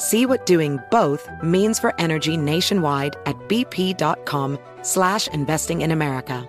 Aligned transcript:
See 0.00 0.24
what 0.24 0.46
doing 0.46 0.80
both 0.90 1.28
means 1.42 1.78
for 1.78 1.94
energy 2.00 2.34
nationwide 2.34 3.16
at 3.26 3.36
bp.com 3.50 4.58
slash 4.80 5.28
investing 5.28 5.82
in 5.82 5.90
America. 5.90 6.48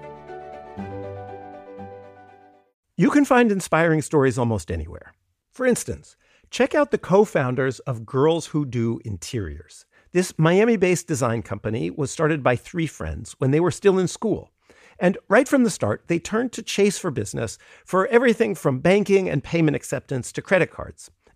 You 2.96 3.10
can 3.10 3.26
find 3.26 3.52
inspiring 3.52 4.02
stories 4.04 4.38
almost 4.38 4.72
anywhere. 4.72 5.14
For 5.52 5.66
instance, 5.66 6.16
check 6.50 6.74
out 6.74 6.92
the 6.92 6.98
co-founders 6.98 7.80
of 7.80 8.06
Girls 8.06 8.46
Who 8.48 8.66
Do 8.66 9.02
Interiors. 9.04 9.86
This 10.14 10.34
Miami-based 10.38 11.06
design 11.06 11.42
company 11.42 11.92
was 11.92 12.10
started 12.10 12.42
by 12.42 12.56
three 12.56 12.88
friends 12.88 13.36
when 13.40 13.52
they 13.52 13.60
were 13.60 13.70
still 13.70 14.00
in 14.00 14.08
school. 14.08 14.50
And 14.98 15.18
right 15.28 15.48
from 15.48 15.66
the 15.66 15.70
start, 15.70 16.04
they 16.08 16.20
turned 16.20 16.54
to 16.54 16.64
Chase 16.64 16.98
for 16.98 17.12
Business 17.12 17.58
for 17.84 18.08
everything 18.08 18.56
from 18.56 18.80
banking 18.80 19.30
and 19.30 19.44
payment 19.44 19.76
acceptance 19.76 20.32
to 20.32 20.42
credit 20.42 20.72
cards 20.72 21.12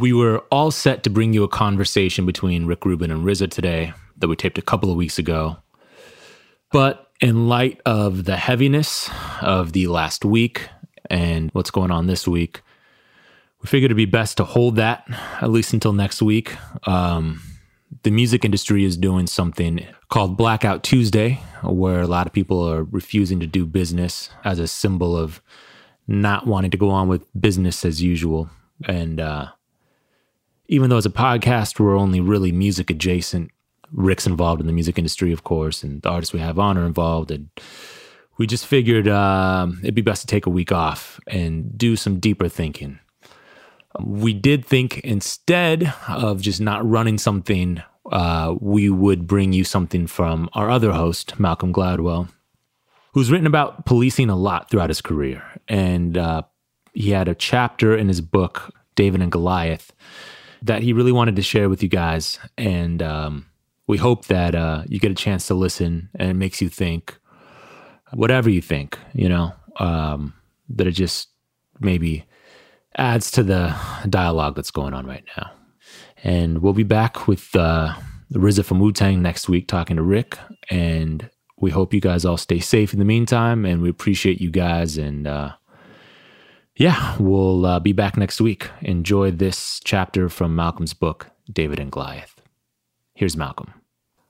We 0.00 0.14
were 0.14 0.38
all 0.50 0.70
set 0.70 1.02
to 1.02 1.10
bring 1.10 1.34
you 1.34 1.44
a 1.44 1.48
conversation 1.48 2.24
between 2.24 2.64
Rick 2.64 2.86
Rubin 2.86 3.10
and 3.10 3.22
RZA 3.22 3.50
today 3.50 3.92
that 4.16 4.28
we 4.28 4.34
taped 4.34 4.56
a 4.56 4.62
couple 4.62 4.90
of 4.90 4.96
weeks 4.96 5.18
ago. 5.18 5.58
But 6.72 7.10
in 7.20 7.50
light 7.50 7.82
of 7.84 8.24
the 8.24 8.38
heaviness 8.38 9.10
of 9.42 9.74
the 9.74 9.88
last 9.88 10.24
week 10.24 10.66
and 11.10 11.50
what's 11.52 11.70
going 11.70 11.90
on 11.90 12.06
this 12.06 12.26
week, 12.26 12.62
we 13.60 13.66
figured 13.66 13.88
it'd 13.90 13.96
be 13.98 14.06
best 14.06 14.38
to 14.38 14.44
hold 14.44 14.76
that 14.76 15.04
at 15.42 15.50
least 15.50 15.74
until 15.74 15.92
next 15.92 16.22
week. 16.22 16.56
Um, 16.88 17.42
the 18.02 18.10
music 18.10 18.42
industry 18.42 18.86
is 18.86 18.96
doing 18.96 19.26
something 19.26 19.86
called 20.08 20.34
Blackout 20.34 20.82
Tuesday, 20.82 21.42
where 21.62 22.00
a 22.00 22.06
lot 22.06 22.26
of 22.26 22.32
people 22.32 22.66
are 22.66 22.84
refusing 22.84 23.38
to 23.40 23.46
do 23.46 23.66
business 23.66 24.30
as 24.44 24.60
a 24.60 24.66
symbol 24.66 25.14
of 25.14 25.42
not 26.08 26.46
wanting 26.46 26.70
to 26.70 26.78
go 26.78 26.88
on 26.88 27.06
with 27.06 27.26
business 27.38 27.84
as 27.84 28.02
usual. 28.02 28.48
And 28.88 29.20
uh, 29.20 29.48
even 30.70 30.88
though 30.88 30.96
as 30.96 31.04
a 31.04 31.10
podcast, 31.10 31.80
we're 31.80 31.98
only 31.98 32.20
really 32.20 32.52
music 32.52 32.90
adjacent. 32.90 33.50
Rick's 33.90 34.24
involved 34.24 34.60
in 34.60 34.68
the 34.68 34.72
music 34.72 34.98
industry, 34.98 35.32
of 35.32 35.42
course, 35.42 35.82
and 35.82 36.00
the 36.02 36.08
artists 36.08 36.32
we 36.32 36.38
have 36.38 36.60
on 36.60 36.78
are 36.78 36.86
involved. 36.86 37.32
And 37.32 37.50
we 38.38 38.46
just 38.46 38.64
figured 38.64 39.08
um, 39.08 39.80
it'd 39.82 39.96
be 39.96 40.00
best 40.00 40.20
to 40.20 40.28
take 40.28 40.46
a 40.46 40.50
week 40.50 40.70
off 40.70 41.18
and 41.26 41.76
do 41.76 41.96
some 41.96 42.20
deeper 42.20 42.48
thinking. 42.48 43.00
We 44.00 44.32
did 44.32 44.64
think 44.64 44.98
instead 45.00 45.92
of 46.06 46.40
just 46.40 46.60
not 46.60 46.88
running 46.88 47.18
something, 47.18 47.82
uh, 48.12 48.54
we 48.60 48.90
would 48.90 49.26
bring 49.26 49.52
you 49.52 49.64
something 49.64 50.06
from 50.06 50.48
our 50.52 50.70
other 50.70 50.92
host, 50.92 51.40
Malcolm 51.40 51.72
Gladwell, 51.72 52.28
who's 53.12 53.28
written 53.28 53.48
about 53.48 53.86
policing 53.86 54.30
a 54.30 54.36
lot 54.36 54.70
throughout 54.70 54.90
his 54.90 55.00
career. 55.00 55.42
And 55.66 56.16
uh, 56.16 56.42
he 56.92 57.10
had 57.10 57.26
a 57.26 57.34
chapter 57.34 57.96
in 57.96 58.06
his 58.06 58.20
book, 58.20 58.72
David 58.94 59.20
and 59.20 59.32
Goliath, 59.32 59.92
that 60.62 60.82
he 60.82 60.92
really 60.92 61.12
wanted 61.12 61.36
to 61.36 61.42
share 61.42 61.68
with 61.68 61.82
you 61.82 61.88
guys. 61.88 62.38
And 62.58 63.02
um, 63.02 63.46
we 63.86 63.98
hope 63.98 64.26
that 64.26 64.54
uh, 64.54 64.84
you 64.86 64.98
get 64.98 65.10
a 65.10 65.14
chance 65.14 65.46
to 65.48 65.54
listen 65.54 66.10
and 66.14 66.30
it 66.30 66.34
makes 66.34 66.60
you 66.60 66.68
think 66.68 67.18
whatever 68.12 68.50
you 68.50 68.60
think, 68.60 68.98
you 69.12 69.28
know, 69.28 69.52
um, 69.76 70.34
that 70.68 70.86
it 70.86 70.92
just 70.92 71.28
maybe 71.80 72.24
adds 72.96 73.30
to 73.32 73.42
the 73.42 73.74
dialogue 74.08 74.56
that's 74.56 74.70
going 74.70 74.94
on 74.94 75.06
right 75.06 75.24
now. 75.36 75.50
And 76.22 76.58
we'll 76.58 76.72
be 76.72 76.82
back 76.82 77.26
with 77.26 77.54
uh, 77.56 77.94
RZA 78.32 78.64
from 78.64 78.80
Wu 78.80 78.92
Tang 78.92 79.22
next 79.22 79.48
week 79.48 79.68
talking 79.68 79.96
to 79.96 80.02
Rick. 80.02 80.36
And 80.68 81.30
we 81.58 81.70
hope 81.70 81.94
you 81.94 82.00
guys 82.00 82.24
all 82.24 82.36
stay 82.36 82.58
safe 82.58 82.92
in 82.92 82.98
the 82.98 83.04
meantime. 83.04 83.64
And 83.64 83.80
we 83.80 83.88
appreciate 83.88 84.40
you 84.40 84.50
guys. 84.50 84.98
And 84.98 85.26
uh, 85.26 85.52
yeah, 86.76 87.16
we'll 87.18 87.66
uh, 87.66 87.80
be 87.80 87.92
back 87.92 88.16
next 88.16 88.40
week. 88.40 88.70
Enjoy 88.80 89.30
this 89.30 89.80
chapter 89.84 90.28
from 90.28 90.54
Malcolm's 90.54 90.94
book, 90.94 91.28
David 91.52 91.78
and 91.78 91.92
Goliath. 91.92 92.40
Here's 93.14 93.36
Malcolm. 93.36 93.74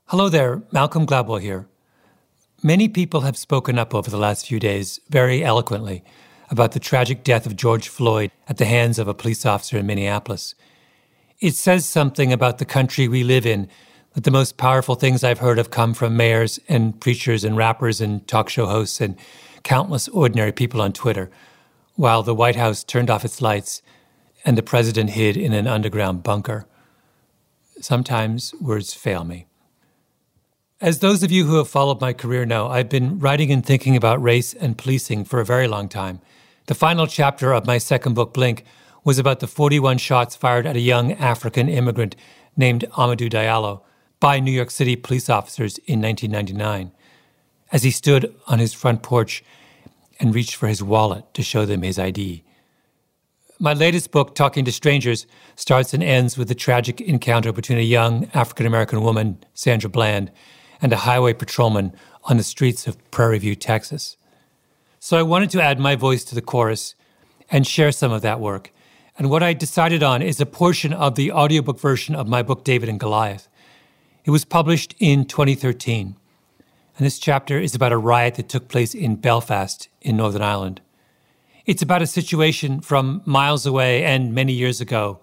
Hello 0.07 0.29
there, 0.29 0.63
Malcolm 0.73 1.07
Gladwell 1.07 1.41
here. 1.41 1.69
Many 2.63 2.89
people 2.89 3.23
have 3.23 3.37
spoken 3.37 3.79
up 3.79 3.95
over 3.95 4.11
the 4.11 4.19
last 4.19 4.47
few 4.47 4.59
days 4.59 5.01
very 5.09 5.45
eloquently 5.45 6.03
about 6.51 6.73
the 6.73 6.81
tragic 6.81 7.23
death 7.23 7.47
of 7.47 7.57
George 7.57 7.89
Floyd 7.89 8.33
at 8.49 8.57
the 8.57 8.65
hands 8.65 8.99
of 8.99 9.07
a 9.07 9.15
police 9.15 9.47
officer 9.47 9.79
in 9.79 9.87
Minneapolis. 9.87 10.55
It 11.39 11.55
says 11.55 11.87
something 11.87 12.33
about 12.33 12.59
the 12.59 12.65
country 12.65 13.09
we 13.09 13.23
live 13.23 13.47
in 13.47 13.69
that 14.15 14.25
the 14.25 14.31
most 14.31 14.57
powerful 14.57 14.97
things 14.97 15.23
I've 15.23 15.39
heard 15.39 15.59
have 15.59 15.71
come 15.71 15.95
from 15.95 16.17
mayors 16.17 16.59
and 16.69 17.01
preachers 17.01 17.45
and 17.45 17.57
rappers 17.57 18.01
and 18.01 18.27
talk 18.27 18.49
show 18.49 18.67
hosts 18.67 19.01
and 19.01 19.17
countless 19.63 20.09
ordinary 20.09 20.53
people 20.53 20.83
on 20.83 20.93
Twitter 20.93 21.31
while 22.01 22.23
the 22.23 22.35
White 22.35 22.57
House 22.57 22.83
turned 22.83 23.11
off 23.11 23.27
its 23.27 23.43
lights 23.43 23.83
and 24.47 24.57
the 24.57 24.63
president 24.63 25.11
hid 25.11 25.37
in 25.37 25.53
an 25.53 25.67
underground 25.67 26.23
bunker. 26.23 26.65
Sometimes 27.79 28.55
words 28.59 28.95
fail 28.95 29.23
me. 29.23 29.45
As 30.81 31.01
those 31.01 31.23
of 31.23 31.31
you 31.31 31.45
who 31.45 31.57
have 31.57 31.69
followed 31.69 32.01
my 32.01 32.15
career 32.15 32.47
know, 32.47 32.69
I've 32.69 32.89
been 32.89 33.19
writing 33.19 33.53
and 33.53 33.65
thinking 33.65 33.97
about 33.97 34.23
race 34.23 34.55
and 34.55 34.79
policing 34.79 35.27
for 35.27 35.41
a 35.41 35.45
very 35.45 35.69
long 35.69 35.91
time. 35.91 36.23
The 36.69 36.75
final 36.75 37.07
chapter 37.07 37.53
of 37.53 37.67
my 37.67 37.77
second 37.77 38.15
book, 38.15 38.33
Blink, 38.33 38.65
was 39.05 39.19
about 39.19 39.41
the 39.41 39.47
41 39.47 39.99
shots 39.99 40.35
fired 40.35 40.65
at 40.65 40.77
a 40.77 40.81
young 40.81 41.13
African 41.13 41.69
immigrant 41.69 42.17
named 42.57 42.87
Amadou 42.93 43.29
Diallo 43.29 43.83
by 44.21 44.41
New 44.41 44.53
York 44.53 44.71
City 44.71 44.97
police 44.97 45.29
officers 45.29 45.77
in 45.85 46.01
1999. 46.01 46.93
As 47.71 47.83
he 47.83 47.91
stood 47.91 48.35
on 48.47 48.59
his 48.59 48.73
front 48.73 49.03
porch 49.03 49.45
and 50.21 50.35
reached 50.35 50.55
for 50.55 50.69
his 50.69 50.83
wallet 50.83 51.25
to 51.35 51.43
show 51.43 51.65
them 51.65 51.83
his 51.83 51.99
ID. 51.99 52.45
My 53.59 53.73
latest 53.73 54.11
book, 54.11 54.35
Talking 54.35 54.65
to 54.65 54.73
Strangers, 54.73 55.27
starts 55.57 55.93
and 55.93 56.03
ends 56.03 56.39
with 56.39 56.49
the 56.49 56.55
tragic 56.55 57.01
encounter 57.01 57.53
between 57.53 57.79
a 57.79 57.83
young 57.83 58.31
African 58.33 58.67
American 58.67 59.03
woman, 59.03 59.43
Sandra 59.55 59.91
Bland, 59.91 60.31
and 60.81 60.93
a 60.93 60.99
highway 60.99 61.33
patrolman 61.33 61.93
on 62.25 62.37
the 62.37 62.43
streets 62.43 62.87
of 62.87 63.11
Prairie 63.11 63.39
View, 63.39 63.55
Texas. 63.55 64.17
So 64.99 65.19
I 65.19 65.23
wanted 65.23 65.51
to 65.51 65.63
add 65.63 65.81
my 65.81 65.97
voice 65.97 66.25
to 66.25 66.35
the 66.35 66.43
chorus 66.43 66.95
and 67.51 67.67
share 67.67 67.93
some 67.93 68.13
of 68.13 68.23
that 68.23 68.41
work. 68.41 68.73
And 69.19 69.29
what 69.29 69.43
I 69.43 69.53
decided 69.53 70.03
on 70.03 70.23
is 70.23 70.41
a 70.41 70.47
portion 70.47 70.93
of 70.93 71.15
the 71.15 71.33
audiobook 71.33 71.81
version 71.81 72.15
of 72.15 72.29
my 72.29 72.43
book, 72.43 72.65
David 72.65 72.89
and 72.89 73.01
Goliath. 73.01 73.49
It 74.25 74.31
was 74.31 74.45
published 74.45 74.95
in 74.99 75.25
2013 75.25 76.17
and 77.01 77.07
this 77.07 77.19
chapter 77.19 77.59
is 77.59 77.75
about 77.75 77.93
a 77.93 77.97
riot 77.97 78.35
that 78.35 78.51
took 78.51 78.69
place 78.69 78.95
in 78.95 79.17
Belfast 79.17 79.89
in 80.03 80.19
Northern 80.19 80.43
Ireland. 80.43 80.83
It's 81.65 81.81
about 81.81 82.03
a 82.03 82.07
situation 82.07 82.83
from 82.83 83.23
miles 83.25 83.65
away 83.65 84.05
and 84.05 84.35
many 84.35 84.53
years 84.53 84.83
ago, 84.83 85.19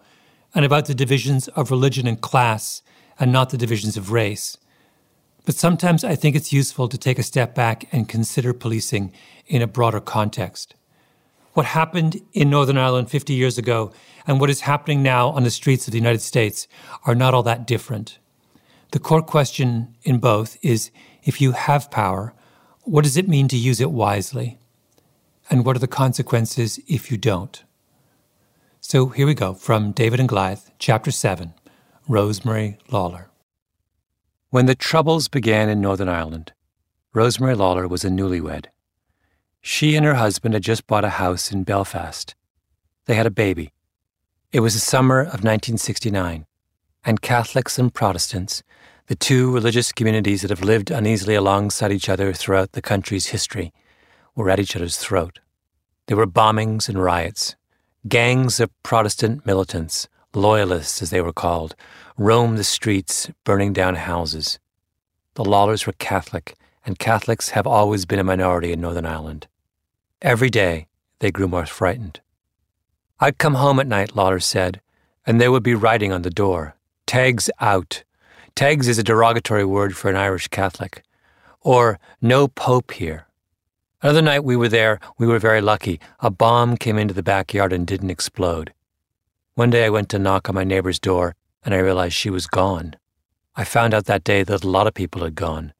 and 0.55 0.65
about 0.65 0.87
the 0.87 0.95
divisions 0.95 1.49
of 1.49 1.69
religion 1.69 2.07
and 2.07 2.19
class, 2.19 2.81
and 3.19 3.31
not 3.31 3.51
the 3.51 3.59
divisions 3.59 3.95
of 3.95 4.11
race. 4.11 4.57
But 5.45 5.53
sometimes 5.53 6.03
I 6.03 6.15
think 6.15 6.35
it's 6.35 6.51
useful 6.51 6.87
to 6.89 6.97
take 6.97 7.19
a 7.19 7.23
step 7.23 7.53
back 7.53 7.87
and 7.91 8.09
consider 8.09 8.53
policing 8.55 9.13
in 9.45 9.61
a 9.61 9.67
broader 9.67 9.99
context. 9.99 10.73
what 11.53 11.67
happened 11.67 12.19
in 12.33 12.49
Northern 12.49 12.79
Ireland 12.79 13.11
50 13.11 13.33
years 13.33 13.59
ago 13.59 13.91
and 14.25 14.39
what 14.39 14.49
is 14.49 14.61
happening 14.61 15.03
now 15.03 15.29
on 15.29 15.43
the 15.43 15.51
streets 15.51 15.87
of 15.87 15.91
the 15.91 15.99
United 15.99 16.21
States 16.23 16.67
are 17.05 17.13
not 17.13 17.35
all 17.35 17.43
that 17.43 17.67
different. 17.67 18.17
The 18.91 18.99
core 18.99 19.21
question 19.21 19.95
in 20.03 20.19
both 20.19 20.57
is 20.61 20.91
if 21.23 21.41
you 21.41 21.51
have 21.51 21.91
power, 21.91 22.33
what 22.83 23.03
does 23.03 23.17
it 23.17 23.27
mean 23.27 23.47
to 23.49 23.57
use 23.57 23.81
it 23.81 23.91
wisely? 23.91 24.59
And 25.49 25.65
what 25.65 25.75
are 25.75 25.79
the 25.79 25.87
consequences 25.87 26.79
if 26.87 27.11
you 27.11 27.17
don't? 27.17 27.63
So 28.79 29.07
here 29.07 29.27
we 29.27 29.33
go 29.33 29.53
from 29.53 29.91
David 29.91 30.19
and 30.19 30.29
Goliath, 30.29 30.71
Chapter 30.79 31.11
7 31.11 31.53
Rosemary 32.07 32.77
Lawler. 32.89 33.29
When 34.49 34.65
the 34.65 34.75
Troubles 34.75 35.27
began 35.27 35.67
in 35.67 35.81
Northern 35.81 36.07
Ireland, 36.07 36.53
Rosemary 37.13 37.55
Lawler 37.55 37.87
was 37.87 38.05
a 38.05 38.09
newlywed. 38.09 38.67
She 39.61 39.97
and 39.97 40.05
her 40.05 40.13
husband 40.13 40.53
had 40.53 40.63
just 40.63 40.87
bought 40.87 41.03
a 41.03 41.09
house 41.09 41.51
in 41.51 41.63
Belfast. 41.63 42.33
They 43.05 43.15
had 43.15 43.25
a 43.25 43.31
baby. 43.31 43.73
It 44.53 44.61
was 44.61 44.73
the 44.73 44.79
summer 44.79 45.19
of 45.19 45.43
1969, 45.43 46.45
and 47.03 47.21
Catholics 47.21 47.77
and 47.77 47.93
Protestants, 47.93 48.63
the 49.07 49.15
two 49.15 49.51
religious 49.51 49.91
communities 49.91 50.41
that 50.41 50.49
have 50.49 50.63
lived 50.63 50.91
uneasily 50.91 51.33
alongside 51.33 51.91
each 51.91 52.09
other 52.09 52.33
throughout 52.33 52.73
the 52.73 52.81
country's 52.81 53.27
history, 53.27 53.73
were 54.35 54.49
at 54.49 54.59
each 54.59 54.75
other's 54.75 54.97
throat. 54.97 55.39
There 56.07 56.17
were 56.17 56.27
bombings 56.27 56.87
and 56.87 57.01
riots. 57.01 57.55
Gangs 58.07 58.59
of 58.59 58.69
Protestant 58.83 59.45
militants, 59.45 60.07
loyalists 60.33 61.01
as 61.01 61.09
they 61.09 61.21
were 61.21 61.33
called, 61.33 61.75
roamed 62.17 62.57
the 62.57 62.63
streets, 62.63 63.29
burning 63.43 63.73
down 63.73 63.95
houses. 63.95 64.59
The 65.35 65.45
Lawlors 65.45 65.85
were 65.87 65.93
Catholic, 65.93 66.55
and 66.85 66.99
Catholics 66.99 67.49
have 67.49 67.67
always 67.67 68.05
been 68.05 68.19
a 68.19 68.23
minority 68.23 68.71
in 68.71 68.81
Northern 68.81 69.05
Ireland. 69.05 69.47
Every 70.21 70.49
day, 70.49 70.87
they 71.19 71.31
grew 71.31 71.47
more 71.47 71.65
frightened. 71.65 72.21
I'd 73.19 73.37
come 73.37 73.55
home 73.55 73.79
at 73.79 73.87
night, 73.87 74.15
Lawlor 74.15 74.39
said, 74.41 74.81
and 75.25 75.39
there 75.39 75.51
would 75.51 75.63
be 75.63 75.75
writing 75.75 76.11
on 76.11 76.21
the 76.21 76.29
door 76.29 76.75
Taigs 77.07 77.49
out. 77.59 78.03
Taigs 78.57 78.87
is 78.87 78.97
a 78.97 79.03
derogatory 79.03 79.65
word 79.65 79.95
for 79.95 80.09
an 80.09 80.15
Irish 80.15 80.47
Catholic. 80.47 81.03
Or, 81.61 81.99
no 82.23 82.47
Pope 82.47 82.89
here. 82.89 83.27
Another 84.01 84.23
night 84.23 84.43
we 84.43 84.55
were 84.55 84.67
there, 84.67 84.99
we 85.19 85.27
were 85.27 85.37
very 85.37 85.61
lucky. 85.61 85.99
A 86.21 86.31
bomb 86.31 86.75
came 86.75 86.97
into 86.97 87.13
the 87.13 87.21
backyard 87.21 87.71
and 87.71 87.85
didn't 87.85 88.09
explode. 88.09 88.73
One 89.53 89.69
day 89.69 89.85
I 89.85 89.91
went 89.91 90.09
to 90.09 90.17
knock 90.17 90.49
on 90.49 90.55
my 90.55 90.63
neighbor's 90.63 90.97
door 90.97 91.35
and 91.63 91.75
I 91.75 91.77
realized 91.77 92.15
she 92.15 92.31
was 92.31 92.47
gone. 92.47 92.95
I 93.55 93.63
found 93.63 93.93
out 93.93 94.05
that 94.05 94.23
day 94.23 94.41
that 94.41 94.63
a 94.63 94.67
lot 94.67 94.87
of 94.87 94.95
people 94.95 95.23
had 95.23 95.35
gone. 95.35 95.71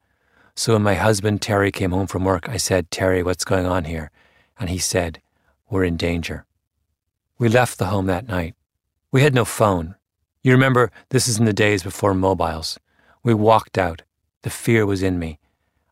So 0.54 0.74
when 0.74 0.82
my 0.84 0.94
husband 0.94 1.42
Terry 1.42 1.72
came 1.72 1.90
home 1.90 2.06
from 2.06 2.24
work, 2.24 2.48
I 2.48 2.58
said, 2.58 2.92
Terry, 2.92 3.24
what's 3.24 3.44
going 3.44 3.66
on 3.66 3.86
here? 3.86 4.12
And 4.56 4.70
he 4.70 4.78
said, 4.78 5.20
We're 5.68 5.82
in 5.82 5.96
danger. 5.96 6.44
We 7.38 7.48
left 7.48 7.78
the 7.78 7.86
home 7.86 8.06
that 8.06 8.28
night. 8.28 8.54
We 9.10 9.22
had 9.22 9.34
no 9.34 9.44
phone. 9.44 9.96
You 10.48 10.54
remember, 10.54 10.90
this 11.10 11.28
is 11.28 11.38
in 11.38 11.44
the 11.44 11.52
days 11.52 11.82
before 11.82 12.14
mobiles. 12.14 12.78
We 13.22 13.34
walked 13.34 13.76
out. 13.76 14.00
The 14.44 14.48
fear 14.48 14.86
was 14.86 15.02
in 15.02 15.18
me. 15.18 15.38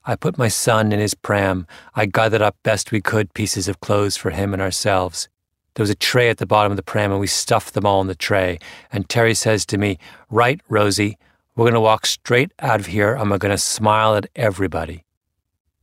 I 0.07 0.17
put 0.17 0.39
my 0.39 0.49
son 0.49 0.93
in 0.93 0.99
his 0.99 1.13
pram. 1.13 1.67
I 1.95 2.07
gathered 2.07 2.41
up 2.41 2.57
best 2.63 2.91
we 2.91 3.03
could 3.03 3.35
pieces 3.35 3.69
of 3.69 3.81
clothes 3.81 4.17
for 4.17 4.31
him 4.31 4.55
and 4.55 4.63
ourselves. 4.63 5.29
There 5.75 5.83
was 5.83 5.91
a 5.91 5.95
tray 5.95 6.31
at 6.31 6.39
the 6.39 6.47
bottom 6.47 6.73
of 6.73 6.77
the 6.77 6.83
pram, 6.83 7.11
and 7.11 7.21
we 7.21 7.27
stuffed 7.27 7.75
them 7.75 7.85
all 7.85 8.01
in 8.01 8.07
the 8.07 8.15
tray. 8.15 8.59
And 8.91 9.11
Terry 9.11 9.35
says 9.35 9.67
to 9.67 9.77
me, 9.77 9.99
Right, 10.31 10.59
Rosie, 10.71 11.19
we're 11.55 11.65
going 11.65 11.75
to 11.75 11.81
walk 11.81 12.07
straight 12.07 12.51
out 12.61 12.81
of 12.81 12.87
here, 12.87 13.15
we're 13.15 13.37
going 13.37 13.51
to 13.51 13.59
smile 13.59 14.15
at 14.15 14.31
everybody. 14.35 15.05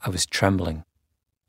I 0.04 0.10
was 0.10 0.26
trembling. 0.26 0.84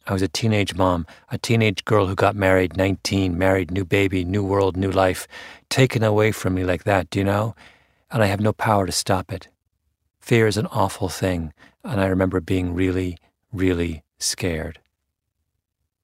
I 0.06 0.12
was 0.12 0.22
a 0.22 0.28
teenage 0.28 0.74
mom, 0.74 1.06
a 1.30 1.38
teenage 1.38 1.84
girl 1.84 2.06
who 2.06 2.14
got 2.14 2.36
married, 2.36 2.76
19, 2.76 3.38
married, 3.38 3.70
new 3.70 3.86
baby, 3.86 4.22
new 4.22 4.44
world, 4.44 4.76
new 4.76 4.90
life, 4.90 5.26
taken 5.70 6.02
away 6.02 6.30
from 6.30 6.54
me 6.54 6.62
like 6.62 6.84
that, 6.84 7.08
do 7.08 7.20
you 7.20 7.24
know? 7.24 7.54
And 8.10 8.22
I 8.22 8.26
have 8.26 8.40
no 8.40 8.52
power 8.52 8.84
to 8.84 8.92
stop 8.92 9.32
it. 9.32 9.48
Fear 10.20 10.46
is 10.46 10.58
an 10.58 10.66
awful 10.66 11.08
thing, 11.08 11.54
and 11.82 12.00
I 12.00 12.06
remember 12.06 12.40
being 12.40 12.74
really, 12.74 13.16
really 13.52 14.04
scared. 14.18 14.78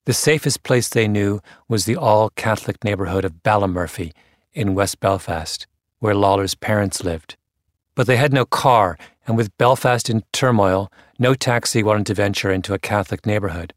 The 0.05 0.13
safest 0.13 0.63
place 0.63 0.89
they 0.89 1.07
knew 1.07 1.39
was 1.67 1.85
the 1.85 1.95
all 1.95 2.31
Catholic 2.31 2.83
neighborhood 2.83 3.23
of 3.23 3.43
Ballymurphy 3.43 4.13
in 4.51 4.73
West 4.73 4.99
Belfast, 4.99 5.67
where 5.99 6.15
Lawlor's 6.15 6.55
parents 6.55 7.03
lived. 7.03 7.37
But 7.93 8.07
they 8.07 8.17
had 8.17 8.33
no 8.33 8.45
car, 8.45 8.97
and 9.27 9.37
with 9.37 9.55
Belfast 9.59 10.09
in 10.09 10.23
turmoil, 10.33 10.91
no 11.19 11.35
taxi 11.35 11.83
wanted 11.83 12.07
to 12.07 12.15
venture 12.15 12.51
into 12.51 12.73
a 12.73 12.79
Catholic 12.79 13.27
neighborhood. 13.27 13.75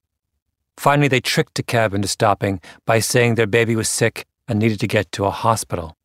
Finally, 0.77 1.09
they 1.09 1.21
tricked 1.21 1.65
cab 1.67 1.95
into 1.95 2.09
stopping 2.09 2.61
by 2.85 2.99
saying 2.99 3.35
their 3.35 3.47
baby 3.47 3.77
was 3.77 3.89
sick 3.89 4.27
and 4.49 4.59
needed 4.59 4.81
to 4.81 4.87
get 4.87 5.11
to 5.13 5.25
a 5.25 5.31
hospital. 5.31 5.97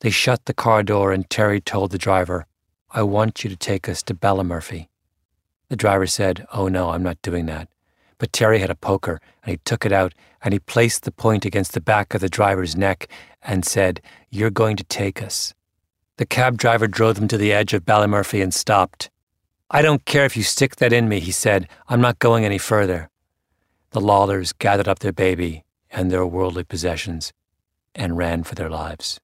They 0.00 0.10
shut 0.10 0.44
the 0.44 0.54
car 0.54 0.82
door, 0.82 1.12
and 1.12 1.28
Terry 1.30 1.60
told 1.60 1.90
the 1.90 1.98
driver, 1.98 2.46
I 2.90 3.02
want 3.02 3.42
you 3.42 3.50
to 3.50 3.56
take 3.56 3.88
us 3.88 4.02
to 4.02 4.14
Ballymurphy. 4.14 4.88
The 5.68 5.76
driver 5.76 6.06
said, 6.06 6.46
Oh 6.52 6.68
no, 6.68 6.90
I'm 6.90 7.02
not 7.02 7.22
doing 7.22 7.46
that. 7.46 7.68
But 8.18 8.32
Terry 8.32 8.58
had 8.58 8.70
a 8.70 8.74
poker, 8.74 9.20
and 9.42 9.52
he 9.52 9.60
took 9.64 9.86
it 9.86 9.92
out, 9.92 10.12
and 10.42 10.52
he 10.52 10.58
placed 10.58 11.04
the 11.04 11.12
point 11.12 11.44
against 11.44 11.72
the 11.72 11.80
back 11.80 12.14
of 12.14 12.20
the 12.20 12.28
driver's 12.28 12.76
neck 12.76 13.08
and 13.40 13.64
said, 13.64 14.02
You're 14.28 14.50
going 14.50 14.76
to 14.76 14.84
take 14.84 15.22
us. 15.22 15.54
The 16.18 16.26
cab 16.26 16.58
driver 16.58 16.86
drove 16.86 17.14
them 17.14 17.28
to 17.28 17.38
the 17.38 17.52
edge 17.52 17.72
of 17.72 17.86
Ballymurphy 17.86 18.42
and 18.42 18.52
stopped. 18.52 19.08
I 19.70 19.80
don't 19.80 20.04
care 20.04 20.26
if 20.26 20.36
you 20.36 20.42
stick 20.42 20.76
that 20.76 20.92
in 20.92 21.08
me, 21.08 21.20
he 21.20 21.32
said. 21.32 21.68
I'm 21.88 22.02
not 22.02 22.18
going 22.18 22.44
any 22.44 22.58
further. 22.58 23.08
The 23.92 24.00
Lawlers 24.00 24.54
gathered 24.54 24.88
up 24.88 25.00
their 25.00 25.12
baby 25.12 25.64
and 25.90 26.10
their 26.10 26.26
worldly 26.26 26.64
possessions 26.64 27.32
and 27.94 28.16
ran 28.16 28.42
for 28.42 28.54
their 28.54 28.70
lives. 28.70 29.20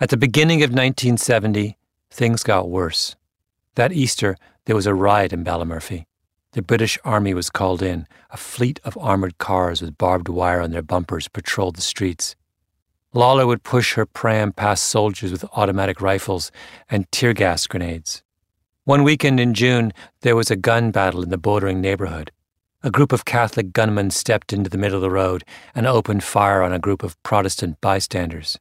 At 0.00 0.10
the 0.10 0.16
beginning 0.16 0.62
of 0.62 0.70
1970, 0.70 1.76
things 2.10 2.44
got 2.44 2.70
worse. 2.70 3.16
That 3.74 3.92
Easter, 3.92 4.36
there 4.64 4.76
was 4.76 4.86
a 4.86 4.94
riot 4.94 5.32
in 5.32 5.44
Ballymurphy. 5.44 6.06
The 6.52 6.62
British 6.62 6.98
Army 7.04 7.34
was 7.34 7.50
called 7.50 7.82
in. 7.82 8.06
A 8.30 8.36
fleet 8.36 8.78
of 8.84 8.96
armored 8.98 9.38
cars 9.38 9.82
with 9.82 9.98
barbed 9.98 10.28
wire 10.28 10.60
on 10.60 10.70
their 10.70 10.82
bumpers 10.82 11.26
patrolled 11.26 11.76
the 11.76 11.82
streets. 11.82 12.36
Lawler 13.12 13.44
would 13.44 13.64
push 13.64 13.94
her 13.94 14.06
pram 14.06 14.52
past 14.52 14.84
soldiers 14.84 15.32
with 15.32 15.44
automatic 15.52 16.00
rifles 16.00 16.52
and 16.88 17.10
tear 17.10 17.32
gas 17.32 17.66
grenades. 17.66 18.22
One 18.84 19.02
weekend 19.02 19.40
in 19.40 19.54
June, 19.54 19.92
there 20.20 20.36
was 20.36 20.50
a 20.50 20.56
gun 20.56 20.92
battle 20.92 21.24
in 21.24 21.30
the 21.30 21.38
bordering 21.38 21.80
neighborhood. 21.80 22.30
A 22.82 22.90
group 22.90 23.12
of 23.12 23.26
Catholic 23.26 23.74
gunmen 23.74 24.10
stepped 24.10 24.54
into 24.54 24.70
the 24.70 24.78
middle 24.78 24.96
of 24.96 25.02
the 25.02 25.10
road 25.10 25.44
and 25.74 25.86
opened 25.86 26.24
fire 26.24 26.62
on 26.62 26.72
a 26.72 26.78
group 26.78 27.02
of 27.02 27.22
Protestant 27.22 27.78
bystanders. 27.82 28.58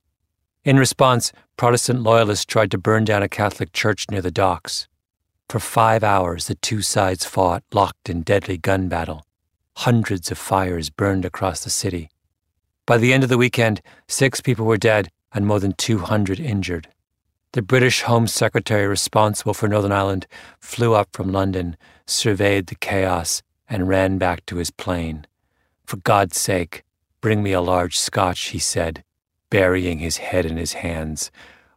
In 0.66 0.78
response, 0.78 1.32
Protestant 1.56 2.04
loyalists 2.04 2.44
tried 2.44 2.70
to 2.72 2.78
burn 2.78 3.06
down 3.06 3.24
a 3.24 3.30
Catholic 3.30 3.72
church 3.72 4.08
near 4.12 4.22
the 4.22 4.30
docks. 4.30 4.90
For 5.48 5.62
five 5.62 6.04
hours, 6.04 6.48
the 6.48 6.56
two 6.56 6.82
sides 6.82 7.24
fought, 7.24 7.64
locked 7.72 8.10
in 8.10 8.24
deadly 8.24 8.58
gun 8.58 8.90
battle. 8.90 9.26
Hundreds 9.78 10.30
of 10.30 10.38
fires 10.38 10.90
burned 10.90 11.24
across 11.24 11.64
the 11.64 11.70
city. 11.70 12.10
By 12.86 12.98
the 12.98 13.14
end 13.14 13.24
of 13.24 13.30
the 13.30 13.38
weekend, 13.38 13.82
six 14.10 14.42
people 14.42 14.66
were 14.66 14.76
dead 14.76 15.10
and 15.34 15.48
more 15.48 15.62
than 15.62 15.72
200 15.72 16.42
injured. 16.42 16.90
The 17.54 17.62
British 17.62 18.02
Home 18.02 18.28
Secretary 18.28 18.86
responsible 18.86 19.54
for 19.54 19.70
Northern 19.70 19.94
Ireland 19.94 20.28
flew 20.60 20.94
up 20.94 21.08
from 21.14 21.32
London, 21.32 21.78
surveyed 22.06 22.68
the 22.68 22.76
chaos, 22.76 23.42
and 23.70 23.88
ran 23.88 24.18
back 24.18 24.46
to 24.48 24.58
his 24.58 24.72
plane. 24.72 25.26
For 25.86 25.98
God's 25.98 26.40
sake, 26.40 26.84
bring 27.22 27.44
me 27.44 27.52
a 27.52 27.62
large 27.62 27.98
scotch, 27.98 28.48
he 28.48 28.60
said, 28.60 29.04
burying 29.50 30.00
his 30.00 30.18
head 30.18 30.46
in 30.46 30.58
his 30.58 30.74
hands. 30.74 31.32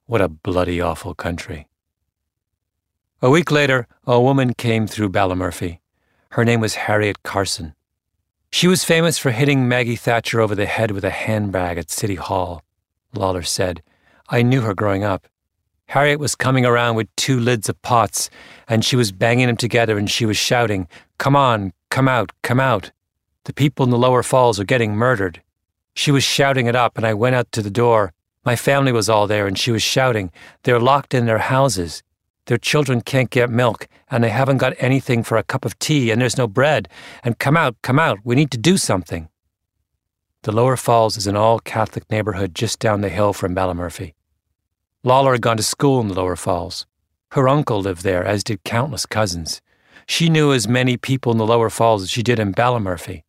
What 0.06 0.20
a 0.20 0.28
bloody 0.28 0.80
awful 0.80 1.14
country. 1.14 1.68
A 3.20 3.30
week 3.30 3.50
later, 3.50 3.86
a 4.04 4.20
woman 4.20 4.54
came 4.54 4.86
through 4.86 5.10
Ballymurphy. 5.10 5.78
Her 6.30 6.44
name 6.44 6.60
was 6.60 6.74
Harriet 6.74 7.22
Carson. 7.22 7.74
She 8.50 8.66
was 8.66 8.84
famous 8.84 9.16
for 9.16 9.30
hitting 9.30 9.68
Maggie 9.68 9.96
Thatcher 9.96 10.40
over 10.40 10.54
the 10.54 10.66
head 10.66 10.90
with 10.90 11.04
a 11.04 11.10
handbag 11.10 11.78
at 11.78 11.90
City 11.90 12.16
Hall. 12.16 12.62
Lawlor 13.14 13.42
said, 13.42 13.82
I 14.28 14.42
knew 14.42 14.62
her 14.62 14.74
growing 14.74 15.04
up. 15.04 15.28
Harriet 15.86 16.18
was 16.18 16.34
coming 16.34 16.64
around 16.64 16.96
with 16.96 17.14
two 17.16 17.38
lids 17.38 17.68
of 17.68 17.80
pots, 17.82 18.30
and 18.66 18.84
she 18.84 18.96
was 18.96 19.12
banging 19.12 19.46
them 19.46 19.56
together 19.56 19.98
and 19.98 20.10
she 20.10 20.24
was 20.24 20.36
shouting, 20.36 20.88
Come 21.22 21.36
on, 21.36 21.72
come 21.88 22.08
out, 22.08 22.32
come 22.42 22.58
out. 22.58 22.90
The 23.44 23.52
people 23.52 23.84
in 23.84 23.90
the 23.90 23.96
lower 23.96 24.24
falls 24.24 24.58
are 24.58 24.64
getting 24.64 24.96
murdered. 24.96 25.40
She 25.94 26.10
was 26.10 26.24
shouting 26.24 26.66
it 26.66 26.74
up, 26.74 26.96
and 26.96 27.06
I 27.06 27.14
went 27.14 27.36
out 27.36 27.52
to 27.52 27.62
the 27.62 27.70
door. 27.70 28.12
My 28.44 28.56
family 28.56 28.90
was 28.90 29.08
all 29.08 29.28
there, 29.28 29.46
and 29.46 29.56
she 29.56 29.70
was 29.70 29.84
shouting, 29.84 30.32
They're 30.64 30.80
locked 30.80 31.14
in 31.14 31.26
their 31.26 31.38
houses. 31.38 32.02
Their 32.46 32.58
children 32.58 33.02
can't 33.02 33.30
get 33.30 33.50
milk, 33.50 33.86
and 34.10 34.24
they 34.24 34.30
haven't 34.30 34.56
got 34.56 34.74
anything 34.78 35.22
for 35.22 35.38
a 35.38 35.44
cup 35.44 35.64
of 35.64 35.78
tea, 35.78 36.10
and 36.10 36.20
there's 36.20 36.36
no 36.36 36.48
bread. 36.48 36.88
And 37.22 37.38
come 37.38 37.56
out, 37.56 37.76
come 37.82 38.00
out, 38.00 38.18
we 38.24 38.34
need 38.34 38.50
to 38.50 38.58
do 38.58 38.76
something. 38.76 39.28
The 40.42 40.50
Lower 40.50 40.76
Falls 40.76 41.16
is 41.16 41.28
an 41.28 41.36
all 41.36 41.60
Catholic 41.60 42.10
neighborhood 42.10 42.52
just 42.52 42.80
down 42.80 43.00
the 43.00 43.08
hill 43.08 43.32
from 43.32 43.54
Ballymurphy. 43.54 44.14
Lawlor 45.04 45.34
had 45.34 45.40
gone 45.40 45.56
to 45.58 45.62
school 45.62 46.00
in 46.00 46.08
the 46.08 46.14
Lower 46.14 46.34
Falls. 46.34 46.84
Her 47.30 47.48
uncle 47.48 47.80
lived 47.80 48.02
there, 48.02 48.24
as 48.24 48.42
did 48.42 48.64
countless 48.64 49.06
cousins. 49.06 49.62
She 50.06 50.28
knew 50.28 50.52
as 50.52 50.68
many 50.68 50.96
people 50.96 51.32
in 51.32 51.38
the 51.38 51.46
Lower 51.46 51.70
Falls 51.70 52.02
as 52.02 52.10
she 52.10 52.22
did 52.22 52.38
in 52.38 52.54
Ballymurphy. 52.54 53.22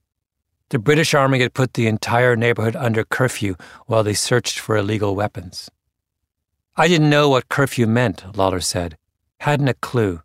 The 0.70 0.80
British 0.80 1.14
Army 1.14 1.40
had 1.40 1.54
put 1.54 1.74
the 1.74 1.88
entire 1.88 2.36
neighborhood 2.36 2.76
under 2.76 3.04
curfew 3.04 3.56
while 3.86 4.04
they 4.04 4.14
searched 4.14 4.58
for 4.58 4.76
illegal 4.76 5.16
weapons. 5.16 5.70
I 6.76 6.88
didn't 6.88 7.12
know 7.12 7.30
what 7.30 7.50
curfew 7.50 7.86
meant, 7.86 8.36
Lawler 8.36 8.60
said. 8.60 8.98
Hadn't 9.42 9.68
a 9.68 9.76
clue. 9.76 10.22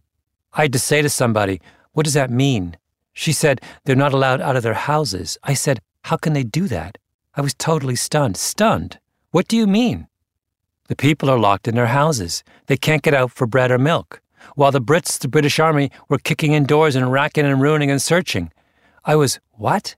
I 0.54 0.62
had 0.62 0.72
to 0.72 0.78
say 0.78 1.02
to 1.02 1.10
somebody, 1.10 1.60
What 1.92 2.04
does 2.04 2.14
that 2.14 2.30
mean? 2.30 2.78
She 3.12 3.32
said, 3.32 3.60
They're 3.84 3.94
not 3.94 4.14
allowed 4.14 4.40
out 4.40 4.56
of 4.56 4.62
their 4.62 4.74
houses. 4.74 5.36
I 5.42 5.52
said, 5.52 5.80
How 6.04 6.16
can 6.16 6.32
they 6.32 6.44
do 6.44 6.66
that? 6.68 6.96
I 7.34 7.42
was 7.42 7.52
totally 7.52 7.96
stunned. 7.96 8.36
Stunned? 8.36 8.98
What 9.30 9.48
do 9.48 9.56
you 9.56 9.66
mean? 9.66 10.06
The 10.88 10.96
people 10.96 11.28
are 11.28 11.38
locked 11.38 11.68
in 11.68 11.74
their 11.74 11.88
houses. 11.88 12.42
They 12.66 12.78
can't 12.78 13.02
get 13.02 13.12
out 13.12 13.32
for 13.32 13.46
bread 13.46 13.70
or 13.70 13.78
milk. 13.78 14.22
While 14.54 14.72
the 14.72 14.80
Brits, 14.80 15.18
the 15.18 15.28
British 15.28 15.58
Army, 15.58 15.90
were 16.08 16.18
kicking 16.18 16.52
in 16.52 16.64
doors 16.64 16.96
and 16.96 17.12
racking 17.12 17.44
and 17.44 17.60
ruining 17.60 17.90
and 17.90 18.00
searching. 18.00 18.52
I 19.04 19.16
was, 19.16 19.40
What? 19.52 19.96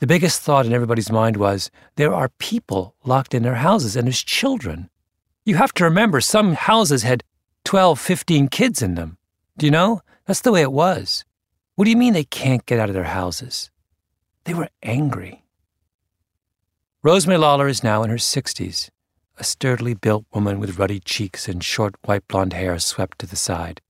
The 0.00 0.06
biggest 0.06 0.42
thought 0.42 0.66
in 0.66 0.72
everybody's 0.72 1.10
mind 1.10 1.36
was, 1.36 1.70
There 1.96 2.14
are 2.14 2.30
people 2.38 2.94
locked 3.04 3.34
in 3.34 3.42
their 3.42 3.56
houses 3.56 3.96
and 3.96 4.06
there's 4.06 4.22
children. 4.22 4.90
You 5.44 5.56
have 5.56 5.72
to 5.74 5.84
remember, 5.84 6.20
some 6.20 6.52
houses 6.52 7.02
had 7.02 7.24
12, 7.64 7.98
15 7.98 8.48
kids 8.48 8.82
in 8.82 8.94
them. 8.94 9.18
Do 9.56 9.66
you 9.66 9.72
know? 9.72 10.02
That's 10.26 10.42
the 10.42 10.52
way 10.52 10.62
it 10.62 10.72
was. 10.72 11.24
What 11.74 11.84
do 11.84 11.90
you 11.90 11.96
mean 11.96 12.12
they 12.12 12.24
can't 12.24 12.66
get 12.66 12.78
out 12.78 12.88
of 12.88 12.94
their 12.94 13.04
houses? 13.04 13.70
They 14.44 14.54
were 14.54 14.68
angry. 14.82 15.44
Rosemary 17.02 17.38
Lawler 17.38 17.68
is 17.68 17.84
now 17.84 18.02
in 18.02 18.10
her 18.10 18.16
60s, 18.16 18.90
a 19.38 19.44
sturdily 19.44 19.94
built 19.94 20.26
woman 20.34 20.60
with 20.60 20.78
ruddy 20.78 21.00
cheeks 21.00 21.48
and 21.48 21.62
short 21.62 21.94
white 22.04 22.26
blonde 22.28 22.52
hair 22.52 22.78
swept 22.78 23.18
to 23.20 23.26
the 23.26 23.36
side. 23.36 23.80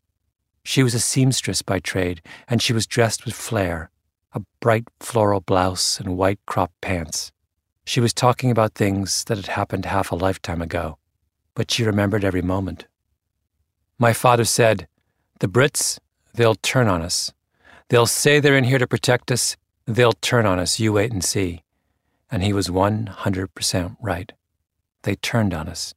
She 0.62 0.82
was 0.82 0.94
a 0.94 1.00
seamstress 1.00 1.62
by 1.62 1.78
trade, 1.78 2.20
and 2.46 2.62
she 2.62 2.72
was 2.72 2.86
dressed 2.86 3.24
with 3.24 3.34
flair 3.34 3.90
a 4.32 4.42
bright 4.60 4.84
floral 5.00 5.40
blouse 5.40 5.98
and 5.98 6.18
white 6.18 6.38
crop 6.44 6.70
pants. 6.82 7.32
She 7.86 7.98
was 7.98 8.12
talking 8.12 8.50
about 8.50 8.74
things 8.74 9.24
that 9.24 9.38
had 9.38 9.46
happened 9.46 9.86
half 9.86 10.12
a 10.12 10.16
lifetime 10.16 10.60
ago 10.60 10.98
but 11.58 11.72
she 11.72 11.82
remembered 11.82 12.24
every 12.24 12.40
moment. 12.40 12.86
My 13.98 14.12
father 14.12 14.44
said, 14.44 14.86
The 15.40 15.48
Brits, 15.48 15.98
they'll 16.32 16.54
turn 16.54 16.86
on 16.86 17.02
us. 17.02 17.32
They'll 17.88 18.06
say 18.06 18.38
they're 18.38 18.56
in 18.56 18.62
here 18.62 18.78
to 18.78 18.86
protect 18.86 19.32
us. 19.32 19.56
They'll 19.84 20.12
turn 20.12 20.46
on 20.46 20.60
us. 20.60 20.78
You 20.78 20.92
wait 20.92 21.10
and 21.10 21.24
see. 21.24 21.64
And 22.30 22.44
he 22.44 22.52
was 22.52 22.68
100% 22.68 23.96
right. 24.00 24.32
They 25.02 25.16
turned 25.16 25.54
on 25.54 25.68
us, 25.68 25.94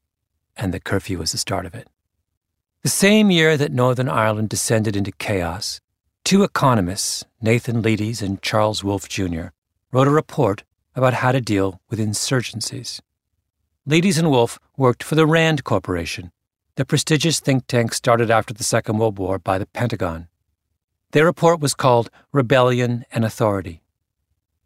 and 0.55 0.73
the 0.73 0.79
curfew 0.79 1.17
was 1.17 1.31
the 1.31 1.37
start 1.37 1.65
of 1.65 1.75
it. 1.75 1.87
The 2.83 2.89
same 2.89 3.29
year 3.29 3.57
that 3.57 3.71
Northern 3.71 4.09
Ireland 4.09 4.49
descended 4.49 4.95
into 4.95 5.11
chaos, 5.11 5.81
two 6.23 6.43
economists, 6.43 7.25
Nathan 7.41 7.81
Leites 7.81 8.21
and 8.21 8.41
Charles 8.41 8.83
Wolf 8.83 9.07
Jr., 9.07 9.47
wrote 9.91 10.07
a 10.07 10.11
report 10.11 10.63
about 10.95 11.15
how 11.15 11.31
to 11.31 11.41
deal 11.41 11.81
with 11.89 11.99
insurgencies. 11.99 13.01
Leites 13.87 14.17
and 14.17 14.29
Wolf 14.29 14.59
worked 14.77 15.03
for 15.03 15.15
the 15.15 15.25
RAND 15.25 15.63
Corporation, 15.63 16.31
the 16.75 16.85
prestigious 16.85 17.39
think 17.39 17.67
tank 17.67 17.93
started 17.93 18.31
after 18.31 18.53
the 18.53 18.63
Second 18.63 18.97
World 18.97 19.19
War 19.19 19.37
by 19.37 19.57
the 19.57 19.65
Pentagon. 19.65 20.27
Their 21.11 21.25
report 21.25 21.59
was 21.59 21.73
called 21.73 22.09
Rebellion 22.31 23.05
and 23.11 23.25
Authority. 23.25 23.81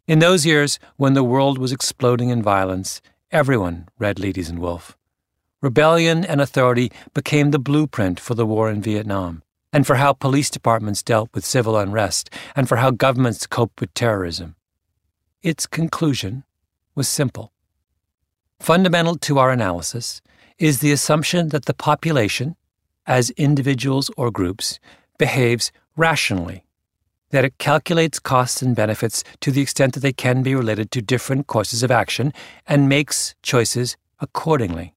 In 0.06 0.20
those 0.20 0.46
years, 0.46 0.78
when 0.96 1.14
the 1.14 1.24
world 1.24 1.58
was 1.58 1.72
exploding 1.72 2.30
in 2.30 2.42
violence, 2.42 3.02
everyone 3.32 3.88
read 3.98 4.16
Leites 4.16 4.48
and 4.48 4.58
Wolf. 4.58 4.96
Rebellion 5.60 6.24
and 6.24 6.40
Authority 6.40 6.92
became 7.14 7.50
the 7.50 7.58
blueprint 7.58 8.20
for 8.20 8.34
the 8.34 8.46
war 8.46 8.70
in 8.70 8.82
Vietnam, 8.82 9.42
and 9.72 9.86
for 9.86 9.96
how 9.96 10.12
police 10.12 10.50
departments 10.50 11.02
dealt 11.02 11.30
with 11.34 11.44
civil 11.44 11.76
unrest, 11.76 12.30
and 12.54 12.68
for 12.68 12.76
how 12.76 12.90
governments 12.90 13.46
coped 13.46 13.80
with 13.80 13.92
terrorism. 13.94 14.54
Its 15.42 15.66
conclusion 15.66 16.44
was 16.94 17.08
simple 17.08 17.52
Fundamental 18.60 19.16
to 19.16 19.38
our 19.38 19.50
analysis 19.50 20.22
is 20.58 20.80
the 20.80 20.92
assumption 20.92 21.50
that 21.50 21.66
the 21.66 21.74
population, 21.74 22.56
as 23.06 23.30
individuals 23.30 24.10
or 24.16 24.30
groups, 24.30 24.78
behaves 25.18 25.70
rationally, 25.96 26.65
that 27.30 27.44
it 27.44 27.58
calculates 27.58 28.18
costs 28.18 28.62
and 28.62 28.76
benefits 28.76 29.24
to 29.40 29.50
the 29.50 29.60
extent 29.60 29.94
that 29.94 30.00
they 30.00 30.12
can 30.12 30.42
be 30.42 30.54
related 30.54 30.90
to 30.92 31.02
different 31.02 31.46
courses 31.46 31.82
of 31.82 31.90
action 31.90 32.32
and 32.66 32.88
makes 32.88 33.34
choices 33.42 33.96
accordingly. 34.20 34.94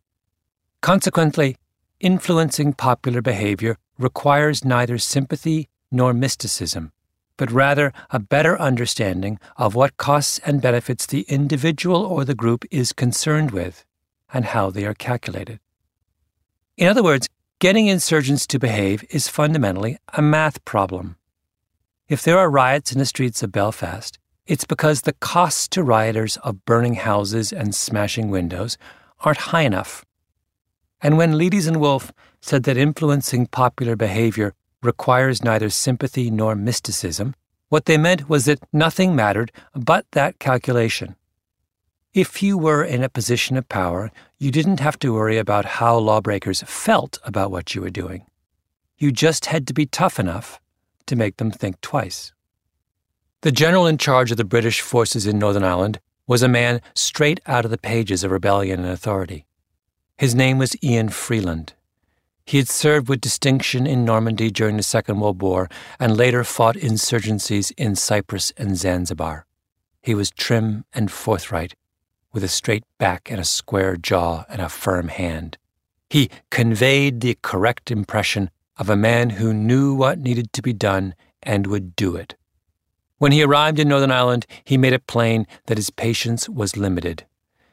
Consequently, 0.81 1.57
influencing 1.99 2.73
popular 2.73 3.21
behavior 3.21 3.77
requires 3.97 4.63
neither 4.63 4.97
sympathy 4.97 5.67
nor 5.91 6.13
mysticism 6.13 6.91
but 7.39 7.49
rather 7.51 7.93
a 8.09 8.19
better 8.19 8.59
understanding 8.59 9.39
of 9.55 9.73
what 9.73 9.95
costs 9.95 10.39
and 10.39 10.61
benefits 10.61 11.05
the 11.05 11.21
individual 11.29 12.03
or 12.05 12.25
the 12.25 12.35
group 12.35 12.65
is 12.69 12.91
concerned 12.91 13.51
with 13.51 13.85
and 14.33 14.43
how 14.43 14.69
they 14.69 14.85
are 14.85 14.93
calculated. 14.93 15.57
In 16.75 16.89
other 16.89 17.01
words, 17.01 17.29
getting 17.59 17.87
insurgents 17.87 18.45
to 18.47 18.59
behave 18.59 19.05
is 19.09 19.29
fundamentally 19.29 19.97
a 20.13 20.21
math 20.21 20.63
problem. 20.65 21.15
If 22.09 22.23
there 22.23 22.39
are 22.39 22.49
riots 22.49 22.91
in 22.91 22.97
the 22.97 23.05
streets 23.05 23.43
of 23.43 23.51
Belfast, 23.51 24.17
it's 24.47 24.65
because 24.65 25.03
the 25.03 25.13
costs 25.13 25.67
to 25.67 25.83
rioters 25.83 26.37
of 26.37 26.65
burning 26.65 26.95
houses 26.95 27.53
and 27.53 27.75
smashing 27.75 28.31
windows 28.31 28.79
aren't 29.19 29.51
high 29.53 29.61
enough. 29.61 30.03
And 31.03 31.19
when 31.19 31.33
Leites 31.33 31.67
and 31.67 31.79
Wolf 31.79 32.11
said 32.41 32.63
that 32.63 32.77
influencing 32.77 33.45
popular 33.45 33.95
behavior 33.95 34.55
requires 34.81 35.43
neither 35.43 35.69
sympathy 35.69 36.31
nor 36.31 36.55
mysticism, 36.55 37.35
what 37.67 37.85
they 37.85 37.99
meant 37.99 38.27
was 38.27 38.45
that 38.45 38.63
nothing 38.73 39.15
mattered 39.15 39.51
but 39.75 40.07
that 40.13 40.39
calculation. 40.39 41.15
If 42.15 42.41
you 42.41 42.57
were 42.57 42.83
in 42.83 43.03
a 43.03 43.09
position 43.09 43.55
of 43.55 43.69
power, 43.69 44.11
you 44.39 44.49
didn't 44.49 44.79
have 44.79 44.97
to 44.99 45.13
worry 45.13 45.37
about 45.37 45.77
how 45.77 45.99
lawbreakers 45.99 46.63
felt 46.63 47.19
about 47.23 47.51
what 47.51 47.75
you 47.75 47.83
were 47.83 47.91
doing. 47.91 48.25
You 48.97 49.11
just 49.11 49.45
had 49.45 49.67
to 49.67 49.75
be 49.75 49.85
tough 49.85 50.19
enough 50.19 50.59
to 51.09 51.15
make 51.15 51.37
them 51.37 51.51
think 51.51 51.81
twice. 51.81 52.31
The 53.41 53.51
general 53.51 53.85
in 53.85 53.97
charge 53.97 54.31
of 54.31 54.37
the 54.37 54.43
British 54.43 54.81
forces 54.81 55.27
in 55.27 55.37
Northern 55.37 55.63
Ireland 55.63 55.99
was 56.27 56.41
a 56.43 56.47
man 56.47 56.81
straight 56.93 57.39
out 57.45 57.65
of 57.65 57.71
the 57.71 57.77
pages 57.77 58.23
of 58.23 58.31
Rebellion 58.31 58.79
and 58.79 58.89
Authority. 58.89 59.45
His 60.17 60.35
name 60.35 60.57
was 60.57 60.75
Ian 60.83 61.09
Freeland. 61.09 61.73
He 62.45 62.57
had 62.57 62.67
served 62.67 63.09
with 63.09 63.21
distinction 63.21 63.87
in 63.87 64.05
Normandy 64.05 64.51
during 64.51 64.77
the 64.77 64.83
Second 64.83 65.19
World 65.19 65.41
War 65.41 65.69
and 65.99 66.17
later 66.17 66.43
fought 66.43 66.75
insurgencies 66.75 67.71
in 67.77 67.95
Cyprus 67.95 68.51
and 68.57 68.75
Zanzibar. 68.75 69.45
He 70.01 70.15
was 70.15 70.31
trim 70.31 70.85
and 70.93 71.11
forthright, 71.11 71.75
with 72.33 72.43
a 72.43 72.47
straight 72.47 72.83
back 72.97 73.29
and 73.31 73.39
a 73.39 73.45
square 73.45 73.97
jaw 73.97 74.45
and 74.49 74.61
a 74.61 74.69
firm 74.69 75.09
hand. 75.09 75.57
He 76.09 76.29
conveyed 76.49 77.21
the 77.21 77.37
correct 77.41 77.91
impression 77.91 78.49
of 78.79 78.89
a 78.89 78.95
man 78.95 79.29
who 79.31 79.53
knew 79.53 79.93
what 79.93 80.17
needed 80.17 80.51
to 80.53 80.63
be 80.63 80.73
done 80.73 81.13
and 81.43 81.67
would 81.67 81.95
do 81.95 82.15
it. 82.15 82.35
When 83.19 83.31
he 83.31 83.43
arrived 83.43 83.77
in 83.77 83.89
Northern 83.89 84.11
Ireland, 84.11 84.47
he 84.63 84.77
made 84.77 84.93
it 84.93 85.05
plain 85.05 85.45
that 85.67 85.77
his 85.77 85.91
patience 85.91 86.49
was 86.49 86.75
limited. 86.75 87.25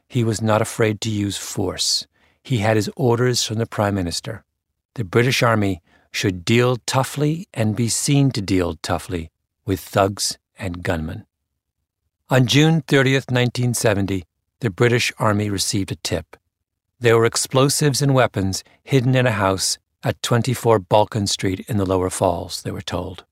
He 0.07 0.23
was 0.23 0.43
not 0.43 0.61
afraid 0.61 1.01
to 1.01 1.11
use 1.11 1.39
force. 1.39 2.07
He 2.43 2.59
had 2.59 2.77
his 2.77 2.91
orders 2.97 3.43
from 3.43 3.57
the 3.57 3.67
Prime 3.67 3.95
Minister 3.95 4.45
the 4.97 5.05
British 5.05 5.43
Army 5.43 5.83
should 6.11 6.43
deal 6.43 6.79
toughly 6.87 7.47
and 7.53 7.77
be 7.77 7.87
seen 7.87 8.31
to 8.31 8.41
deal 8.41 8.77
toughly 8.77 9.31
with 9.67 9.79
thugs 9.79 10.39
and 10.59 10.83
gunmen. 10.83 11.27
On 12.31 12.47
June 12.47 12.81
30th, 12.81 13.31
1970, 13.31 14.25
the 14.61 14.71
British 14.71 15.13
Army 15.19 15.51
received 15.51 15.93
a 15.93 15.97
tip. 15.97 16.35
There 16.99 17.19
were 17.19 17.27
explosives 17.27 18.01
and 18.01 18.15
weapons 18.15 18.65
hidden 18.83 19.15
in 19.15 19.27
a 19.27 19.33
house 19.33 19.77
at 20.03 20.23
24 20.23 20.79
Balkan 20.79 21.26
Street 21.26 21.61
in 21.69 21.76
the 21.76 21.87
Lower 21.87 22.11
Falls, 22.11 22.62
they 22.62 22.71
were 22.71 22.81
told. 22.81 23.25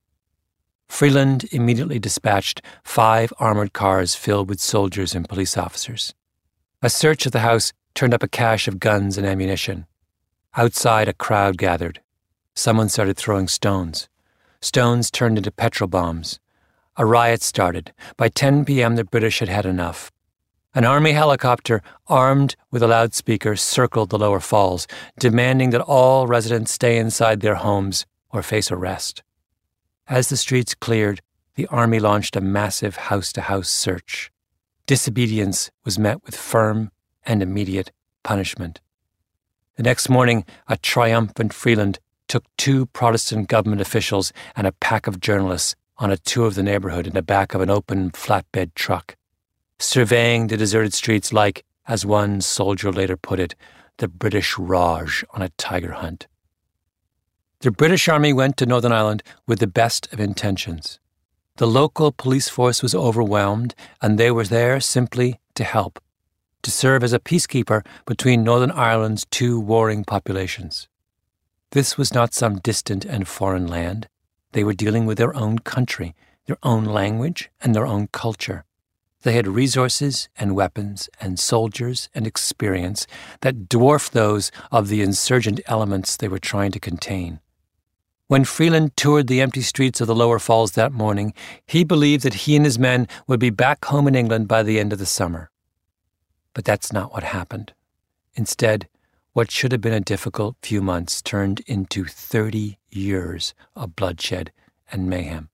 Freeland 0.89 1.45
immediately 1.51 1.99
dispatched 1.99 2.63
five 2.85 3.33
armored 3.39 3.73
cars 3.73 4.15
filled 4.15 4.49
with 4.49 4.61
soldiers 4.61 5.15
and 5.15 5.29
police 5.29 5.57
officers. 5.57 6.15
A 6.83 6.91
search 6.91 7.27
of 7.27 7.33
the 7.33 7.41
house 7.41 7.73
turned 7.95 8.15
up 8.15 8.23
a 8.23 8.29
cache 8.29 8.69
of 8.69 8.81
guns 8.81 9.17
and 9.17 9.27
ammunition. 9.27 9.87
Outside, 10.57 11.09
a 11.09 11.13
crowd 11.13 11.59
gathered. 11.59 12.01
Someone 12.55 12.89
started 12.89 13.17
throwing 13.17 13.49
stones. 13.49 14.09
Stones 14.61 15.11
turned 15.11 15.37
into 15.37 15.51
petrol 15.51 15.89
bombs. 15.89 16.39
A 16.97 17.05
riot 17.05 17.43
started. 17.43 17.93
By 18.17 18.29
10 18.29 18.65
p.m., 18.65 18.95
the 18.95 19.05
British 19.05 19.41
had 19.41 19.49
had 19.49 19.67
enough. 19.67 20.13
An 20.77 20.85
army 20.85 21.13
helicopter, 21.13 21.83
armed 22.09 22.57
with 22.73 22.83
a 22.83 22.89
loudspeaker, 22.89 23.55
circled 23.55 24.11
the 24.11 24.19
lower 24.19 24.41
falls, 24.41 24.89
demanding 25.21 25.71
that 25.71 25.81
all 25.81 26.27
residents 26.27 26.73
stay 26.73 26.99
inside 26.99 27.41
their 27.41 27.55
homes 27.55 28.07
or 28.31 28.43
face 28.43 28.73
arrest. 28.73 29.23
As 30.09 30.29
the 30.29 30.37
streets 30.37 30.75
cleared, 30.75 31.21
the 31.55 31.69
army 31.69 32.01
launched 32.01 32.35
a 32.35 32.41
massive 32.41 32.97
house 32.97 33.33
to 33.35 33.43
house 33.43 33.71
search. 33.71 34.33
Disobedience 34.87 35.71
was 35.85 35.97
met 35.97 36.25
with 36.25 36.37
firm 36.37 36.91
and 37.25 37.41
immediate 37.41 37.93
punishment. 38.25 38.81
The 39.77 39.85
next 39.85 40.09
morning, 40.09 40.45
a 40.67 40.77
triumphant 40.77 41.53
Freeland 41.53 42.01
took 42.27 42.45
two 42.57 42.87
Protestant 42.87 43.49
government 43.49 43.81
officials 43.81 44.33
and 44.57 44.67
a 44.67 44.73
pack 44.73 45.07
of 45.07 45.21
journalists 45.21 45.77
on 45.99 46.11
a 46.11 46.17
tour 46.17 46.47
of 46.49 46.57
the 46.57 46.65
neighborhood 46.65 47.07
in 47.07 47.13
the 47.13 47.23
back 47.23 47.55
of 47.55 47.61
an 47.61 47.71
open 47.71 48.11
flatbed 48.11 48.75
truck, 48.75 49.15
surveying 49.79 50.47
the 50.47 50.57
deserted 50.57 50.95
streets 50.95 51.33
like, 51.33 51.65
as 51.87 52.07
one 52.07 52.41
soldier 52.41 52.93
later 52.93 53.17
put 53.17 53.41
it, 53.41 53.55
the 53.99 54.09
British 54.09 54.59
Raj 54.59 55.25
on 55.31 55.43
a 55.43 55.51
tiger 55.51 55.93
hunt. 55.93 56.27
The 57.61 57.71
British 57.71 58.09
Army 58.09 58.33
went 58.33 58.57
to 58.59 58.67
Northern 58.67 58.93
Ireland 58.93 59.23
with 59.47 59.59
the 59.59 59.67
best 59.67 60.13
of 60.13 60.21
intentions. 60.21 60.99
The 61.57 61.67
local 61.67 62.11
police 62.11 62.49
force 62.49 62.83
was 62.83 62.95
overwhelmed, 62.95 63.75
and 64.03 64.19
they 64.19 64.31
were 64.31 64.45
there 64.45 64.81
simply 64.81 65.39
to 65.55 65.65
help, 65.65 66.01
to 66.63 66.71
serve 66.71 67.05
as 67.05 67.13
a 67.13 67.21
peacekeeper 67.21 67.87
between 68.07 68.43
Northern 68.43 68.73
Ireland's 68.73 69.25
two 69.31 69.61
warring 69.61 70.05
populations. 70.05 70.89
This 71.71 71.97
was 71.97 72.13
not 72.13 72.35
some 72.35 72.59
distant 72.59 73.05
and 73.05 73.29
foreign 73.29 73.67
land. 73.67 74.09
They 74.53 74.65
were 74.65 74.75
dealing 74.75 75.07
with 75.07 75.19
their 75.19 75.35
own 75.37 75.61
country, 75.61 76.15
their 76.47 76.59
own 76.63 76.85
language, 76.85 77.51
and 77.61 77.75
their 77.75 77.87
own 77.87 78.09
culture. 78.09 78.65
They 79.25 79.33
had 79.33 79.49
resources 79.49 80.29
and 80.37 80.55
weapons 80.55 81.09
and 81.19 81.41
soldiers 81.41 82.11
and 82.15 82.27
experience 82.27 83.07
that 83.41 83.71
dwarfed 83.71 84.13
those 84.13 84.53
of 84.71 84.89
the 84.89 85.01
insurgent 85.01 85.61
elements 85.67 86.15
they 86.15 86.29
were 86.29 86.39
trying 86.39 86.73
to 86.73 86.79
contain. 86.79 87.41
When 88.27 88.45
Freeland 88.45 88.99
toured 88.99 89.27
the 89.27 89.41
empty 89.41 89.63
streets 89.63 90.03
of 90.03 90.09
the 90.09 90.15
lower 90.15 90.39
falls 90.39 90.73
that 90.73 90.93
morning, 90.93 91.33
he 91.67 91.85
believed 91.85 92.23
that 92.23 92.45
he 92.45 92.55
and 92.55 92.67
his 92.67 92.79
men 92.79 93.09
would 93.27 93.41
be 93.41 93.49
back 93.49 93.87
home 93.87 94.07
in 94.07 94.15
England 94.15 94.47
by 94.47 94.63
the 94.63 94.79
end 94.79 94.93
of 94.93 94.99
the 94.99 95.07
summer. 95.07 95.51
But 96.53 96.67
that's 96.67 96.93
not 96.93 97.11
what 97.15 97.23
happened. 97.23 97.73
Instead, 98.35 98.89
what 99.33 99.51
should 99.51 99.73
have 99.73 99.81
been 99.81 99.95
a 99.95 100.01
difficult 100.01 100.57
few 100.61 100.83
months 100.83 101.23
turned 101.23 101.61
into 101.61 102.05
30 102.05 102.79
years 102.91 103.55
of 103.75 103.97
bloodshed 103.97 104.53
and 104.93 105.09
mayhem. 105.09 105.49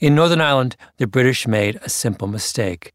In 0.00 0.14
Northern 0.14 0.40
Ireland, 0.40 0.76
the 0.96 1.06
British 1.06 1.46
made 1.46 1.78
a 1.82 1.90
simple 1.90 2.26
mistake. 2.26 2.94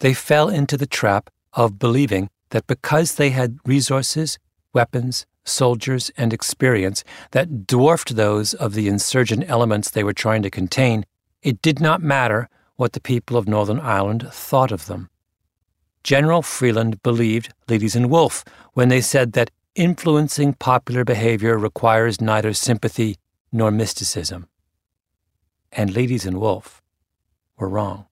They 0.00 0.12
fell 0.12 0.48
into 0.48 0.76
the 0.76 0.86
trap 0.86 1.30
of 1.52 1.78
believing 1.78 2.28
that 2.50 2.66
because 2.66 3.14
they 3.14 3.30
had 3.30 3.58
resources, 3.64 4.40
weapons, 4.72 5.26
soldiers, 5.44 6.10
and 6.16 6.32
experience 6.32 7.04
that 7.30 7.68
dwarfed 7.68 8.16
those 8.16 8.52
of 8.52 8.74
the 8.74 8.88
insurgent 8.88 9.48
elements 9.48 9.88
they 9.88 10.02
were 10.02 10.12
trying 10.12 10.42
to 10.42 10.50
contain, 10.50 11.06
it 11.42 11.62
did 11.62 11.78
not 11.78 12.02
matter 12.02 12.48
what 12.74 12.94
the 12.94 13.00
people 13.00 13.36
of 13.36 13.46
Northern 13.46 13.78
Ireland 13.78 14.26
thought 14.32 14.72
of 14.72 14.86
them. 14.86 15.10
General 16.02 16.42
Freeland 16.42 17.00
believed 17.04 17.54
Leites 17.68 17.94
and 17.94 18.10
Wolf 18.10 18.44
when 18.72 18.88
they 18.88 19.00
said 19.00 19.34
that 19.34 19.52
influencing 19.76 20.54
popular 20.54 21.04
behavior 21.04 21.56
requires 21.56 22.20
neither 22.20 22.52
sympathy 22.52 23.18
nor 23.52 23.70
mysticism. 23.70 24.48
And 25.74 25.90
Leites 25.90 26.24
and 26.24 26.40
Wolf 26.40 26.82
were 27.58 27.68
wrong. 27.68 28.06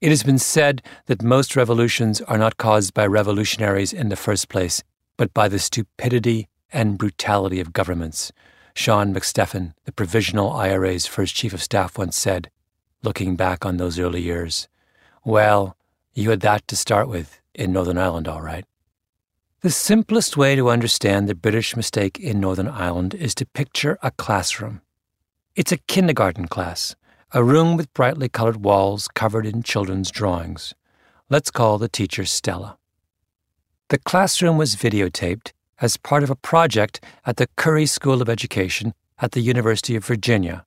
It 0.00 0.08
has 0.08 0.22
been 0.22 0.38
said 0.38 0.82
that 1.06 1.22
most 1.22 1.54
revolutions 1.54 2.20
are 2.22 2.38
not 2.38 2.56
caused 2.56 2.94
by 2.94 3.06
revolutionaries 3.06 3.92
in 3.92 4.08
the 4.08 4.16
first 4.16 4.48
place, 4.48 4.82
but 5.16 5.34
by 5.34 5.48
the 5.48 5.58
stupidity 5.58 6.48
and 6.72 6.98
brutality 6.98 7.60
of 7.60 7.72
governments. 7.72 8.32
Seán 8.74 9.12
Mac 9.12 9.22
Stíofáin, 9.22 9.74
the 9.84 9.92
Provisional 9.92 10.50
IRA's 10.52 11.06
first 11.06 11.34
chief 11.34 11.52
of 11.52 11.62
staff, 11.62 11.98
once 11.98 12.16
said, 12.16 12.50
looking 13.02 13.36
back 13.36 13.66
on 13.66 13.76
those 13.76 13.98
early 13.98 14.22
years, 14.22 14.68
Well, 15.24 15.76
you 16.14 16.30
had 16.30 16.40
that 16.40 16.66
to 16.68 16.76
start 16.76 17.08
with 17.08 17.40
in 17.54 17.72
Northern 17.72 17.98
Ireland, 17.98 18.28
all 18.28 18.42
right. 18.42 18.64
The 19.60 19.70
simplest 19.70 20.36
way 20.36 20.56
to 20.56 20.70
understand 20.70 21.28
the 21.28 21.34
British 21.34 21.76
mistake 21.76 22.18
in 22.18 22.40
Northern 22.40 22.66
Ireland 22.66 23.14
is 23.14 23.34
to 23.36 23.46
picture 23.46 23.98
a 24.02 24.10
classroom. 24.10 24.80
It's 25.54 25.70
a 25.70 25.76
kindergarten 25.76 26.48
class, 26.48 26.96
a 27.32 27.44
room 27.44 27.76
with 27.76 27.92
brightly 27.92 28.30
colored 28.30 28.64
walls 28.64 29.06
covered 29.06 29.44
in 29.44 29.62
children's 29.62 30.10
drawings. 30.10 30.72
Let's 31.28 31.50
call 31.50 31.76
the 31.76 31.90
teacher 31.90 32.24
Stella. 32.24 32.78
The 33.90 33.98
classroom 33.98 34.56
was 34.56 34.76
videotaped 34.76 35.52
as 35.78 35.98
part 35.98 36.22
of 36.22 36.30
a 36.30 36.36
project 36.36 37.04
at 37.26 37.36
the 37.36 37.48
Curry 37.56 37.84
School 37.84 38.22
of 38.22 38.30
Education 38.30 38.94
at 39.18 39.32
the 39.32 39.42
University 39.42 39.94
of 39.94 40.06
Virginia, 40.06 40.64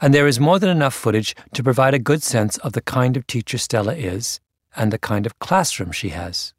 and 0.00 0.14
there 0.14 0.28
is 0.28 0.38
more 0.38 0.60
than 0.60 0.70
enough 0.70 0.94
footage 0.94 1.34
to 1.54 1.64
provide 1.64 1.94
a 1.94 1.98
good 1.98 2.22
sense 2.22 2.58
of 2.58 2.74
the 2.74 2.80
kind 2.80 3.16
of 3.16 3.26
teacher 3.26 3.58
Stella 3.58 3.96
is 3.96 4.38
and 4.76 4.92
the 4.92 5.00
kind 5.00 5.26
of 5.26 5.40
classroom 5.40 5.90
she 5.90 6.10
has. 6.10 6.54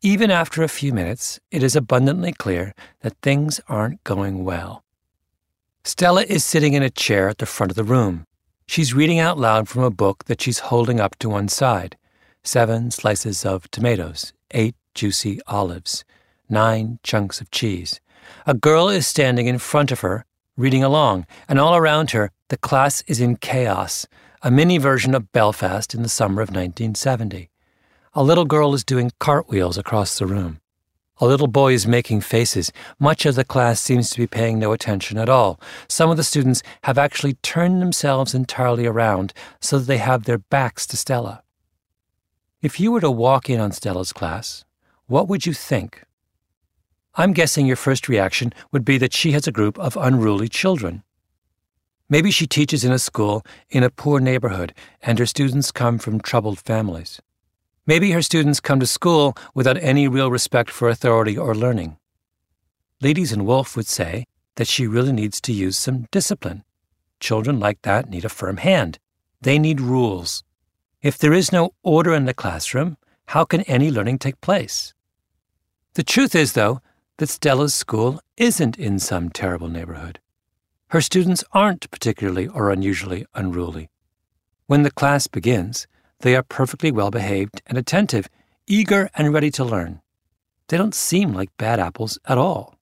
Even 0.00 0.30
after 0.30 0.62
a 0.62 0.68
few 0.68 0.94
minutes, 0.94 1.38
it 1.50 1.62
is 1.62 1.76
abundantly 1.76 2.32
clear 2.32 2.72
that 3.00 3.20
things 3.20 3.60
aren't 3.68 4.02
going 4.04 4.42
well. 4.42 4.83
Stella 5.86 6.22
is 6.22 6.42
sitting 6.42 6.72
in 6.72 6.82
a 6.82 6.88
chair 6.88 7.28
at 7.28 7.36
the 7.36 7.44
front 7.44 7.70
of 7.70 7.76
the 7.76 7.84
room. 7.84 8.24
She's 8.66 8.94
reading 8.94 9.18
out 9.18 9.38
loud 9.38 9.68
from 9.68 9.82
a 9.82 9.90
book 9.90 10.24
that 10.24 10.40
she's 10.40 10.70
holding 10.70 10.98
up 10.98 11.16
to 11.18 11.28
one 11.28 11.48
side 11.48 11.98
seven 12.42 12.90
slices 12.90 13.44
of 13.44 13.70
tomatoes, 13.70 14.32
eight 14.52 14.74
juicy 14.94 15.40
olives, 15.46 16.02
nine 16.48 16.98
chunks 17.02 17.40
of 17.40 17.50
cheese. 17.50 18.00
A 18.46 18.54
girl 18.54 18.88
is 18.88 19.06
standing 19.06 19.46
in 19.46 19.58
front 19.58 19.92
of 19.92 20.00
her, 20.00 20.24
reading 20.56 20.82
along, 20.82 21.26
and 21.48 21.58
all 21.58 21.76
around 21.76 22.12
her, 22.12 22.30
the 22.48 22.56
class 22.56 23.02
is 23.06 23.20
in 23.20 23.36
chaos, 23.36 24.06
a 24.42 24.50
mini 24.50 24.78
version 24.78 25.14
of 25.14 25.32
Belfast 25.32 25.94
in 25.94 26.02
the 26.02 26.08
summer 26.08 26.40
of 26.40 26.48
1970. 26.48 27.50
A 28.14 28.22
little 28.22 28.44
girl 28.46 28.72
is 28.72 28.84
doing 28.84 29.10
cartwheels 29.20 29.76
across 29.76 30.18
the 30.18 30.26
room. 30.26 30.60
A 31.20 31.26
little 31.26 31.46
boy 31.46 31.74
is 31.74 31.86
making 31.86 32.22
faces. 32.22 32.72
Much 32.98 33.24
of 33.24 33.36
the 33.36 33.44
class 33.44 33.80
seems 33.80 34.10
to 34.10 34.18
be 34.18 34.26
paying 34.26 34.58
no 34.58 34.72
attention 34.72 35.16
at 35.16 35.28
all. 35.28 35.60
Some 35.88 36.10
of 36.10 36.16
the 36.16 36.24
students 36.24 36.62
have 36.82 36.98
actually 36.98 37.34
turned 37.34 37.80
themselves 37.80 38.34
entirely 38.34 38.84
around 38.84 39.32
so 39.60 39.78
that 39.78 39.84
they 39.84 39.98
have 39.98 40.24
their 40.24 40.38
backs 40.38 40.86
to 40.88 40.96
Stella. 40.96 41.42
If 42.62 42.80
you 42.80 42.90
were 42.90 43.00
to 43.00 43.10
walk 43.10 43.48
in 43.48 43.60
on 43.60 43.70
Stella's 43.70 44.12
class, 44.12 44.64
what 45.06 45.28
would 45.28 45.46
you 45.46 45.52
think? 45.52 46.02
I'm 47.14 47.32
guessing 47.32 47.66
your 47.66 47.76
first 47.76 48.08
reaction 48.08 48.52
would 48.72 48.84
be 48.84 48.98
that 48.98 49.12
she 49.12 49.32
has 49.32 49.46
a 49.46 49.52
group 49.52 49.78
of 49.78 49.96
unruly 49.96 50.48
children. 50.48 51.04
Maybe 52.08 52.32
she 52.32 52.48
teaches 52.48 52.84
in 52.84 52.90
a 52.90 52.98
school 52.98 53.44
in 53.70 53.84
a 53.84 53.90
poor 53.90 54.18
neighborhood 54.18 54.74
and 55.00 55.18
her 55.20 55.26
students 55.26 55.70
come 55.70 55.98
from 55.98 56.20
troubled 56.20 56.58
families. 56.58 57.20
Maybe 57.86 58.12
her 58.12 58.22
students 58.22 58.60
come 58.60 58.80
to 58.80 58.86
school 58.86 59.36
without 59.54 59.82
any 59.82 60.08
real 60.08 60.30
respect 60.30 60.70
for 60.70 60.88
authority 60.88 61.36
or 61.36 61.54
learning. 61.54 61.98
Leites 63.02 63.32
and 63.32 63.44
Wolf 63.44 63.76
would 63.76 63.86
say 63.86 64.24
that 64.56 64.68
she 64.68 64.86
really 64.86 65.12
needs 65.12 65.40
to 65.42 65.52
use 65.52 65.76
some 65.76 66.06
discipline. 66.10 66.64
Children 67.20 67.60
like 67.60 67.82
that 67.82 68.08
need 68.08 68.24
a 68.24 68.30
firm 68.30 68.56
hand. 68.56 68.98
They 69.40 69.58
need 69.58 69.80
rules. 69.80 70.42
If 71.02 71.18
there 71.18 71.34
is 71.34 71.52
no 71.52 71.74
order 71.82 72.14
in 72.14 72.24
the 72.24 72.32
classroom, 72.32 72.96
how 73.26 73.44
can 73.44 73.60
any 73.62 73.90
learning 73.90 74.18
take 74.18 74.40
place? 74.40 74.94
The 75.94 76.02
truth 76.02 76.34
is, 76.34 76.54
though, 76.54 76.80
that 77.18 77.28
Stella's 77.28 77.74
school 77.74 78.20
isn't 78.36 78.78
in 78.78 78.98
some 78.98 79.28
terrible 79.28 79.68
neighborhood. 79.68 80.18
Her 80.88 81.00
students 81.00 81.44
aren't 81.52 81.90
particularly 81.90 82.48
or 82.48 82.70
unusually 82.70 83.26
unruly. 83.34 83.90
When 84.66 84.82
the 84.82 84.90
class 84.90 85.26
begins, 85.26 85.86
they 86.24 86.34
are 86.34 86.42
perfectly 86.42 86.90
well 86.90 87.10
behaved 87.10 87.60
and 87.66 87.76
attentive, 87.76 88.30
eager 88.66 89.10
and 89.14 89.34
ready 89.34 89.50
to 89.50 89.62
learn. 89.62 90.00
They 90.68 90.78
don't 90.78 90.94
seem 90.94 91.34
like 91.34 91.54
bad 91.58 91.78
apples 91.78 92.18
at 92.24 92.38
all. 92.38 92.78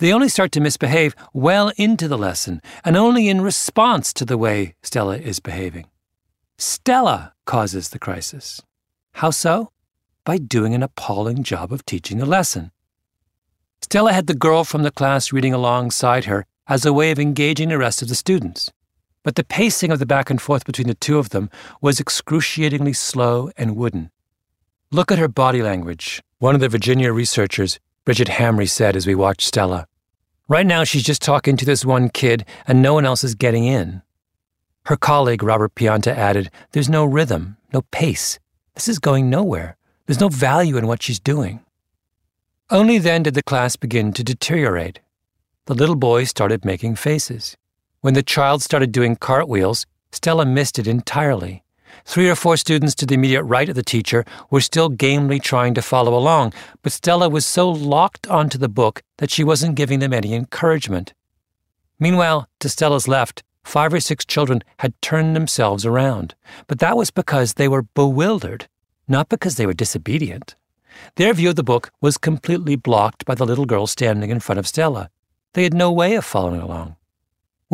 They 0.00 0.12
only 0.12 0.28
start 0.28 0.52
to 0.52 0.60
misbehave 0.60 1.16
well 1.32 1.72
into 1.78 2.08
the 2.08 2.18
lesson 2.18 2.60
and 2.84 2.94
only 2.94 3.30
in 3.30 3.40
response 3.40 4.12
to 4.12 4.26
the 4.26 4.36
way 4.36 4.74
Stella 4.82 5.16
is 5.16 5.40
behaving. 5.40 5.86
Stella 6.58 7.32
causes 7.46 7.88
the 7.88 7.98
crisis. 7.98 8.60
How 9.12 9.30
so? 9.30 9.70
by 10.26 10.36
doing 10.36 10.74
an 10.74 10.82
appalling 10.82 11.42
job 11.42 11.72
of 11.72 11.86
teaching 11.86 12.18
the 12.18 12.26
lesson. 12.26 12.70
Stella 13.80 14.12
had 14.12 14.26
the 14.26 14.34
girl 14.34 14.62
from 14.62 14.82
the 14.82 14.90
class 14.90 15.32
reading 15.32 15.54
alongside 15.54 16.26
her 16.26 16.44
as 16.66 16.84
a 16.84 16.92
way 16.92 17.10
of 17.10 17.18
engaging 17.18 17.70
the 17.70 17.78
rest 17.78 18.02
of 18.02 18.08
the 18.08 18.14
students. 18.14 18.70
But 19.24 19.34
the 19.34 19.42
pacing 19.42 19.90
of 19.90 19.98
the 19.98 20.06
back 20.06 20.30
and 20.30 20.40
forth 20.40 20.64
between 20.64 20.86
the 20.86 20.94
two 20.94 21.18
of 21.18 21.30
them 21.30 21.50
was 21.80 21.98
excruciatingly 21.98 22.92
slow 22.92 23.50
and 23.56 23.74
wooden. 23.74 24.10
Look 24.92 25.10
at 25.10 25.18
her 25.18 25.28
body 25.28 25.62
language, 25.62 26.22
one 26.38 26.54
of 26.54 26.60
the 26.60 26.68
Virginia 26.68 27.12
researchers, 27.12 27.80
Bridget 28.04 28.28
Hamre, 28.28 28.68
said 28.68 28.94
as 28.94 29.06
we 29.06 29.14
watched 29.14 29.40
Stella. 29.48 29.88
Right 30.46 30.66
now, 30.66 30.84
she's 30.84 31.02
just 31.02 31.22
talking 31.22 31.56
to 31.56 31.64
this 31.64 31.86
one 31.86 32.10
kid, 32.10 32.44
and 32.66 32.82
no 32.82 32.92
one 32.92 33.06
else 33.06 33.24
is 33.24 33.34
getting 33.34 33.64
in. 33.64 34.02
Her 34.84 34.96
colleague, 34.96 35.42
Robert 35.42 35.74
Pianta, 35.74 36.14
added, 36.14 36.50
There's 36.72 36.90
no 36.90 37.06
rhythm, 37.06 37.56
no 37.72 37.80
pace. 37.90 38.38
This 38.74 38.88
is 38.88 38.98
going 38.98 39.30
nowhere. 39.30 39.78
There's 40.04 40.20
no 40.20 40.28
value 40.28 40.76
in 40.76 40.86
what 40.86 41.02
she's 41.02 41.18
doing. 41.18 41.60
Only 42.68 42.98
then 42.98 43.22
did 43.22 43.32
the 43.32 43.42
class 43.42 43.76
begin 43.76 44.12
to 44.12 44.22
deteriorate. 44.22 45.00
The 45.64 45.74
little 45.74 45.96
boy 45.96 46.24
started 46.24 46.66
making 46.66 46.96
faces. 46.96 47.56
When 48.04 48.12
the 48.12 48.22
child 48.22 48.60
started 48.60 48.92
doing 48.92 49.16
cartwheels, 49.16 49.86
Stella 50.12 50.44
missed 50.44 50.78
it 50.78 50.86
entirely. 50.86 51.64
Three 52.04 52.28
or 52.28 52.34
four 52.34 52.58
students 52.58 52.94
to 52.96 53.06
the 53.06 53.14
immediate 53.14 53.44
right 53.44 53.66
of 53.66 53.76
the 53.76 53.82
teacher 53.82 54.26
were 54.50 54.60
still 54.60 54.90
gamely 54.90 55.40
trying 55.40 55.72
to 55.72 55.80
follow 55.80 56.14
along, 56.14 56.52
but 56.82 56.92
Stella 56.92 57.30
was 57.30 57.46
so 57.46 57.70
locked 57.70 58.26
onto 58.26 58.58
the 58.58 58.68
book 58.68 59.02
that 59.16 59.30
she 59.30 59.42
wasn't 59.42 59.76
giving 59.76 60.00
them 60.00 60.12
any 60.12 60.34
encouragement. 60.34 61.14
Meanwhile, 61.98 62.46
to 62.60 62.68
Stella's 62.68 63.08
left, 63.08 63.42
five 63.64 63.94
or 63.94 64.00
six 64.00 64.26
children 64.26 64.60
had 64.80 65.00
turned 65.00 65.34
themselves 65.34 65.86
around, 65.86 66.34
but 66.66 66.80
that 66.80 66.98
was 66.98 67.10
because 67.10 67.54
they 67.54 67.68
were 67.68 67.88
bewildered, 67.94 68.68
not 69.08 69.30
because 69.30 69.56
they 69.56 69.64
were 69.64 69.72
disobedient. 69.72 70.56
Their 71.16 71.32
view 71.32 71.48
of 71.48 71.56
the 71.56 71.62
book 71.62 71.90
was 72.02 72.18
completely 72.18 72.76
blocked 72.76 73.24
by 73.24 73.34
the 73.34 73.46
little 73.46 73.64
girl 73.64 73.86
standing 73.86 74.28
in 74.28 74.40
front 74.40 74.58
of 74.58 74.68
Stella. 74.68 75.08
They 75.54 75.62
had 75.62 75.72
no 75.72 75.90
way 75.90 76.16
of 76.16 76.26
following 76.26 76.60
along. 76.60 76.96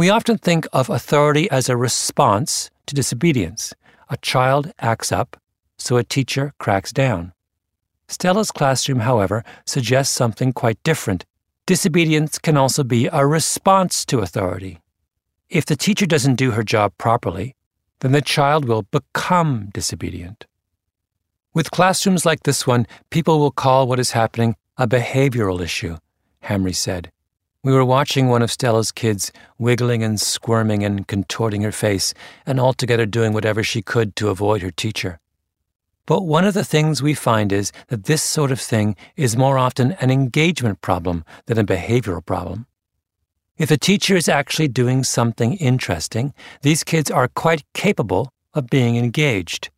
We 0.01 0.09
often 0.09 0.39
think 0.39 0.67
of 0.73 0.89
authority 0.89 1.51
as 1.51 1.69
a 1.69 1.77
response 1.77 2.71
to 2.87 2.95
disobedience. 2.95 3.75
A 4.09 4.17
child 4.17 4.73
acts 4.79 5.13
up, 5.13 5.37
so 5.77 5.99
a 5.99 6.03
teacher 6.03 6.55
cracks 6.57 6.91
down. 6.91 7.35
Stella's 8.09 8.51
classroom, 8.51 9.01
however, 9.01 9.45
suggests 9.67 10.17
something 10.17 10.55
quite 10.55 10.83
different. 10.85 11.27
Disobedience 11.67 12.39
can 12.39 12.57
also 12.57 12.83
be 12.83 13.11
a 13.13 13.27
response 13.27 14.07
to 14.07 14.21
authority. 14.21 14.79
If 15.51 15.67
the 15.67 15.77
teacher 15.77 16.07
doesn't 16.07 16.37
do 16.37 16.53
her 16.53 16.63
job 16.63 16.95
properly, 16.97 17.55
then 17.99 18.13
the 18.13 18.23
child 18.23 18.65
will 18.65 18.87
become 18.91 19.69
disobedient. 19.75 20.47
With 21.53 21.71
classrooms 21.71 22.25
like 22.25 22.45
this 22.45 22.67
one, 22.67 22.87
people 23.11 23.39
will 23.39 23.51
call 23.51 23.87
what 23.87 24.01
is 24.01 24.13
happening 24.13 24.57
a 24.79 24.89
behavioral 24.89 25.61
issue, 25.61 25.99
Hamre 26.45 26.75
said. 26.75 27.13
We 27.63 27.75
were 27.75 27.85
watching 27.85 28.29
one 28.29 28.41
of 28.41 28.51
Stella's 28.51 28.91
kids 28.91 29.33
wiggling 29.59 30.03
and 30.03 30.19
squirming 30.19 30.83
and 30.83 31.07
contorting 31.07 31.61
her 31.61 31.73
face 31.73 32.15
and 32.47 32.59
altogether 32.59 33.05
doing 33.05 33.35
whatever 33.35 33.63
she 33.63 33.83
could 33.83 34.17
to 34.17 34.31
avoid 34.31 34.63
her 34.63 34.71
teacher. 34.71 35.21
But 36.07 36.23
one 36.23 36.47
of 36.47 36.55
the 36.55 36.65
things 36.65 37.03
we 37.03 37.13
find 37.13 37.53
is 37.53 37.71
that 37.89 38.05
this 38.05 38.23
sort 38.23 38.51
of 38.51 38.59
thing 38.61 38.97
is 39.15 39.37
more 39.37 39.59
often 39.59 39.93
an 40.01 40.11
engagement 40.11 40.81
problem 40.81 41.23
than 41.47 41.59
a 41.59 41.65
behavioral 41.65 42.25
problem. 42.25 42.65
If 43.59 43.71
a 43.71 43.77
teacher 43.77 44.17
is 44.17 44.27
actually 44.27 44.69
doing 44.69 45.05
something 45.05 45.53
interesting, 45.57 46.33
these 46.63 46.83
kids 46.83 47.11
are 47.11 47.29
quite 47.29 47.63
capable 47.75 48.33
of 48.55 48.71
being 48.71 48.97
engaged. 48.97 49.69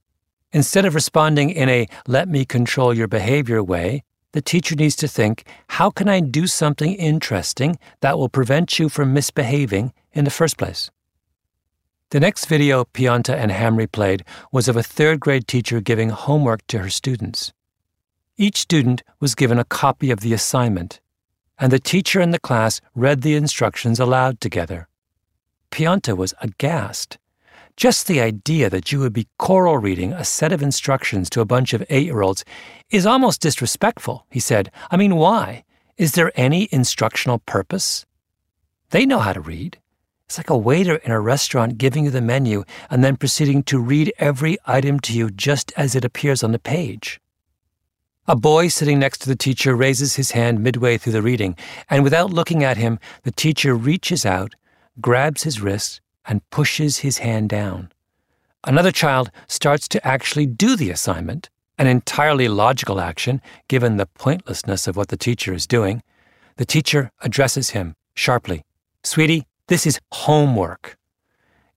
Instead 0.52 0.84
of 0.84 0.94
responding 0.94 1.50
in 1.50 1.68
a 1.68 1.88
let 2.06 2.28
me 2.28 2.44
control 2.44 2.94
your 2.94 3.08
behavior 3.08 3.60
way, 3.60 4.04
the 4.32 4.42
teacher 4.42 4.74
needs 4.74 4.96
to 4.96 5.08
think 5.08 5.44
how 5.68 5.90
can 5.90 6.08
I 6.08 6.20
do 6.20 6.46
something 6.46 6.94
interesting 6.94 7.78
that 8.00 8.18
will 8.18 8.28
prevent 8.28 8.78
you 8.78 8.88
from 8.88 9.14
misbehaving 9.14 9.92
in 10.12 10.24
the 10.24 10.30
first 10.30 10.56
place? 10.56 10.90
The 12.10 12.20
next 12.20 12.44
video 12.46 12.84
Pianta 12.84 13.34
and 13.34 13.50
Hamre 13.50 13.90
played 13.90 14.24
was 14.50 14.68
of 14.68 14.76
a 14.76 14.82
third 14.82 15.20
grade 15.20 15.46
teacher 15.46 15.80
giving 15.80 16.10
homework 16.10 16.66
to 16.66 16.80
her 16.80 16.90
students. 16.90 17.52
Each 18.36 18.58
student 18.58 19.02
was 19.20 19.34
given 19.34 19.58
a 19.58 19.64
copy 19.64 20.10
of 20.10 20.20
the 20.20 20.34
assignment, 20.34 21.00
and 21.58 21.72
the 21.72 21.78
teacher 21.78 22.20
and 22.20 22.34
the 22.34 22.40
class 22.40 22.80
read 22.94 23.22
the 23.22 23.34
instructions 23.34 24.00
aloud 24.00 24.40
together. 24.40 24.88
Pianta 25.70 26.14
was 26.14 26.34
aghast. 26.42 27.18
Just 27.76 28.06
the 28.06 28.20
idea 28.20 28.68
that 28.68 28.92
you 28.92 29.00
would 29.00 29.12
be 29.12 29.28
choral 29.38 29.78
reading 29.78 30.12
a 30.12 30.24
set 30.24 30.52
of 30.52 30.62
instructions 30.62 31.30
to 31.30 31.40
a 31.40 31.46
bunch 31.46 31.72
of 31.72 31.84
eight 31.88 32.04
year 32.04 32.22
olds 32.22 32.44
is 32.90 33.06
almost 33.06 33.40
disrespectful, 33.40 34.26
he 34.30 34.40
said. 34.40 34.70
I 34.90 34.96
mean, 34.96 35.16
why? 35.16 35.64
Is 35.96 36.12
there 36.12 36.32
any 36.34 36.68
instructional 36.70 37.38
purpose? 37.38 38.04
They 38.90 39.06
know 39.06 39.20
how 39.20 39.32
to 39.32 39.40
read. 39.40 39.78
It's 40.26 40.38
like 40.38 40.50
a 40.50 40.56
waiter 40.56 40.96
in 40.96 41.12
a 41.12 41.20
restaurant 41.20 41.78
giving 41.78 42.04
you 42.04 42.10
the 42.10 42.20
menu 42.20 42.64
and 42.90 43.02
then 43.02 43.16
proceeding 43.16 43.62
to 43.64 43.78
read 43.78 44.12
every 44.18 44.58
item 44.66 45.00
to 45.00 45.12
you 45.12 45.30
just 45.30 45.72
as 45.76 45.94
it 45.94 46.04
appears 46.04 46.42
on 46.42 46.52
the 46.52 46.58
page. 46.58 47.20
A 48.28 48.36
boy 48.36 48.68
sitting 48.68 48.98
next 48.98 49.18
to 49.22 49.28
the 49.28 49.34
teacher 49.34 49.74
raises 49.74 50.16
his 50.16 50.30
hand 50.32 50.60
midway 50.62 50.96
through 50.96 51.14
the 51.14 51.22
reading, 51.22 51.56
and 51.90 52.04
without 52.04 52.32
looking 52.32 52.62
at 52.62 52.76
him, 52.76 53.00
the 53.24 53.32
teacher 53.32 53.74
reaches 53.74 54.24
out, 54.24 54.54
grabs 55.00 55.42
his 55.42 55.60
wrist, 55.60 56.00
and 56.26 56.48
pushes 56.50 56.98
his 56.98 57.18
hand 57.18 57.48
down. 57.48 57.92
Another 58.64 58.92
child 58.92 59.30
starts 59.48 59.88
to 59.88 60.06
actually 60.06 60.46
do 60.46 60.76
the 60.76 60.90
assignment, 60.90 61.50
an 61.78 61.86
entirely 61.86 62.48
logical 62.48 63.00
action 63.00 63.40
given 63.68 63.96
the 63.96 64.06
pointlessness 64.06 64.86
of 64.86 64.96
what 64.96 65.08
the 65.08 65.16
teacher 65.16 65.52
is 65.52 65.66
doing. 65.66 66.02
The 66.56 66.64
teacher 66.64 67.10
addresses 67.22 67.70
him 67.70 67.96
sharply 68.14 68.62
Sweetie, 69.04 69.46
this 69.66 69.84
is 69.84 70.00
homework. 70.12 70.96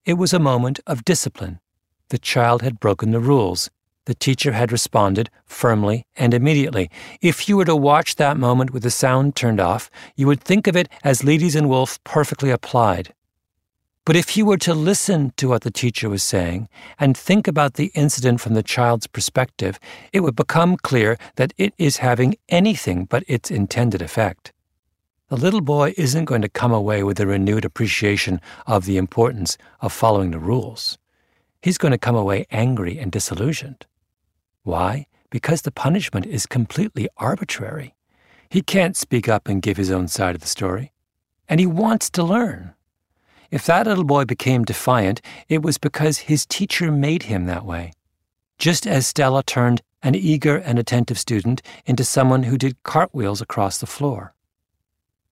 It 0.06 0.14
was 0.14 0.32
a 0.32 0.40
moment 0.40 0.80
of 0.86 1.04
discipline. 1.04 1.60
The 2.10 2.20
child 2.20 2.62
had 2.62 2.80
broken 2.80 3.10
the 3.10 3.20
rules. 3.20 3.72
The 4.06 4.14
teacher 4.14 4.52
had 4.52 4.72
responded 4.72 5.32
firmly 5.46 6.06
and 6.16 6.32
immediately. 6.32 6.92
If 7.22 7.50
you 7.50 7.58
were 7.58 7.66
to 7.66 7.76
watch 7.76 8.18
that 8.18 8.38
moment 8.38 8.70
with 8.70 8.84
the 8.84 8.92
sound 8.92 9.36
turned 9.36 9.60
off, 9.60 9.90
you 10.16 10.28
would 10.28 10.44
think 10.44 10.68
of 10.68 10.76
it 10.76 10.88
as 11.04 11.24
Leites 11.24 11.56
and 11.56 11.68
Wolf 11.68 12.04
perfectly 12.04 12.52
applied. 12.52 13.12
But 14.06 14.16
if 14.16 14.38
you 14.38 14.46
were 14.46 14.58
to 14.60 14.76
listen 14.76 15.34
to 15.38 15.50
what 15.50 15.64
the 15.64 15.72
teacher 15.72 16.10
was 16.10 16.22
saying 16.22 16.70
and 17.00 17.18
think 17.18 17.48
about 17.48 17.74
the 17.74 17.92
incident 17.96 18.40
from 18.40 18.54
the 18.54 18.62
child's 18.62 19.08
perspective, 19.08 19.80
it 20.14 20.20
would 20.20 20.36
become 20.36 20.78
clear 20.78 21.18
that 21.38 21.56
it 21.58 21.74
is 21.80 21.98
having 21.98 22.36
anything 22.48 23.06
but 23.06 23.24
its 23.28 23.50
intended 23.50 24.04
effect. 24.04 24.54
The 25.30 25.38
little 25.38 25.62
boy 25.62 25.96
isn't 25.98 26.26
going 26.26 26.44
to 26.44 26.50
come 26.50 26.72
away 26.72 27.02
with 27.02 27.20
a 27.20 27.26
renewed 27.26 27.66
appreciation 27.66 28.40
of 28.68 28.86
the 28.86 28.98
importance 28.98 29.58
of 29.82 29.92
following 29.92 30.30
the 30.30 30.38
rules. 30.38 31.00
He's 31.64 31.80
going 31.80 31.92
to 31.94 31.98
come 31.98 32.16
away 32.16 32.46
angry 32.52 33.00
and 33.00 33.12
disillusioned. 33.12 33.88
Why? 34.62 35.08
Because 35.32 35.64
the 35.64 35.72
punishment 35.72 36.28
is 36.28 36.46
completely 36.46 37.10
arbitrary. 37.18 37.96
He 38.50 38.62
can't 38.62 38.96
speak 38.96 39.28
up 39.28 39.48
and 39.48 39.64
give 39.64 39.78
his 39.78 39.90
own 39.90 40.08
side 40.08 40.36
of 40.36 40.42
the 40.42 40.48
story. 40.48 40.92
And 41.50 41.60
he 41.60 41.66
wants 41.66 42.12
to 42.12 42.24
learn. 42.24 42.75
If 43.52 43.66
that 43.66 43.88
little 43.88 44.04
boy 44.04 44.26
became 44.26 44.64
defiant, 44.64 45.22
it 45.50 45.62
was 45.62 45.78
because 45.78 46.20
his 46.20 46.46
teacher 46.46 46.92
made 46.92 47.24
him 47.24 47.46
that 47.46 47.66
way. 47.66 47.94
Just 48.58 48.88
as 48.88 49.08
Stella 49.08 49.44
turned 49.44 49.82
an 50.02 50.16
eager 50.16 50.56
and 50.56 50.78
attentive 50.78 51.20
student 51.20 51.62
into 51.86 52.04
someone 52.04 52.44
who 52.44 52.58
did 52.58 52.82
cartwheels 52.84 53.42
across 53.42 53.78
the 53.78 53.88
floor. 53.88 54.34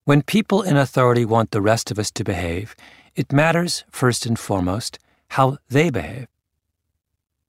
When 0.06 0.22
people 0.22 0.62
in 0.62 0.76
authority 0.76 1.26
want 1.26 1.52
the 1.52 1.62
rest 1.62 1.92
of 1.92 2.00
us 2.00 2.12
to 2.12 2.24
behave, 2.24 2.76
it 3.16 3.32
matters, 3.32 3.84
first 3.92 4.26
and 4.26 4.38
foremost, 4.38 5.00
how 5.30 5.58
they 5.70 5.90
behave. 5.90 6.28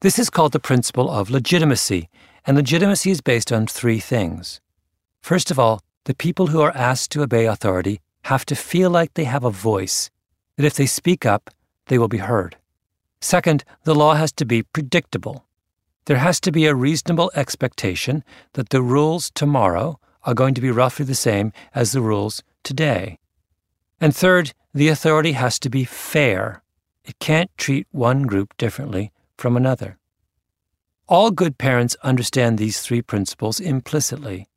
This 0.00 0.18
is 0.18 0.30
called 0.30 0.52
the 0.52 0.60
principle 0.60 1.10
of 1.10 1.30
legitimacy, 1.30 2.08
and 2.46 2.56
legitimacy 2.56 3.10
is 3.10 3.20
based 3.22 3.50
on 3.50 3.66
three 3.66 3.98
things. 4.00 4.60
First 5.22 5.50
of 5.50 5.58
all, 5.58 5.80
the 6.04 6.14
people 6.14 6.48
who 6.48 6.60
are 6.60 6.76
asked 6.76 7.10
to 7.12 7.22
obey 7.22 7.46
authority 7.46 8.00
have 8.24 8.44
to 8.46 8.54
feel 8.54 8.90
like 8.90 9.14
they 9.14 9.24
have 9.24 9.44
a 9.44 9.50
voice 9.50 10.10
that 10.56 10.66
if 10.66 10.74
they 10.74 10.86
speak 10.86 11.26
up, 11.26 11.50
they 11.86 11.98
will 11.98 12.08
be 12.08 12.18
heard. 12.18 12.56
Second, 13.20 13.64
the 13.84 13.94
law 13.94 14.14
has 14.14 14.32
to 14.32 14.44
be 14.44 14.62
predictable. 14.62 15.44
There 16.06 16.18
has 16.18 16.40
to 16.40 16.52
be 16.52 16.66
a 16.66 16.74
reasonable 16.74 17.30
expectation 17.34 18.22
that 18.52 18.68
the 18.68 18.82
rules 18.82 19.30
tomorrow 19.30 19.98
are 20.24 20.34
going 20.34 20.54
to 20.54 20.60
be 20.60 20.70
roughly 20.70 21.04
the 21.04 21.14
same 21.14 21.52
as 21.74 21.92
the 21.92 22.00
rules 22.00 22.42
today. 22.62 23.18
And 24.00 24.14
third, 24.14 24.52
the 24.74 24.88
authority 24.88 25.32
has 25.32 25.58
to 25.60 25.70
be 25.70 25.84
fair. 25.84 26.62
It 27.04 27.18
can't 27.18 27.50
treat 27.56 27.86
one 27.90 28.22
group 28.22 28.56
differently 28.56 29.12
from 29.38 29.56
another. 29.56 29.98
All 31.06 31.30
good 31.30 31.58
parents 31.58 31.96
understand 32.02 32.58
these 32.58 32.80
three 32.80 33.02
principles 33.02 33.60
implicitly. 33.60 34.48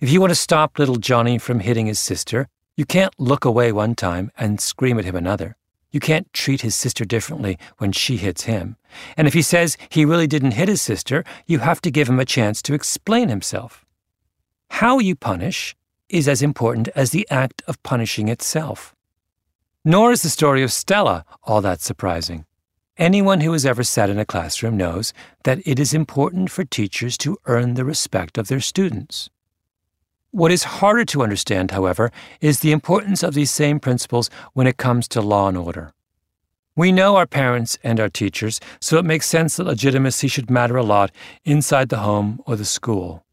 If 0.00 0.10
you 0.10 0.20
want 0.20 0.30
to 0.30 0.36
stop 0.36 0.78
little 0.78 0.96
Johnny 0.96 1.38
from 1.38 1.60
hitting 1.60 1.86
his 1.86 2.00
sister, 2.00 2.48
you 2.76 2.84
can't 2.84 3.14
look 3.18 3.44
away 3.44 3.72
one 3.72 3.94
time 3.94 4.30
and 4.36 4.60
scream 4.60 4.98
at 4.98 5.04
him 5.04 5.16
another. 5.16 5.56
You 5.90 6.00
can't 6.00 6.32
treat 6.32 6.62
his 6.62 6.74
sister 6.74 7.04
differently 7.04 7.56
when 7.78 7.92
she 7.92 8.16
hits 8.16 8.44
him. 8.44 8.76
And 9.16 9.28
if 9.28 9.34
he 9.34 9.42
says 9.42 9.76
he 9.88 10.04
really 10.04 10.26
didn't 10.26 10.52
hit 10.52 10.68
his 10.68 10.82
sister, 10.82 11.24
you 11.46 11.60
have 11.60 11.80
to 11.82 11.90
give 11.90 12.08
him 12.08 12.18
a 12.18 12.24
chance 12.24 12.60
to 12.62 12.74
explain 12.74 13.28
himself. 13.28 13.84
How 14.70 14.98
you 14.98 15.14
punish 15.14 15.76
is 16.08 16.26
as 16.26 16.42
important 16.42 16.88
as 16.96 17.10
the 17.10 17.28
act 17.30 17.62
of 17.68 17.80
punishing 17.84 18.26
itself. 18.28 18.94
Nor 19.84 20.10
is 20.10 20.22
the 20.22 20.28
story 20.30 20.64
of 20.64 20.72
Stella 20.72 21.24
all 21.44 21.60
that 21.60 21.80
surprising. 21.80 22.44
Anyone 22.96 23.40
who 23.40 23.52
has 23.52 23.66
ever 23.66 23.84
sat 23.84 24.10
in 24.10 24.18
a 24.18 24.24
classroom 24.24 24.76
knows 24.76 25.12
that 25.44 25.60
it 25.64 25.78
is 25.78 25.94
important 25.94 26.50
for 26.50 26.64
teachers 26.64 27.16
to 27.18 27.38
earn 27.46 27.74
the 27.74 27.84
respect 27.84 28.38
of 28.38 28.48
their 28.48 28.60
students. 28.60 29.30
What 30.34 30.50
is 30.50 30.64
harder 30.64 31.04
to 31.04 31.22
understand, 31.22 31.70
however, 31.70 32.10
is 32.40 32.58
the 32.58 32.72
importance 32.72 33.22
of 33.22 33.34
these 33.34 33.52
same 33.52 33.78
principles 33.78 34.30
when 34.52 34.66
it 34.66 34.78
comes 34.78 35.06
to 35.10 35.20
law 35.20 35.46
and 35.46 35.56
order. 35.56 35.92
We 36.74 36.90
know 36.90 37.14
our 37.14 37.24
parents 37.24 37.78
and 37.84 38.00
our 38.00 38.08
teachers, 38.08 38.58
so 38.80 38.98
it 38.98 39.04
makes 39.04 39.28
sense 39.28 39.54
that 39.54 39.68
legitimacy 39.68 40.26
should 40.26 40.50
matter 40.50 40.76
a 40.76 40.82
lot 40.82 41.12
inside 41.44 41.88
the 41.88 41.98
home 41.98 42.40
or 42.46 42.56
the 42.56 42.64
school. 42.64 43.24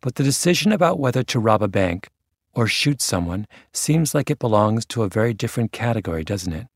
But 0.00 0.14
the 0.14 0.22
decision 0.22 0.70
about 0.70 1.00
whether 1.00 1.24
to 1.24 1.40
rob 1.40 1.60
a 1.60 1.66
bank 1.66 2.08
or 2.54 2.68
shoot 2.68 3.02
someone 3.02 3.48
seems 3.72 4.14
like 4.14 4.30
it 4.30 4.38
belongs 4.38 4.86
to 4.86 5.02
a 5.02 5.08
very 5.08 5.34
different 5.34 5.72
category, 5.72 6.22
doesn't 6.22 6.52
it? 6.52 6.68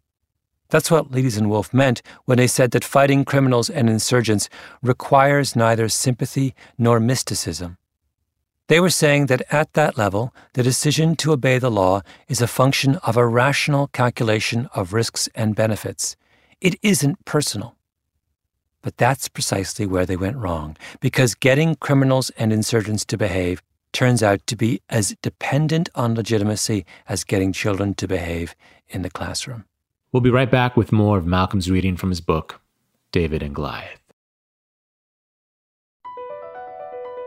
That's 0.71 0.91
what 0.91 1.13
Leites 1.13 1.39
and 1.39 1.49
Wolf 1.49 1.73
meant 1.73 2.03
when 2.25 2.39
they 2.39 2.49
said 2.49 2.73
that 2.73 2.83
fighting 2.83 3.25
criminals 3.25 3.71
and 3.71 3.89
insurgents 3.89 4.49
requires 4.83 5.55
neither 5.55 5.89
sympathy 5.89 6.53
nor 6.77 6.99
mysticism. 6.99 7.79
They 8.69 8.81
were 8.81 8.91
saying 8.91 9.27
that 9.27 9.43
at 9.51 9.73
that 9.75 9.99
level, 9.99 10.35
the 10.55 10.63
decision 10.63 11.17
to 11.17 11.33
obey 11.33 11.59
the 11.59 11.71
law 11.71 12.03
is 12.29 12.41
a 12.41 12.47
function 12.47 12.97
of 12.97 13.17
a 13.17 13.27
rational 13.27 13.89
calculation 13.89 14.69
of 14.75 14.93
risks 14.93 15.29
and 15.35 15.55
benefits. 15.55 16.17
It 16.61 16.77
isn't 16.83 17.25
personal. 17.25 17.75
But 18.83 18.97
that's 18.97 19.29
precisely 19.29 19.87
where 19.87 20.07
they 20.07 20.17
went 20.17 20.37
wrong, 20.37 20.77
because 21.01 21.35
getting 21.35 21.77
criminals 21.77 22.31
and 22.31 22.53
insurgents 22.53 23.05
to 23.07 23.17
behave 23.17 23.63
turns 23.93 24.23
out 24.23 24.47
to 24.47 24.57
be 24.57 24.81
as 24.89 25.15
dependent 25.23 25.89
on 25.95 26.15
legitimacy 26.15 26.85
as 27.09 27.25
getting 27.25 27.53
children 27.53 27.95
to 27.95 28.09
behave 28.09 28.55
in 28.89 29.03
the 29.03 29.11
classroom. 29.11 29.65
We'll 30.13 30.21
be 30.21 30.31
right 30.31 30.51
back 30.51 30.77
with 30.77 30.93
more 30.93 31.19
of 31.19 31.27
Malcolm's 31.27 31.71
reading 31.71 31.97
from 31.97 32.11
his 32.11 32.21
book, 32.21 32.61
David 33.13 33.43
and 33.43 33.55
Goliath. 33.55 34.02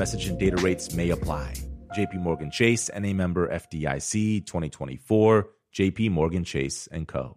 Message 0.00 0.28
and 0.28 0.38
data 0.38 0.56
rates 0.56 0.94
may 0.94 1.10
apply. 1.10 1.52
JP 1.94 2.22
Morgan 2.22 2.50
Chase 2.50 2.88
and 2.88 3.04
a 3.04 3.12
member 3.12 3.46
FDIC 3.48 4.46
2024, 4.46 5.46
JP 5.74 6.10
Morgan 6.12 6.42
Chase 6.42 6.88
and 6.90 7.06
Co. 7.06 7.36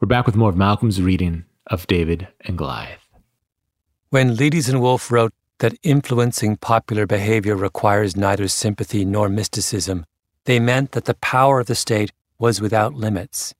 We're 0.00 0.08
back 0.08 0.26
with 0.26 0.34
more 0.34 0.50
of 0.50 0.56
Malcolm's 0.56 1.00
reading 1.00 1.44
of 1.68 1.86
David 1.86 2.26
and 2.40 2.58
Goliath. 2.58 3.06
When 4.10 4.36
Leites 4.36 4.68
and 4.68 4.80
Wolf 4.80 5.12
wrote 5.12 5.32
that 5.60 5.78
influencing 5.84 6.56
popular 6.56 7.06
behavior 7.06 7.54
requires 7.54 8.16
neither 8.16 8.48
sympathy 8.48 9.04
nor 9.04 9.28
mysticism, 9.28 10.06
they 10.44 10.58
meant 10.58 10.90
that 10.90 11.04
the 11.04 11.14
power 11.14 11.60
of 11.60 11.68
the 11.68 11.76
state 11.76 12.10
was 12.36 12.60
without 12.60 12.94
limits. 12.94 13.54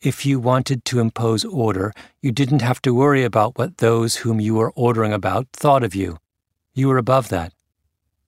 If 0.00 0.24
you 0.24 0.38
wanted 0.38 0.84
to 0.84 1.00
impose 1.00 1.44
order, 1.44 1.92
you 2.22 2.30
didn't 2.30 2.62
have 2.62 2.80
to 2.82 2.94
worry 2.94 3.24
about 3.24 3.58
what 3.58 3.78
those 3.78 4.16
whom 4.16 4.40
you 4.40 4.54
were 4.54 4.70
ordering 4.76 5.12
about 5.12 5.48
thought 5.52 5.82
of 5.82 5.92
you. 5.92 6.18
You 6.72 6.86
were 6.86 6.98
above 6.98 7.30
that. 7.30 7.52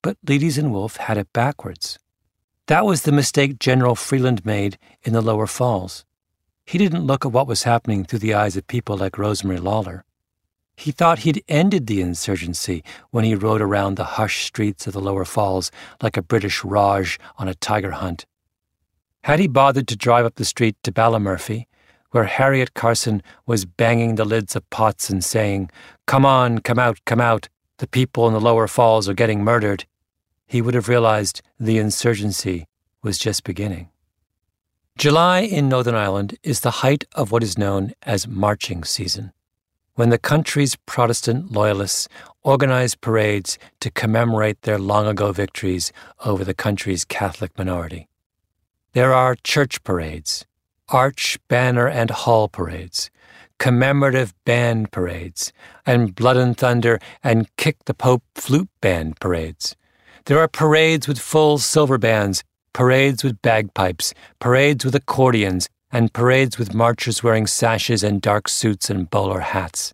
But 0.01 0.17
Leites 0.25 0.57
and 0.57 0.73
Wolf 0.73 0.97
had 0.97 1.17
it 1.17 1.31
backwards. 1.31 1.97
That 2.67 2.85
was 2.85 3.03
the 3.03 3.13
mistake 3.13 3.57
General 3.57 3.95
Freeland 3.95 4.45
made 4.45 4.77
in 5.03 5.13
the 5.13 5.21
lower 5.21 5.47
falls. 5.47 6.03
He 6.65 6.77
didn't 6.77 7.07
look 7.07 7.25
at 7.25 7.31
what 7.31 7.47
was 7.47 7.63
happening 7.63 8.03
through 8.03 8.19
the 8.19 8.33
eyes 8.33 8.57
of 8.57 8.67
people 8.67 8.97
like 8.97 9.17
Rosemary 9.17 9.59
Lawler. 9.59 10.03
He 10.75 10.91
thought 10.91 11.19
he'd 11.19 11.41
ended 11.47 11.87
the 11.87 12.01
insurgency 12.01 12.83
when 13.11 13.23
he 13.23 13.33
rode 13.33 13.61
around 13.61 13.95
the 13.95 14.19
hushed 14.19 14.45
streets 14.45 14.87
of 14.87 14.93
the 14.93 14.99
lower 14.99 15.23
falls 15.23 15.71
like 16.01 16.17
a 16.17 16.21
British 16.21 16.65
Raj 16.65 17.17
on 17.37 17.47
a 17.47 17.55
tiger 17.55 17.91
hunt. 17.91 18.25
Had 19.23 19.39
he 19.39 19.47
bothered 19.47 19.87
to 19.87 19.95
drive 19.95 20.25
up 20.25 20.35
the 20.35 20.45
street 20.45 20.75
to 20.83 20.91
Ballymurphy, 20.91 21.65
where 22.11 22.25
Harriet 22.25 22.73
Carson 22.73 23.21
was 23.45 23.65
banging 23.65 24.15
the 24.15 24.25
lids 24.25 24.55
of 24.55 24.69
pots 24.69 25.09
and 25.09 25.23
saying, 25.23 25.69
Come 26.07 26.25
on, 26.25 26.59
come 26.59 26.79
out, 26.79 26.99
come 27.05 27.21
out, 27.21 27.47
the 27.77 27.87
people 27.87 28.27
in 28.27 28.33
the 28.33 28.41
lower 28.41 28.67
falls 28.67 29.07
are 29.07 29.13
getting 29.13 29.43
murdered, 29.43 29.85
he 30.45 30.61
would 30.61 30.73
have 30.73 30.89
realized 30.89 31.41
the 31.59 31.77
insurgency 31.77 32.67
was 33.01 33.17
just 33.17 33.43
beginning. 33.43 33.89
July 34.97 35.39
in 35.39 35.69
Northern 35.69 35.95
Ireland 35.95 36.37
is 36.43 36.59
the 36.59 36.81
height 36.83 37.05
of 37.13 37.31
what 37.31 37.41
is 37.41 37.57
known 37.57 37.93
as 38.03 38.27
marching 38.27 38.83
season, 38.83 39.31
when 39.95 40.09
the 40.09 40.17
country's 40.17 40.75
Protestant 40.75 41.51
loyalists 41.51 42.09
organize 42.43 42.95
parades 42.95 43.57
to 43.79 43.89
commemorate 43.89 44.63
their 44.63 44.77
long 44.77 45.07
ago 45.07 45.31
victories 45.31 45.93
over 46.25 46.43
the 46.43 46.53
country's 46.53 47.05
Catholic 47.05 47.57
minority. 47.57 48.09
There 48.93 49.13
are 49.13 49.37
church 49.41 49.85
parades, 49.85 50.45
arch, 50.89 51.39
banner, 51.47 51.87
and 51.87 52.09
hall 52.09 52.49
parades, 52.49 53.09
commemorative 53.57 54.33
band 54.43 54.91
parades, 54.91 55.53
and 55.85 56.13
blood 56.13 56.35
and 56.35 56.57
thunder 56.57 56.99
and 57.23 57.47
kick 57.55 57.77
the 57.85 57.93
Pope 57.93 58.23
flute 58.35 58.67
band 58.81 59.17
parades. 59.21 59.77
There 60.25 60.39
are 60.39 60.49
parades 60.49 61.07
with 61.07 61.19
full 61.19 61.57
silver 61.57 61.97
bands, 61.97 62.43
parades 62.73 63.23
with 63.23 63.41
bagpipes, 63.41 64.13
parades 64.39 64.83
with 64.83 64.93
accordions, 64.93 65.69
and 65.89 66.11
parades 66.11 66.57
with 66.57 66.73
marchers 66.73 67.23
wearing 67.23 67.47
sashes 67.47 68.03
and 68.03 68.21
dark 68.21 68.49
suits 68.49 68.89
and 68.89 69.09
bowler 69.09 69.39
hats. 69.39 69.93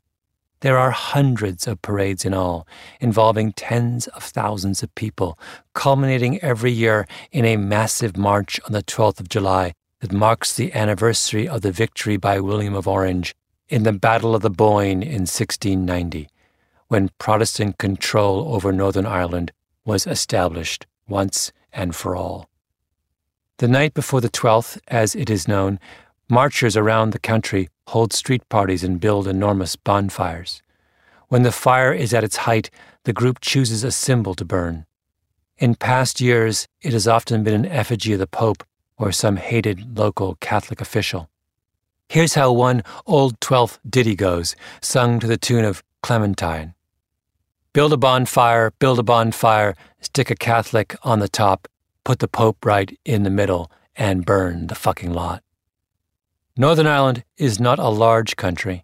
There 0.61 0.77
are 0.77 0.91
hundreds 0.91 1.67
of 1.67 1.81
parades 1.83 2.25
in 2.25 2.33
all, 2.33 2.67
involving 2.99 3.53
tens 3.53 4.07
of 4.07 4.23
thousands 4.23 4.81
of 4.81 4.93
people, 4.95 5.37
culminating 5.73 6.39
every 6.39 6.71
year 6.71 7.07
in 7.31 7.45
a 7.45 7.57
massive 7.57 8.17
march 8.17 8.59
on 8.65 8.71
the 8.71 8.81
12th 8.81 9.19
of 9.19 9.29
July 9.29 9.73
that 9.99 10.11
marks 10.11 10.55
the 10.55 10.73
anniversary 10.73 11.47
of 11.47 11.61
the 11.61 11.71
victory 11.71 12.17
by 12.17 12.39
William 12.39 12.73
of 12.73 12.87
Orange 12.87 13.35
in 13.69 13.83
the 13.83 13.93
Battle 13.93 14.33
of 14.33 14.41
the 14.41 14.49
Boyne 14.49 15.03
in 15.03 15.27
1690, 15.27 16.27
when 16.87 17.09
Protestant 17.19 17.77
control 17.77 18.53
over 18.53 18.71
Northern 18.71 19.05
Ireland 19.05 19.51
was 19.85 20.07
established 20.07 20.87
once 21.07 21.51
and 21.71 21.95
for 21.95 22.15
all. 22.15 22.49
The 23.57 23.67
night 23.67 23.93
before 23.93 24.21
the 24.21 24.29
12th, 24.29 24.79
as 24.87 25.15
it 25.15 25.29
is 25.29 25.47
known, 25.47 25.79
marchers 26.29 26.75
around 26.75 27.11
the 27.11 27.19
country 27.19 27.69
hold 27.87 28.11
street 28.11 28.47
parties 28.49 28.83
and 28.83 28.99
build 28.99 29.27
enormous 29.27 29.75
bonfires. 29.75 30.61
When 31.29 31.43
the 31.43 31.51
fire 31.51 31.93
is 31.93 32.13
at 32.13 32.23
its 32.23 32.37
height, 32.37 32.69
the 33.03 33.13
group 33.13 33.39
chooses 33.39 33.83
a 33.83 33.91
symbol 33.91 34.35
to 34.35 34.45
burn. 34.45 34.85
In 35.57 35.75
past 35.75 36.21
years, 36.21 36.67
it 36.81 36.93
has 36.93 37.07
often 37.07 37.43
been 37.43 37.53
an 37.53 37.65
effigy 37.65 38.13
of 38.13 38.19
the 38.19 38.27
Pope 38.27 38.63
or 38.97 39.11
some 39.11 39.37
hated 39.37 39.97
local 39.97 40.35
Catholic 40.35 40.81
official. 40.81 41.29
Here's 42.09 42.35
how 42.35 42.51
one 42.51 42.83
old 43.05 43.39
12th 43.39 43.79
ditty 43.89 44.15
goes, 44.15 44.55
sung 44.81 45.19
to 45.19 45.27
the 45.27 45.37
tune 45.37 45.65
of 45.65 45.83
Clementine. 46.01 46.73
Build 47.73 47.93
a 47.93 47.97
bonfire, 47.97 48.71
build 48.79 48.99
a 48.99 49.03
bonfire, 49.03 49.75
stick 49.99 50.29
a 50.29 50.35
Catholic 50.35 50.95
on 51.03 51.19
the 51.19 51.27
top, 51.27 51.67
put 52.03 52.19
the 52.19 52.27
Pope 52.27 52.65
right 52.65 52.97
in 53.05 53.23
the 53.23 53.29
middle, 53.29 53.71
and 53.95 54.25
burn 54.25 54.67
the 54.67 54.75
fucking 54.75 55.11
lot. 55.11 55.43
Northern 56.59 56.87
Ireland 56.87 57.23
is 57.37 57.59
not 57.59 57.77
a 57.77 57.89
large 57.89 58.35
country. 58.35 58.83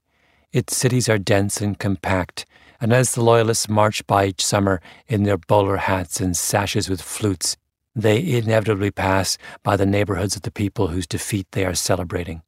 Its 0.52 0.78
cities 0.78 1.10
are 1.10 1.18
dense 1.18 1.60
and 1.60 1.80
compact, 1.80 2.46
and 2.80 2.94
as 2.94 3.14
the 3.14 3.24
Loyalists 3.24 3.68
march 3.68 4.06
by 4.06 4.28
each 4.28 4.46
summer 4.46 4.80
in 5.08 5.24
their 5.24 5.40
bowler 5.40 5.78
hats 5.78 6.22
and 6.22 6.38
sashes 6.38 6.88
with 6.88 7.02
flutes, 7.02 7.58
they 7.96 8.24
inevitably 8.38 8.92
pass 8.92 9.40
by 9.64 9.76
the 9.76 9.88
neighborhoods 9.88 10.36
of 10.36 10.44
the 10.44 10.52
people 10.52 10.90
whose 10.90 11.08
defeat 11.08 11.48
they 11.54 11.66
are 11.66 11.74
celebrating. 11.74 12.44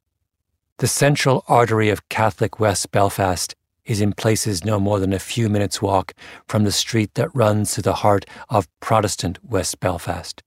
The 0.78 0.86
central 0.86 1.44
artery 1.48 1.90
of 1.90 2.08
Catholic 2.08 2.60
West 2.60 2.92
Belfast 2.92 3.56
is 3.84 4.00
in 4.00 4.12
places 4.12 4.64
no 4.64 4.78
more 4.78 5.00
than 5.00 5.12
a 5.12 5.18
few 5.18 5.48
minutes' 5.48 5.82
walk 5.82 6.14
from 6.46 6.62
the 6.62 6.70
street 6.70 7.14
that 7.14 7.34
runs 7.34 7.74
through 7.74 7.82
the 7.82 7.94
heart 7.94 8.26
of 8.48 8.68
Protestant 8.78 9.40
West 9.42 9.80
Belfast. 9.80 10.44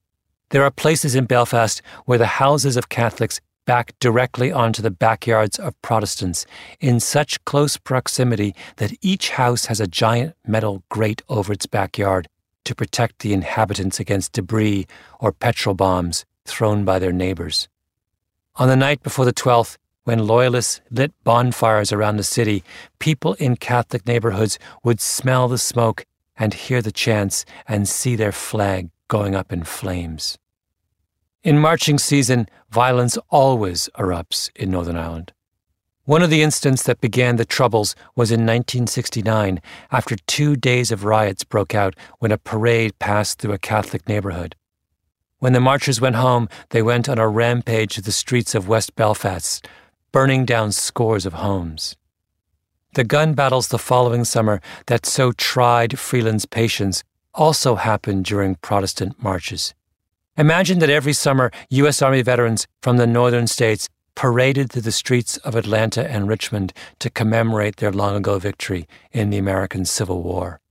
There 0.51 0.63
are 0.63 0.71
places 0.71 1.15
in 1.15 1.25
Belfast 1.25 1.81
where 2.05 2.17
the 2.17 2.25
houses 2.25 2.77
of 2.77 2.87
Catholics 2.87 3.41
back 3.69 3.93
directly 3.99 4.51
onto 4.51 4.81
the 4.81 4.89
backyards 4.89 5.59
of 5.59 5.79
Protestants 5.83 6.43
in 6.79 6.99
such 6.99 7.45
close 7.45 7.77
proximity 7.77 8.55
that 8.77 8.97
each 9.03 9.29
house 9.29 9.65
has 9.67 9.79
a 9.79 9.85
giant 9.85 10.33
metal 10.47 10.81
grate 10.89 11.21
over 11.29 11.53
its 11.53 11.67
backyard 11.67 12.27
to 12.65 12.73
protect 12.73 13.19
the 13.19 13.31
inhabitants 13.31 13.99
against 13.99 14.33
debris 14.33 14.87
or 15.19 15.31
petrol 15.31 15.75
bombs 15.75 16.25
thrown 16.45 16.83
by 16.83 16.97
their 16.97 17.11
neighbors. 17.11 17.67
On 18.55 18.67
the 18.67 18.75
night 18.75 19.03
before 19.03 19.25
the 19.25 19.39
12th, 19.45 19.77
when 20.03 20.25
loyalists 20.25 20.81
lit 20.89 21.13
bonfires 21.23 21.93
around 21.93 22.17
the 22.17 22.23
city, 22.23 22.63
people 22.97 23.35
in 23.35 23.55
Catholic 23.55 24.07
neighborhoods 24.07 24.57
would 24.83 24.99
smell 24.99 25.47
the 25.47 25.59
smoke 25.59 26.07
and 26.35 26.55
hear 26.55 26.81
the 26.81 26.91
chants 26.91 27.45
and 27.67 27.87
see 27.87 28.15
their 28.15 28.31
flag 28.31 28.89
going 29.09 29.35
up 29.35 29.53
in 29.53 29.63
flames. 29.63 30.39
In 31.49 31.57
marching 31.57 31.97
season, 31.97 32.47
violence 32.69 33.17
always 33.29 33.89
erupts 33.97 34.51
in 34.55 34.69
Northern 34.69 34.95
Ireland. 34.95 35.33
One 36.05 36.21
of 36.21 36.29
the 36.29 36.43
incidents 36.43 36.83
that 36.83 37.01
began 37.01 37.37
the 37.37 37.43
troubles 37.43 37.95
was 38.15 38.29
in 38.29 38.41
1969 38.41 39.59
after 39.91 40.15
two 40.27 40.55
days 40.55 40.91
of 40.91 41.05
riots 41.05 41.43
broke 41.43 41.73
out 41.73 41.95
when 42.19 42.31
a 42.31 42.37
parade 42.37 42.99
passed 42.99 43.39
through 43.39 43.53
a 43.53 43.57
Catholic 43.57 44.07
neighborhood. 44.07 44.55
When 45.39 45.53
the 45.53 45.59
marchers 45.59 45.99
went 45.99 46.17
home, 46.17 46.49
they 46.69 46.83
went 46.83 47.09
on 47.09 47.17
a 47.17 47.27
rampage 47.27 47.95
through 47.95 48.03
the 48.03 48.11
streets 48.11 48.53
of 48.53 48.67
West 48.67 48.95
Belfast, 48.95 49.67
burning 50.11 50.45
down 50.45 50.71
scores 50.71 51.25
of 51.25 51.33
homes. 51.33 51.95
The 52.93 53.03
gun 53.03 53.33
battles 53.33 53.69
the 53.69 53.79
following 53.79 54.23
summer 54.23 54.61
that 54.85 55.07
so 55.07 55.31
tried 55.31 55.97
Freeland's 55.97 56.45
patience 56.45 57.03
also 57.33 57.73
happened 57.73 58.25
during 58.25 58.53
Protestant 58.53 59.23
marches. 59.23 59.73
Imagine 60.39 60.79
that 60.79 60.89
every 60.89 61.11
summer 61.11 61.51
U.S. 61.69 62.01
Army 62.01 62.21
veterans 62.21 62.65
from 62.81 62.95
the 62.95 63.05
northern 63.05 63.45
states 63.45 63.89
paraded 64.15 64.71
through 64.71 64.83
the 64.83 64.91
streets 64.93 65.35
of 65.39 65.53
Atlanta 65.53 66.09
and 66.09 66.29
Richmond 66.29 66.71
to 66.99 67.09
commemorate 67.09 67.75
their 67.75 67.91
long 67.91 68.15
ago 68.15 68.39
victory 68.39 68.87
in 69.11 69.31
the 69.31 69.37
American 69.37 69.83
Civil 69.83 70.23
War. 70.23 70.61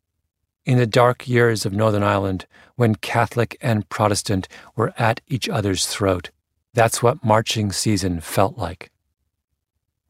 In 0.64 0.78
the 0.78 0.86
dark 0.86 1.28
years 1.28 1.66
of 1.66 1.74
Northern 1.74 2.02
Ireland, 2.02 2.46
when 2.76 2.94
Catholic 2.94 3.58
and 3.60 3.86
Protestant 3.90 4.48
were 4.74 4.94
at 4.96 5.20
each 5.28 5.50
other's 5.50 5.86
throat, 5.86 6.30
that's 6.72 7.02
what 7.02 7.22
marching 7.22 7.70
season 7.70 8.22
felt 8.22 8.56
like. 8.56 8.90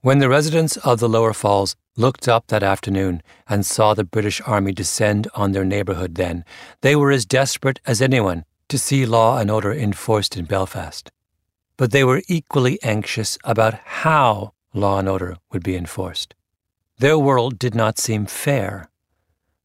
When 0.03 0.21
the 0.21 0.29
residents 0.29 0.77
of 0.77 1.01
the 1.01 1.09
Lower 1.09 1.33
Falls 1.33 1.75
looked 1.97 2.29
up 2.29 2.47
that 2.47 2.62
afternoon 2.62 3.25
and 3.49 3.66
saw 3.66 3.92
the 3.92 4.05
British 4.05 4.40
Army 4.47 4.71
descend 4.71 5.27
on 5.35 5.51
their 5.51 5.64
neighbourhood 5.64 6.14
then, 6.14 6.44
they 6.83 6.94
were 6.94 7.11
as 7.11 7.27
desperate 7.27 7.81
as 7.87 8.01
anyone 8.01 8.44
to 8.68 8.78
see 8.78 9.07
law 9.07 9.38
and 9.38 9.50
order 9.50 9.72
enforced 9.72 10.37
in 10.37 10.44
Belfast. 10.44 11.11
But 11.76 11.90
they 11.90 12.04
were 12.04 12.22
equally 12.28 12.78
anxious 12.83 13.38
about 13.44 13.74
how 14.02 14.52
law 14.74 14.98
and 14.98 15.09
order 15.09 15.37
would 15.52 15.62
be 15.62 15.76
enforced. 15.76 16.35
Their 16.98 17.18
world 17.18 17.59
did 17.59 17.74
not 17.74 17.98
seem 17.98 18.26
fair. 18.26 18.90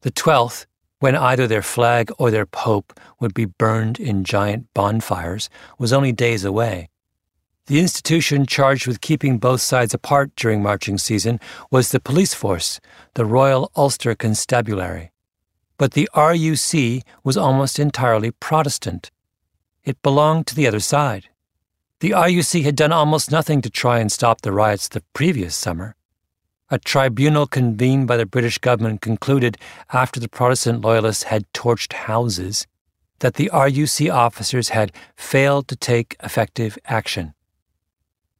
The 0.02 0.12
12th, 0.12 0.66
when 1.00 1.16
either 1.16 1.46
their 1.46 1.62
flag 1.62 2.10
or 2.18 2.30
their 2.30 2.46
pope 2.46 2.98
would 3.20 3.34
be 3.34 3.44
burned 3.44 3.98
in 3.98 4.24
giant 4.24 4.66
bonfires, 4.74 5.50
was 5.78 5.92
only 5.92 6.12
days 6.12 6.44
away. 6.44 6.88
The 7.66 7.80
institution 7.80 8.44
charged 8.44 8.86
with 8.86 9.00
keeping 9.00 9.38
both 9.38 9.62
sides 9.62 9.94
apart 9.94 10.36
during 10.36 10.62
marching 10.62 10.98
season 10.98 11.40
was 11.70 11.90
the 11.90 11.98
police 11.98 12.34
force, 12.34 12.78
the 13.14 13.24
Royal 13.24 13.72
Ulster 13.74 14.14
Constabulary. 14.14 15.13
But 15.76 15.92
the 15.92 16.08
RUC 16.14 17.02
was 17.24 17.36
almost 17.36 17.78
entirely 17.78 18.30
Protestant. 18.30 19.10
It 19.82 20.00
belonged 20.02 20.46
to 20.48 20.54
the 20.54 20.66
other 20.66 20.80
side. 20.80 21.28
The 22.00 22.10
RUC 22.10 22.62
had 22.62 22.76
done 22.76 22.92
almost 22.92 23.30
nothing 23.30 23.62
to 23.62 23.70
try 23.70 23.98
and 23.98 24.12
stop 24.12 24.42
the 24.42 24.52
riots 24.52 24.88
the 24.88 25.02
previous 25.12 25.56
summer. 25.56 25.96
A 26.70 26.78
tribunal 26.78 27.46
convened 27.46 28.06
by 28.06 28.16
the 28.16 28.26
British 28.26 28.58
government 28.58 29.00
concluded, 29.00 29.58
after 29.92 30.18
the 30.18 30.28
Protestant 30.28 30.80
loyalists 30.80 31.24
had 31.24 31.52
torched 31.52 31.92
houses, 31.92 32.66
that 33.18 33.34
the 33.34 33.50
RUC 33.52 34.12
officers 34.12 34.70
had 34.70 34.92
failed 35.16 35.68
to 35.68 35.76
take 35.76 36.16
effective 36.22 36.78
action. 36.86 37.34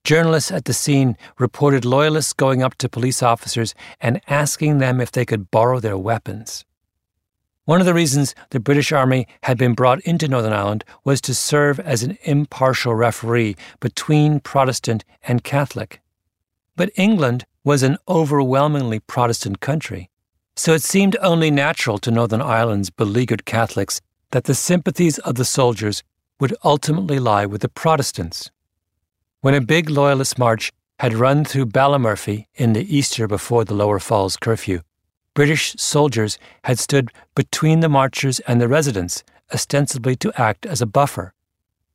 Journalists 0.05 0.51
at 0.51 0.67
the 0.67 0.75
scene 0.75 1.17
reported 1.39 1.85
loyalists 1.85 2.33
going 2.33 2.63
up 2.63 2.75
to 2.77 2.89
police 2.89 3.23
officers 3.23 3.75
and 4.01 4.21
asking 4.29 4.79
them 4.79 5.01
if 5.01 5.11
they 5.11 5.25
could 5.25 5.51
borrow 5.51 5.81
their 5.81 5.97
weapons. 5.97 6.65
One 7.67 7.81
of 7.81 7.87
the 7.87 7.95
reasons 7.95 8.35
the 8.51 8.61
British 8.61 8.93
Army 8.93 9.27
had 9.45 9.57
been 9.57 9.73
brought 9.73 10.01
into 10.01 10.29
Northern 10.29 10.53
Ireland 10.53 10.85
was 11.03 11.23
to 11.23 11.35
serve 11.35 11.81
as 11.81 12.03
an 12.03 12.19
impartial 12.25 12.95
referee 12.95 13.57
between 13.81 14.41
Protestant 14.41 15.03
and 15.23 15.43
Catholic. 15.43 16.03
But 16.77 16.91
England 16.97 17.47
was 17.65 17.83
an 17.83 17.97
overwhelmingly 18.07 19.01
Protestant 19.01 19.61
country, 19.61 20.11
so 20.55 20.75
it 20.75 20.83
seemed 20.83 21.17
only 21.23 21.51
natural 21.51 21.97
to 22.01 22.11
Northern 22.11 22.43
Ireland's 22.43 22.91
beleaguered 22.91 23.47
Catholics 23.47 24.03
that 24.33 24.45
the 24.45 24.55
sympathies 24.55 25.19
of 25.21 25.37
the 25.37 25.45
soldiers 25.47 26.03
would 26.41 26.55
ultimately 26.65 27.19
lie 27.19 27.47
with 27.47 27.63
the 27.63 27.71
Protestants. 27.71 28.51
When 29.41 29.55
a 29.55 29.63
big 29.63 29.89
Loyalist 29.89 30.39
march 30.39 30.71
had 30.99 31.15
run 31.15 31.47
through 31.47 31.67
Ballymurphy 31.67 32.45
in 32.57 32.75
the 32.75 32.95
Easter 32.95 33.27
before 33.27 33.65
the 33.65 33.75
Lower 33.75 33.99
Falls 33.99 34.37
curfew, 34.37 34.81
British 35.35 35.75
soldiers 35.77 36.39
had 36.63 36.79
stood 36.79 37.11
between 37.35 37.81
the 37.81 37.89
marchers 37.89 38.39
and 38.41 38.61
the 38.61 38.69
residents, 38.69 39.25
ostensibly 39.53 40.15
to 40.17 40.33
act 40.41 40.65
as 40.65 40.81
a 40.81 40.87
buffer. 40.87 41.35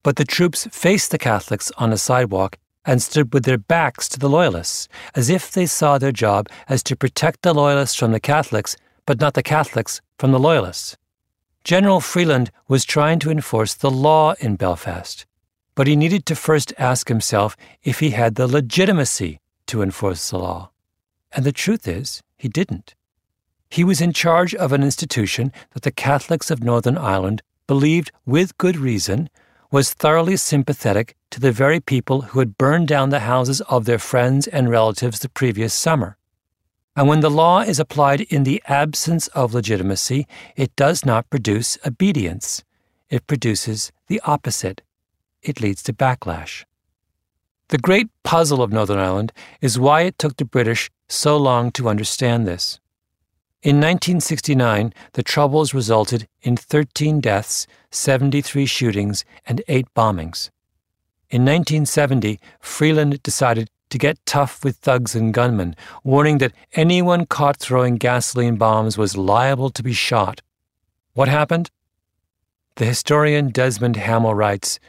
But 0.03 0.17
the 0.17 0.25
troops 0.25 0.67
faced 0.71 1.11
the 1.11 1.17
Catholics 1.17 1.71
on 1.77 1.93
a 1.93 1.97
sidewalk 1.97 2.57
and 2.85 3.01
stood 3.01 3.33
with 3.33 3.45
their 3.45 3.57
backs 3.57 4.09
to 4.09 4.19
the 4.19 4.29
Loyalists, 4.29 4.89
as 5.15 5.29
if 5.29 5.51
they 5.51 5.65
saw 5.65 5.97
their 5.97 6.11
job 6.11 6.49
as 6.67 6.83
to 6.83 6.95
protect 6.95 7.41
the 7.41 7.53
Loyalists 7.53 7.95
from 7.95 8.11
the 8.11 8.19
Catholics, 8.19 8.75
but 9.05 9.19
not 9.19 9.33
the 9.35 9.43
Catholics 9.43 10.01
from 10.17 10.31
the 10.31 10.39
Loyalists. 10.39 10.97
General 11.63 12.01
Freeland 12.01 12.51
was 12.67 12.85
trying 12.85 13.19
to 13.19 13.31
enforce 13.31 13.73
the 13.73 13.91
law 13.91 14.33
in 14.39 14.55
Belfast, 14.55 15.25
but 15.75 15.87
he 15.87 15.95
needed 15.95 16.25
to 16.25 16.35
first 16.35 16.73
ask 16.77 17.07
himself 17.07 17.55
if 17.83 17.99
he 17.99 18.11
had 18.11 18.35
the 18.35 18.47
legitimacy 18.47 19.39
to 19.67 19.81
enforce 19.81 20.29
the 20.29 20.39
law. 20.39 20.71
And 21.31 21.45
the 21.45 21.51
truth 21.51 21.87
is, 21.87 22.21
he 22.37 22.47
didn't. 22.47 22.95
He 23.69 23.83
was 23.83 24.01
in 24.01 24.13
charge 24.13 24.55
of 24.55 24.73
an 24.73 24.83
institution 24.83 25.51
that 25.71 25.83
the 25.83 25.91
Catholics 25.91 26.49
of 26.49 26.63
Northern 26.63 26.97
Ireland 26.97 27.41
believed, 27.67 28.11
with 28.25 28.57
good 28.57 28.77
reason, 28.77 29.29
was 29.71 29.93
thoroughly 29.93 30.35
sympathetic 30.37 31.15
to 31.29 31.39
the 31.39 31.51
very 31.51 31.79
people 31.79 32.21
who 32.21 32.39
had 32.39 32.57
burned 32.57 32.87
down 32.87 33.09
the 33.09 33.19
houses 33.19 33.61
of 33.61 33.85
their 33.85 33.99
friends 33.99 34.47
and 34.47 34.69
relatives 34.69 35.19
the 35.19 35.29
previous 35.29 35.73
summer. 35.73 36.17
And 36.95 37.07
when 37.07 37.19
the 37.19 37.29
law 37.29 37.61
is 37.61 37.79
applied 37.79 38.21
in 38.21 38.43
the 38.43 38.61
absence 38.67 39.27
of 39.29 39.53
legitimacy, 39.53 40.27
it 40.55 40.75
does 40.75 41.05
not 41.05 41.29
produce 41.29 41.77
obedience. 41.85 42.63
It 43.09 43.27
produces 43.27 43.91
the 44.07 44.19
opposite 44.25 44.81
it 45.41 45.61
leads 45.61 45.81
to 45.83 45.93
backlash. 45.93 46.65
The 47.69 47.77
great 47.77 48.09
puzzle 48.23 48.61
of 48.61 48.73
Northern 48.73 48.99
Ireland 48.99 49.31
is 49.61 49.79
why 49.79 50.01
it 50.01 50.17
took 50.17 50.37
the 50.37 50.45
British 50.45 50.89
so 51.07 51.37
long 51.37 51.71
to 51.73 51.87
understand 51.87 52.47
this. 52.47 52.79
In 53.61 53.75
1969, 53.75 54.93
the 55.13 55.23
Troubles 55.23 55.73
resulted 55.73 56.29
in 56.41 56.55
13 56.55 57.19
deaths, 57.19 57.67
73 57.91 58.65
shootings, 58.65 59.25
and 59.45 59.61
8 59.67 59.93
bombings. 59.93 60.49
In 61.29 61.43
1970, 61.43 62.39
Freeland 62.61 63.21
decided 63.21 63.69
to 63.89 63.97
get 63.97 64.25
tough 64.25 64.63
with 64.63 64.77
thugs 64.77 65.13
and 65.13 65.33
gunmen, 65.33 65.75
warning 66.05 66.37
that 66.37 66.53
anyone 66.73 67.25
caught 67.25 67.57
throwing 67.57 67.97
gasoline 67.97 68.55
bombs 68.55 68.97
was 68.97 69.17
liable 69.17 69.69
to 69.71 69.83
be 69.83 69.91
shot. 69.91 70.41
What 71.13 71.27
happened? 71.27 71.69
The 72.75 72.85
historian 72.85 73.49
Desmond 73.49 73.97
Hamill 73.97 74.35
writes 74.35 74.79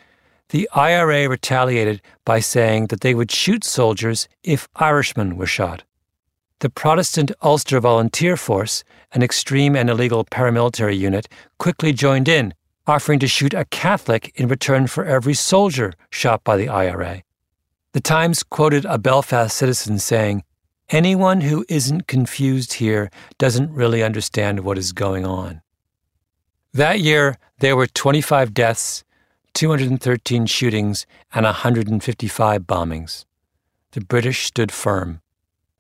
The 0.50 0.68
IRA 0.72 1.28
retaliated 1.28 2.02
by 2.24 2.38
saying 2.38 2.86
that 2.86 3.00
they 3.00 3.16
would 3.16 3.32
shoot 3.32 3.64
soldiers 3.64 4.28
if 4.44 4.68
Irishmen 4.76 5.36
were 5.36 5.46
shot. 5.46 5.82
The 6.60 6.68
Protestant 6.68 7.32
Ulster 7.42 7.80
Volunteer 7.80 8.36
Force, 8.36 8.84
an 9.12 9.22
extreme 9.22 9.74
and 9.74 9.88
illegal 9.88 10.26
paramilitary 10.26 10.98
unit, 10.98 11.26
quickly 11.58 11.90
joined 11.94 12.28
in, 12.28 12.52
offering 12.86 13.18
to 13.20 13.26
shoot 13.26 13.54
a 13.54 13.64
Catholic 13.64 14.30
in 14.34 14.46
return 14.46 14.86
for 14.86 15.06
every 15.06 15.32
soldier 15.32 15.94
shot 16.10 16.44
by 16.44 16.58
the 16.58 16.68
IRA. 16.68 17.22
The 17.92 18.02
Times 18.02 18.42
quoted 18.42 18.84
a 18.84 18.98
Belfast 18.98 19.56
citizen 19.56 19.98
saying, 19.98 20.44
Anyone 20.90 21.40
who 21.40 21.64
isn't 21.70 22.06
confused 22.06 22.74
here 22.74 23.10
doesn't 23.38 23.72
really 23.72 24.02
understand 24.02 24.60
what 24.60 24.76
is 24.76 24.92
going 24.92 25.24
on. 25.24 25.62
That 26.74 27.00
year, 27.00 27.38
there 27.60 27.74
were 27.74 27.86
25 27.86 28.52
deaths, 28.52 29.02
213 29.54 30.44
shootings, 30.44 31.06
and 31.32 31.46
155 31.46 32.62
bombings. 32.64 33.24
The 33.92 34.02
British 34.02 34.44
stood 34.44 34.70
firm. 34.70 35.22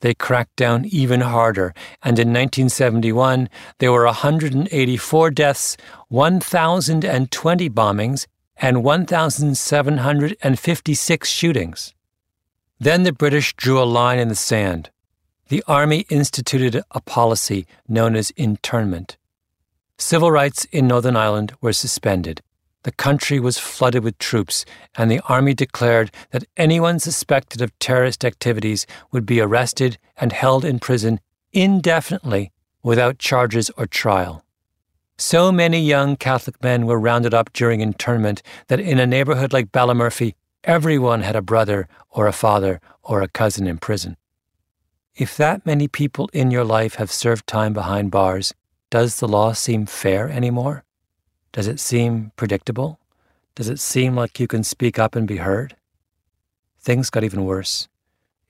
They 0.00 0.14
cracked 0.14 0.56
down 0.56 0.86
even 0.86 1.20
harder, 1.20 1.74
and 2.02 2.18
in 2.18 2.28
1971, 2.28 3.50
there 3.78 3.92
were 3.92 4.06
184 4.06 5.30
deaths, 5.30 5.76
1,020 6.08 7.70
bombings, 7.70 8.26
and 8.56 8.82
1,756 8.82 11.28
shootings. 11.28 11.94
Then 12.78 13.02
the 13.02 13.12
British 13.12 13.54
drew 13.54 13.82
a 13.82 13.84
line 13.84 14.18
in 14.18 14.28
the 14.28 14.34
sand. 14.34 14.88
The 15.48 15.62
Army 15.66 16.06
instituted 16.08 16.82
a 16.92 17.00
policy 17.00 17.66
known 17.88 18.14
as 18.16 18.30
internment. 18.36 19.18
Civil 19.98 20.30
rights 20.30 20.64
in 20.66 20.86
Northern 20.86 21.16
Ireland 21.16 21.52
were 21.60 21.74
suspended. 21.74 22.40
The 22.82 22.92
country 22.92 23.38
was 23.38 23.58
flooded 23.58 24.04
with 24.04 24.18
troops, 24.18 24.64
and 24.96 25.10
the 25.10 25.20
Army 25.28 25.54
declared 25.54 26.10
that 26.30 26.44
anyone 26.56 26.98
suspected 26.98 27.60
of 27.60 27.78
terrorist 27.78 28.24
activities 28.24 28.86
would 29.10 29.26
be 29.26 29.40
arrested 29.40 29.98
and 30.16 30.32
held 30.32 30.64
in 30.64 30.78
prison 30.78 31.20
indefinitely 31.52 32.52
without 32.82 33.18
charges 33.18 33.70
or 33.76 33.86
trial. 33.86 34.44
So 35.18 35.52
many 35.52 35.80
young 35.80 36.16
Catholic 36.16 36.62
men 36.62 36.86
were 36.86 36.98
rounded 36.98 37.34
up 37.34 37.52
during 37.52 37.80
internment 37.80 38.42
that 38.68 38.80
in 38.80 38.98
a 38.98 39.06
neighborhood 39.06 39.52
like 39.52 39.70
Ballymurphy, 39.72 40.34
Everyone 40.64 41.22
had 41.22 41.36
a 41.36 41.42
brother 41.42 41.88
or 42.10 42.26
a 42.26 42.32
father 42.32 42.82
or 43.02 43.22
a 43.22 43.28
cousin 43.28 43.66
in 43.66 43.78
prison. 43.78 44.18
If 45.14 45.34
that 45.38 45.64
many 45.64 45.88
people 45.88 46.28
in 46.34 46.50
your 46.50 46.64
life 46.64 46.96
have 46.96 47.10
served 47.10 47.46
time 47.46 47.72
behind 47.72 48.10
bars, 48.10 48.52
does 48.90 49.20
the 49.20 49.28
law 49.28 49.54
seem 49.54 49.86
fair 49.86 50.28
anymore? 50.28 50.84
Does 51.52 51.66
it 51.66 51.80
seem 51.80 52.30
predictable? 52.36 53.00
Does 53.56 53.68
it 53.68 53.80
seem 53.80 54.14
like 54.14 54.38
you 54.38 54.46
can 54.46 54.62
speak 54.62 54.96
up 54.98 55.16
and 55.16 55.26
be 55.26 55.38
heard? 55.38 55.74
Things 56.80 57.10
got 57.10 57.24
even 57.24 57.44
worse. 57.44 57.88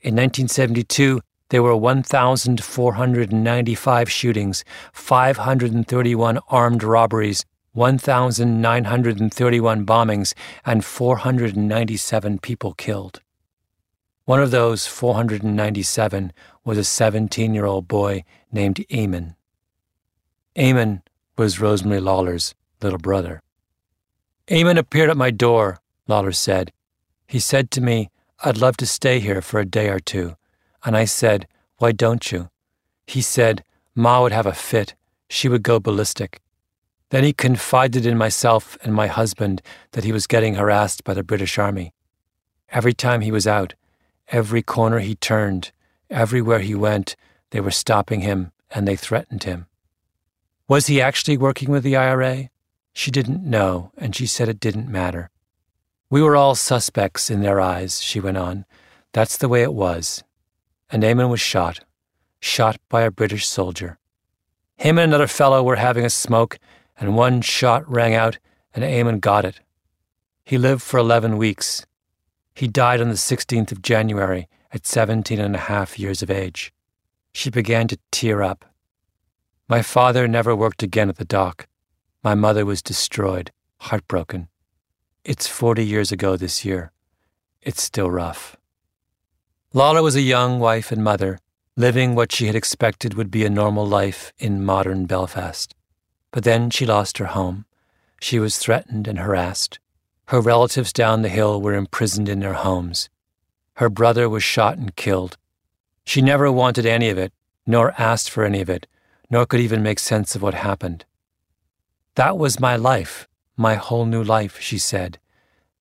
In 0.03 0.15
1972, 0.15 1.23
there 1.49 1.63
were 1.63 1.77
1,495 1.77 4.11
shootings, 4.11 4.65
531 4.93 6.41
armed 6.49 6.83
robberies, 6.83 7.47
1,931 7.73 9.87
bombings, 9.87 10.35
and 10.65 10.85
497 10.85 12.39
people 12.39 12.75
killed. 12.75 13.21
One 14.27 14.41
of 14.41 14.51
those 14.51 14.87
497 14.87 16.33
was 16.65 16.79
a 16.79 16.85
17 16.85 17.55
year 17.55 17.65
old 17.65 17.89
boy 17.89 18.25
named 18.53 18.85
Eamon. 18.91 19.37
Eamon 20.55 21.01
was 21.37 21.61
Rosemary 21.61 22.01
Lawler's 22.01 22.55
little 22.83 22.99
brother. 22.99 23.43
Eamon 24.49 24.79
appeared 24.79 25.11
at 25.11 25.17
my 25.17 25.31
door, 25.31 25.79
Lawler 26.07 26.33
said. 26.33 26.73
He 27.27 27.39
said 27.39 27.71
to 27.71 27.81
me, 27.81 28.11
I'd 28.43 28.57
love 28.57 28.77
to 28.79 28.87
stay 28.87 29.21
here 29.21 29.43
for 29.43 29.61
a 29.61 29.65
day 29.67 29.89
or 29.89 30.01
two. 30.01 30.37
And 30.85 30.97
I 30.97 31.05
said, 31.05 31.47
Why 31.79 31.93
don't 31.93 32.33
you? 32.33 32.49
He 33.07 33.21
said, 33.21 33.65
Ma 33.95 34.23
would 34.23 34.33
have 34.33 34.47
a 34.47 34.53
fit. 34.53 34.95
She 35.29 35.49
would 35.49 35.63
go 35.63 35.79
ballistic. 35.79 36.41
Then 37.11 37.25
he 37.25 37.33
confided 37.33 38.07
in 38.07 38.17
myself 38.17 38.79
and 38.83 38.95
my 38.95 39.09
husband 39.09 39.63
that 39.93 40.05
he 40.05 40.13
was 40.13 40.27
getting 40.27 40.55
harassed 40.55 41.05
by 41.05 41.15
the 41.15 41.23
British 41.23 41.59
Army. 41.59 41.93
Every 42.71 42.93
time 42.93 43.21
he 43.21 43.33
was 43.33 43.47
out, 43.47 43.75
every 44.29 44.63
corner 44.63 45.01
he 45.01 45.17
turned, 45.17 45.73
everywhere 46.09 46.61
he 46.61 46.75
went, 46.75 47.17
they 47.51 47.61
were 47.61 47.73
stopping 47.73 48.21
him 48.21 48.53
and 48.71 48.87
they 48.87 48.97
threatened 48.97 49.43
him. 49.43 49.67
Was 50.69 50.87
he 50.87 51.01
actually 51.01 51.37
working 51.37 51.71
with 51.71 51.83
the 51.83 51.97
IRA? 51.97 52.49
She 52.93 53.11
didn't 53.11 53.45
know, 53.45 53.93
and 53.97 54.15
she 54.15 54.27
said 54.27 54.49
it 54.49 54.61
didn't 54.61 54.89
matter. 54.89 55.31
We 56.11 56.23
were 56.23 56.37
all 56.37 56.55
suspects 56.55 57.31
in 57.31 57.41
their 57.41 57.61
eyes, 57.61 58.03
she 58.03 58.21
went 58.21 58.37
on. 58.37 58.65
That's 59.13 59.37
the 59.37 59.49
way 59.49 59.63
it 59.63 59.75
was. 59.75 60.25
And 60.91 61.03
Eamon 61.03 61.31
was 61.31 61.41
shot, 61.41 61.81
shot 62.41 62.79
by 62.89 63.03
a 63.03 63.11
British 63.11 63.47
soldier. 63.47 63.99
Him 64.77 64.99
and 64.99 65.11
another 65.11 65.27
fellow 65.27 65.63
were 65.63 65.77
having 65.77 66.05
a 66.05 66.11
smoke, 66.11 66.59
and 66.99 67.17
one 67.17 67.43
shot 67.43 67.89
rang 67.89 68.15
out, 68.15 68.39
and 68.75 68.85
Eamon 68.85 69.21
got 69.21 69.45
it. 69.45 69.61
He 70.45 70.59
lived 70.59 70.83
for 70.83 70.99
11 70.99 71.37
weeks. 71.37 71.87
He 72.55 72.67
died 72.67 73.01
on 73.01 73.09
the 73.09 73.15
16th 73.15 73.71
of 73.73 73.83
January 73.83 74.49
at 74.73 74.87
17 74.87 75.39
and 75.39 75.55
a 75.55 75.59
half 75.59 75.99
years 75.99 76.23
of 76.23 76.31
age. 76.31 76.73
She 77.33 77.51
began 77.51 77.87
to 77.89 77.99
tear 78.11 78.43
up. 78.43 78.65
My 79.69 79.83
father 79.83 80.27
never 80.27 80.57
worked 80.57 80.83
again 80.83 81.09
at 81.09 81.17
the 81.17 81.25
dock. 81.25 81.69
My 82.23 82.35
mother 82.35 82.67
was 82.67 82.83
destroyed, 82.83 83.51
heartbroken. 83.79 84.49
It's 85.25 85.47
40 85.47 85.87
years 85.87 86.13
ago 86.13 86.37
this 86.37 86.67
year. 86.67 86.93
It's 87.63 87.83
still 87.83 88.11
rough. 88.11 88.57
Lawler 89.73 90.03
was 90.03 90.17
a 90.17 90.21
young 90.21 90.61
wife 90.61 90.93
and 90.93 91.03
mother, 91.03 91.39
living 91.77 92.15
what 92.15 92.31
she 92.31 92.47
had 92.47 92.55
expected 92.55 93.15
would 93.15 93.31
be 93.31 93.47
a 93.47 93.51
normal 93.51 93.87
life 93.87 94.35
in 94.39 94.63
modern 94.63 95.07
Belfast. 95.07 95.75
But 96.31 96.45
then 96.45 96.69
she 96.69 96.85
lost 96.85 97.17
her 97.17 97.27
home. 97.27 97.65
She 98.21 98.39
was 98.39 98.59
threatened 98.59 99.09
and 99.09 99.19
harassed. 99.19 99.79
Her 100.27 100.43
relatives 100.43 100.93
down 100.93 101.23
the 101.23 101.31
hill 101.31 101.63
were 101.63 101.75
imprisoned 101.75 102.29
in 102.29 102.41
their 102.41 102.53
homes. 102.53 103.09
Her 103.77 103.89
brother 103.89 104.29
was 104.29 104.45
shot 104.45 104.77
and 104.77 104.95
killed. 104.95 105.39
She 106.05 106.21
never 106.21 106.53
wanted 106.53 106.85
any 106.85 107.09
of 107.09 107.17
it, 107.17 107.33
nor 107.67 107.95
asked 107.97 108.29
for 108.29 108.45
any 108.45 108.61
of 108.61 108.69
it, 108.69 108.87
nor 109.31 109.47
could 109.47 109.61
even 109.61 109.83
make 109.83 109.99
sense 109.99 110.35
of 110.35 110.43
what 110.43 110.53
happened. 110.53 111.07
That 112.17 112.37
was 112.37 112.61
my 112.61 112.77
life, 112.77 113.29
my 113.57 113.75
whole 113.75 114.05
new 114.05 114.23
life, 114.23 114.61
she 114.61 114.79
said. 114.79 115.19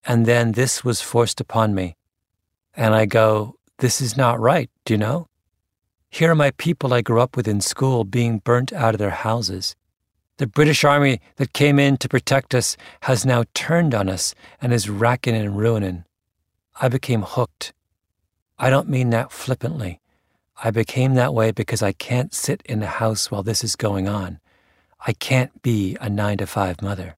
And 0.06 0.26
then 0.26 0.54
this 0.54 0.84
was 0.84 1.02
forced 1.02 1.42
upon 1.42 1.74
me. 1.74 1.96
And 2.76 2.94
I 2.94 3.06
go, 3.06 3.56
This 3.80 4.00
is 4.02 4.16
not 4.16 4.40
right, 4.40 4.70
do 4.86 4.94
you 4.94 4.98
know? 4.98 5.28
Here 6.10 6.32
are 6.32 6.36
my 6.36 6.52
people 6.52 6.94
I 6.94 7.02
grew 7.02 7.22
up 7.22 7.36
with 7.36 7.48
in 7.48 7.62
school 7.62 8.04
being 8.04 8.40
burnt 8.40 8.74
out 8.74 8.96
of 8.96 9.00
their 9.00 9.10
houses. 9.10 9.76
The 10.38 10.48
British 10.48 10.84
Army 10.84 11.20
that 11.36 11.54
came 11.54 11.80
in 11.80 11.98
to 11.98 12.10
protect 12.10 12.56
us 12.56 12.78
has 13.02 13.26
now 13.26 13.44
turned 13.54 13.94
on 13.94 14.08
us 14.08 14.34
and 14.62 14.72
is 14.72 14.90
racking 14.90 15.36
and 15.36 15.58
ruining. 15.58 16.06
I 16.82 16.88
became 16.88 17.24
hooked. 17.24 17.74
I 18.58 18.70
don't 18.70 18.90
mean 18.90 19.10
that 19.10 19.32
flippantly. 19.32 20.00
I 20.64 20.72
became 20.72 21.16
that 21.16 21.34
way 21.34 21.52
because 21.52 21.82
I 21.82 21.92
can't 21.92 22.34
sit 22.34 22.62
in 22.66 22.80
the 22.80 22.88
house 22.88 23.30
while 23.30 23.44
this 23.44 23.64
is 23.64 23.76
going 23.76 24.08
on. 24.08 24.40
I 25.06 25.14
can't 25.14 25.62
be 25.62 25.98
a 26.02 26.10
nine 26.10 26.38
to 26.40 26.48
five 26.48 26.82
mother. 26.82 27.16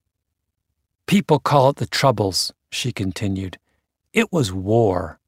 People 1.06 1.38
call 1.38 1.70
it 1.70 1.76
the 1.76 1.86
Troubles, 1.86 2.52
she 2.70 2.92
continued. 2.92 3.58
It 4.12 4.32
was 4.32 4.52
war. 4.52 5.18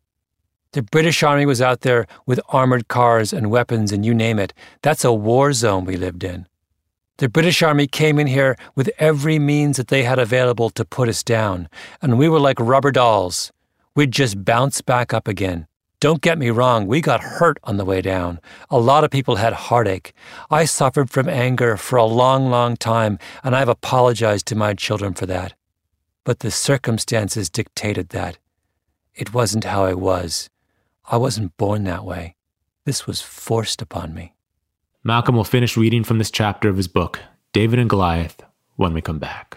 The 0.72 0.82
British 0.82 1.22
Army 1.22 1.46
was 1.46 1.60
out 1.60 1.80
there 1.80 2.06
with 2.26 2.40
armored 2.48 2.88
cars 2.88 3.32
and 3.32 3.50
weapons 3.50 3.92
and 3.92 4.04
you 4.04 4.14
name 4.14 4.38
it. 4.38 4.52
That's 4.82 5.04
a 5.04 5.12
war 5.12 5.52
zone 5.52 5.84
we 5.84 5.96
lived 5.96 6.24
in. 6.24 6.46
The 7.18 7.28
British 7.28 7.62
Army 7.62 7.86
came 7.86 8.18
in 8.18 8.26
here 8.26 8.56
with 8.74 8.90
every 8.98 9.38
means 9.38 9.76
that 9.76 9.86
they 9.86 10.02
had 10.02 10.18
available 10.18 10.70
to 10.70 10.84
put 10.84 11.08
us 11.08 11.22
down, 11.22 11.68
and 12.02 12.18
we 12.18 12.28
were 12.28 12.40
like 12.40 12.58
rubber 12.58 12.90
dolls. 12.90 13.52
We'd 13.94 14.10
just 14.10 14.44
bounce 14.44 14.80
back 14.80 15.14
up 15.14 15.28
again. 15.28 15.68
Don't 16.04 16.20
get 16.20 16.36
me 16.36 16.50
wrong, 16.50 16.86
we 16.86 17.00
got 17.00 17.22
hurt 17.22 17.58
on 17.64 17.78
the 17.78 17.84
way 17.86 18.02
down. 18.02 18.38
A 18.68 18.78
lot 18.78 19.04
of 19.04 19.10
people 19.10 19.36
had 19.36 19.54
heartache. 19.54 20.12
I 20.50 20.66
suffered 20.66 21.08
from 21.08 21.30
anger 21.30 21.78
for 21.78 21.96
a 21.96 22.04
long, 22.04 22.50
long 22.50 22.76
time, 22.76 23.18
and 23.42 23.56
I've 23.56 23.70
apologized 23.70 24.44
to 24.48 24.54
my 24.54 24.74
children 24.74 25.14
for 25.14 25.24
that. 25.24 25.54
But 26.22 26.40
the 26.40 26.50
circumstances 26.50 27.48
dictated 27.48 28.10
that. 28.10 28.36
It 29.14 29.32
wasn't 29.32 29.64
how 29.64 29.86
I 29.86 29.94
was. 29.94 30.50
I 31.10 31.16
wasn't 31.16 31.56
born 31.56 31.84
that 31.84 32.04
way. 32.04 32.36
This 32.84 33.06
was 33.06 33.22
forced 33.22 33.80
upon 33.80 34.12
me. 34.12 34.34
Malcolm 35.04 35.36
will 35.36 35.42
finish 35.42 35.74
reading 35.74 36.04
from 36.04 36.18
this 36.18 36.30
chapter 36.30 36.68
of 36.68 36.76
his 36.76 36.86
book, 36.86 37.18
David 37.54 37.78
and 37.78 37.88
Goliath, 37.88 38.42
when 38.76 38.92
we 38.92 39.00
come 39.00 39.18
back. 39.18 39.56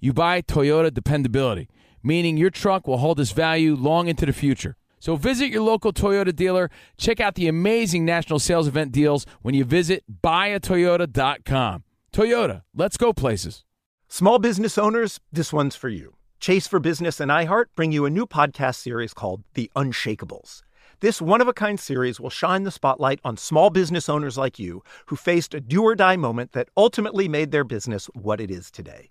you 0.00 0.12
buy 0.12 0.42
Toyota 0.42 0.92
dependability, 0.92 1.68
meaning 2.02 2.36
your 2.36 2.50
truck 2.50 2.86
will 2.86 2.98
hold 2.98 3.20
its 3.20 3.32
value 3.32 3.74
long 3.74 4.08
into 4.08 4.26
the 4.26 4.32
future. 4.32 4.76
So 5.00 5.16
visit 5.16 5.50
your 5.50 5.62
local 5.62 5.92
Toyota 5.92 6.34
dealer. 6.34 6.70
Check 6.96 7.20
out 7.20 7.34
the 7.34 7.48
amazing 7.48 8.04
national 8.04 8.38
sales 8.38 8.66
event 8.66 8.92
deals 8.92 9.26
when 9.42 9.54
you 9.54 9.64
visit 9.64 10.04
buyatoyota.com. 10.22 11.84
Toyota, 12.12 12.62
let's 12.74 12.96
go 12.96 13.12
places. 13.12 13.64
Small 14.08 14.38
business 14.38 14.78
owners, 14.78 15.20
this 15.32 15.52
one's 15.52 15.76
for 15.76 15.88
you. 15.88 16.16
Chase 16.40 16.66
for 16.66 16.78
Business 16.80 17.20
and 17.20 17.30
iHeart 17.30 17.66
bring 17.76 17.92
you 17.92 18.04
a 18.06 18.10
new 18.10 18.26
podcast 18.26 18.76
series 18.76 19.12
called 19.12 19.42
The 19.54 19.70
Unshakables. 19.76 20.62
This 21.00 21.22
one 21.22 21.40
of 21.40 21.46
a 21.46 21.52
kind 21.52 21.78
series 21.78 22.18
will 22.18 22.30
shine 22.30 22.64
the 22.64 22.70
spotlight 22.70 23.20
on 23.22 23.36
small 23.36 23.70
business 23.70 24.08
owners 24.08 24.36
like 24.36 24.58
you 24.58 24.82
who 25.06 25.16
faced 25.16 25.54
a 25.54 25.60
do 25.60 25.82
or 25.82 25.94
die 25.94 26.16
moment 26.16 26.52
that 26.52 26.68
ultimately 26.76 27.28
made 27.28 27.52
their 27.52 27.64
business 27.64 28.06
what 28.14 28.40
it 28.40 28.50
is 28.50 28.70
today. 28.70 29.10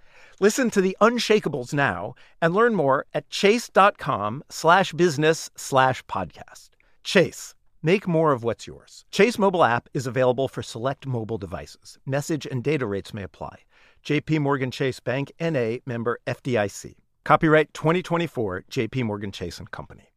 Listen 0.41 0.71
to 0.71 0.81
the 0.81 0.97
Unshakables 0.99 1.71
now 1.71 2.15
and 2.41 2.55
learn 2.55 2.73
more 2.73 3.05
at 3.13 3.29
chase.com 3.29 4.43
slash 4.49 4.91
business 4.91 5.51
slash 5.55 6.03
podcast. 6.05 6.69
Chase, 7.03 7.53
make 7.83 8.07
more 8.07 8.31
of 8.31 8.43
what's 8.43 8.65
yours. 8.65 9.05
Chase 9.11 9.37
mobile 9.37 9.63
app 9.63 9.87
is 9.93 10.07
available 10.07 10.47
for 10.47 10.63
select 10.63 11.05
mobile 11.05 11.37
devices. 11.37 11.99
Message 12.07 12.47
and 12.47 12.63
data 12.63 12.87
rates 12.87 13.13
may 13.13 13.21
apply. 13.21 13.59
JP 14.03 14.39
Morgan 14.39 14.71
Chase 14.71 14.99
Bank 14.99 15.31
NA 15.39 15.75
member 15.85 16.19
FDIC. 16.25 16.95
Copyright 17.23 17.71
2024 17.75 18.63
JP 18.67 19.03
Morgan 19.03 19.31
Chase 19.31 19.59
and 19.59 19.69
Company. 19.69 20.11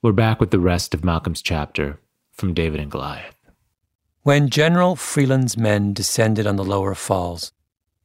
We're 0.00 0.12
back 0.12 0.38
with 0.38 0.52
the 0.52 0.60
rest 0.60 0.94
of 0.94 1.02
Malcolm's 1.02 1.42
chapter 1.42 1.98
from 2.30 2.54
David 2.54 2.78
and 2.78 2.90
Goliath. 2.92 3.34
When 4.22 4.48
General 4.48 4.94
Freeland's 4.94 5.56
men 5.56 5.92
descended 5.92 6.46
on 6.46 6.54
the 6.54 6.64
lower 6.64 6.94
falls, 6.94 7.50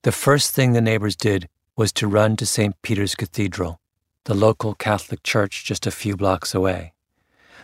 the 0.03 0.11
first 0.13 0.53
thing 0.53 0.71
the 0.71 0.81
neighbors 0.81 1.15
did 1.15 1.49
was 1.75 1.91
to 1.91 2.07
run 2.07 2.37
to 2.37 2.45
St. 2.45 2.73
Peter's 2.81 3.15
Cathedral, 3.15 3.81
the 4.23 4.33
local 4.33 4.73
Catholic 4.73 5.23
church 5.23 5.65
just 5.65 5.85
a 5.85 5.91
few 5.91 6.15
blocks 6.15 6.55
away. 6.55 6.93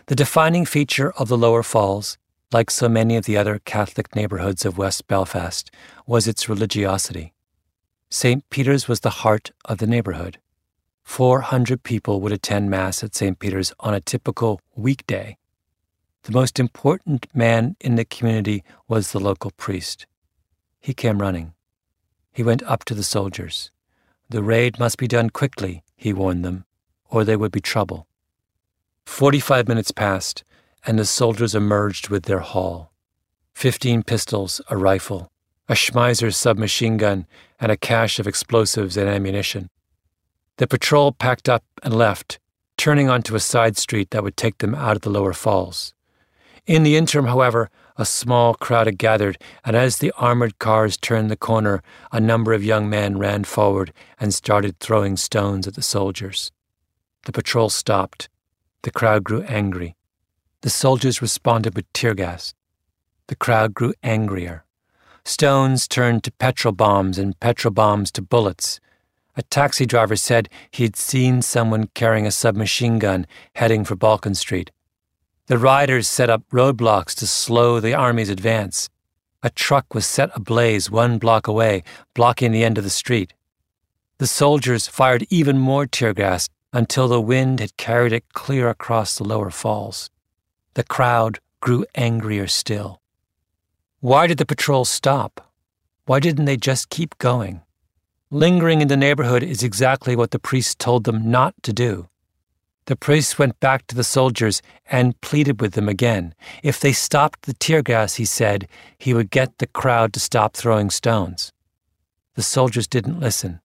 The 0.06 0.14
defining 0.14 0.66
feature 0.66 1.12
of 1.12 1.28
the 1.28 1.38
Lower 1.38 1.62
Falls, 1.62 2.18
like 2.52 2.70
so 2.70 2.88
many 2.88 3.16
of 3.16 3.24
the 3.24 3.38
other 3.38 3.58
Catholic 3.64 4.14
neighborhoods 4.14 4.66
of 4.66 4.76
West 4.76 5.06
Belfast, 5.06 5.70
was 6.06 6.28
its 6.28 6.48
religiosity. 6.48 7.32
St. 8.10 8.48
Peter's 8.50 8.86
was 8.86 9.00
the 9.00 9.24
heart 9.24 9.52
of 9.64 9.78
the 9.78 9.86
neighborhood. 9.86 10.38
400 11.04 11.82
people 11.82 12.20
would 12.20 12.32
attend 12.32 12.70
Mass 12.70 13.02
at 13.02 13.14
St. 13.14 13.38
Peter's 13.38 13.72
on 13.80 13.94
a 13.94 14.00
typical 14.00 14.60
weekday. 14.74 15.38
The 16.24 16.32
most 16.32 16.60
important 16.60 17.26
man 17.34 17.76
in 17.80 17.94
the 17.94 18.04
community 18.04 18.62
was 18.88 19.12
the 19.12 19.20
local 19.20 19.52
priest. 19.52 20.06
He 20.80 20.92
came 20.92 21.22
running. 21.22 21.54
He 22.36 22.42
went 22.42 22.62
up 22.64 22.84
to 22.84 22.94
the 22.94 23.02
soldiers. 23.02 23.70
The 24.28 24.42
raid 24.42 24.78
must 24.78 24.98
be 24.98 25.08
done 25.08 25.30
quickly, 25.30 25.82
he 25.96 26.12
warned 26.12 26.44
them, 26.44 26.66
or 27.08 27.24
there 27.24 27.38
would 27.38 27.50
be 27.50 27.62
trouble. 27.62 28.06
Forty 29.06 29.40
five 29.40 29.66
minutes 29.66 29.90
passed, 29.90 30.44
and 30.86 30.98
the 30.98 31.06
soldiers 31.06 31.54
emerged 31.54 32.10
with 32.10 32.24
their 32.24 32.40
haul 32.40 32.92
fifteen 33.54 34.02
pistols, 34.02 34.60
a 34.68 34.76
rifle, 34.76 35.32
a 35.66 35.72
Schmeisser 35.72 36.30
submachine 36.30 36.98
gun, 36.98 37.26
and 37.58 37.72
a 37.72 37.76
cache 37.78 38.18
of 38.18 38.26
explosives 38.26 38.98
and 38.98 39.08
ammunition. 39.08 39.70
The 40.58 40.66
patrol 40.66 41.12
packed 41.12 41.48
up 41.48 41.64
and 41.82 41.96
left, 41.96 42.38
turning 42.76 43.08
onto 43.08 43.34
a 43.34 43.40
side 43.40 43.78
street 43.78 44.10
that 44.10 44.22
would 44.22 44.36
take 44.36 44.58
them 44.58 44.74
out 44.74 44.96
of 44.96 45.00
the 45.00 45.08
lower 45.08 45.32
falls. 45.32 45.94
In 46.66 46.82
the 46.82 46.98
interim, 46.98 47.28
however, 47.28 47.70
a 47.98 48.04
small 48.04 48.54
crowd 48.54 48.86
had 48.86 48.98
gathered, 48.98 49.38
and 49.64 49.74
as 49.74 49.98
the 49.98 50.12
armored 50.18 50.58
cars 50.58 50.96
turned 50.96 51.30
the 51.30 51.36
corner, 51.36 51.82
a 52.12 52.20
number 52.20 52.52
of 52.52 52.64
young 52.64 52.88
men 52.88 53.18
ran 53.18 53.44
forward 53.44 53.92
and 54.20 54.34
started 54.34 54.78
throwing 54.78 55.16
stones 55.16 55.66
at 55.66 55.74
the 55.74 55.82
soldiers. 55.82 56.52
The 57.24 57.32
patrol 57.32 57.70
stopped. 57.70 58.28
The 58.82 58.90
crowd 58.90 59.24
grew 59.24 59.42
angry. 59.42 59.96
The 60.60 60.70
soldiers 60.70 61.22
responded 61.22 61.74
with 61.74 61.92
tear 61.92 62.14
gas. 62.14 62.54
The 63.28 63.36
crowd 63.36 63.74
grew 63.74 63.94
angrier. 64.02 64.64
Stones 65.24 65.88
turned 65.88 66.22
to 66.24 66.32
petrol 66.32 66.72
bombs 66.72 67.18
and 67.18 67.38
petrol 67.40 67.72
bombs 67.72 68.12
to 68.12 68.22
bullets. 68.22 68.78
A 69.36 69.42
taxi 69.42 69.84
driver 69.84 70.16
said 70.16 70.48
he 70.70 70.84
had 70.84 70.96
seen 70.96 71.42
someone 71.42 71.88
carrying 71.94 72.26
a 72.26 72.30
submachine 72.30 72.98
gun 72.98 73.26
heading 73.54 73.84
for 73.84 73.96
Balkan 73.96 74.34
Street. 74.34 74.70
The 75.48 75.58
riders 75.58 76.08
set 76.08 76.28
up 76.28 76.42
roadblocks 76.50 77.14
to 77.16 77.26
slow 77.26 77.78
the 77.78 77.94
army's 77.94 78.30
advance. 78.30 78.88
A 79.44 79.50
truck 79.50 79.94
was 79.94 80.04
set 80.04 80.30
ablaze 80.34 80.90
one 80.90 81.18
block 81.18 81.46
away, 81.46 81.84
blocking 82.14 82.50
the 82.50 82.64
end 82.64 82.78
of 82.78 82.84
the 82.84 82.90
street. 82.90 83.32
The 84.18 84.26
soldiers 84.26 84.88
fired 84.88 85.24
even 85.30 85.56
more 85.56 85.86
tear 85.86 86.12
gas 86.12 86.48
until 86.72 87.06
the 87.06 87.20
wind 87.20 87.60
had 87.60 87.76
carried 87.76 88.12
it 88.12 88.32
clear 88.32 88.68
across 88.68 89.16
the 89.16 89.22
lower 89.22 89.50
falls. 89.50 90.10
The 90.74 90.82
crowd 90.82 91.38
grew 91.60 91.86
angrier 91.94 92.48
still. 92.48 93.00
Why 94.00 94.26
did 94.26 94.38
the 94.38 94.46
patrol 94.46 94.84
stop? 94.84 95.52
Why 96.06 96.18
didn't 96.18 96.46
they 96.46 96.56
just 96.56 96.90
keep 96.90 97.16
going? 97.18 97.60
Lingering 98.32 98.80
in 98.80 98.88
the 98.88 98.96
neighborhood 98.96 99.44
is 99.44 99.62
exactly 99.62 100.16
what 100.16 100.32
the 100.32 100.40
priest 100.40 100.80
told 100.80 101.04
them 101.04 101.30
not 101.30 101.54
to 101.62 101.72
do. 101.72 102.08
The 102.86 102.96
priest 102.96 103.36
went 103.36 103.58
back 103.58 103.86
to 103.88 103.96
the 103.96 104.04
soldiers 104.04 104.62
and 104.90 105.20
pleaded 105.20 105.60
with 105.60 105.72
them 105.72 105.88
again. 105.88 106.34
If 106.62 106.78
they 106.78 106.92
stopped 106.92 107.42
the 107.42 107.52
tear 107.52 107.82
gas, 107.82 108.14
he 108.14 108.24
said, 108.24 108.68
he 108.96 109.12
would 109.12 109.30
get 109.30 109.58
the 109.58 109.66
crowd 109.66 110.12
to 110.12 110.20
stop 110.20 110.56
throwing 110.56 110.90
stones. 110.90 111.52
The 112.34 112.42
soldiers 112.42 112.86
didn't 112.86 113.18
listen. 113.18 113.60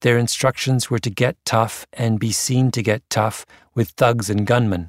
Their 0.00 0.16
instructions 0.16 0.88
were 0.88 0.98
to 0.98 1.10
get 1.10 1.36
tough 1.44 1.86
and 1.92 2.18
be 2.18 2.32
seen 2.32 2.70
to 2.70 2.82
get 2.82 3.08
tough 3.10 3.44
with 3.74 3.90
thugs 3.90 4.30
and 4.30 4.46
gunmen. 4.46 4.88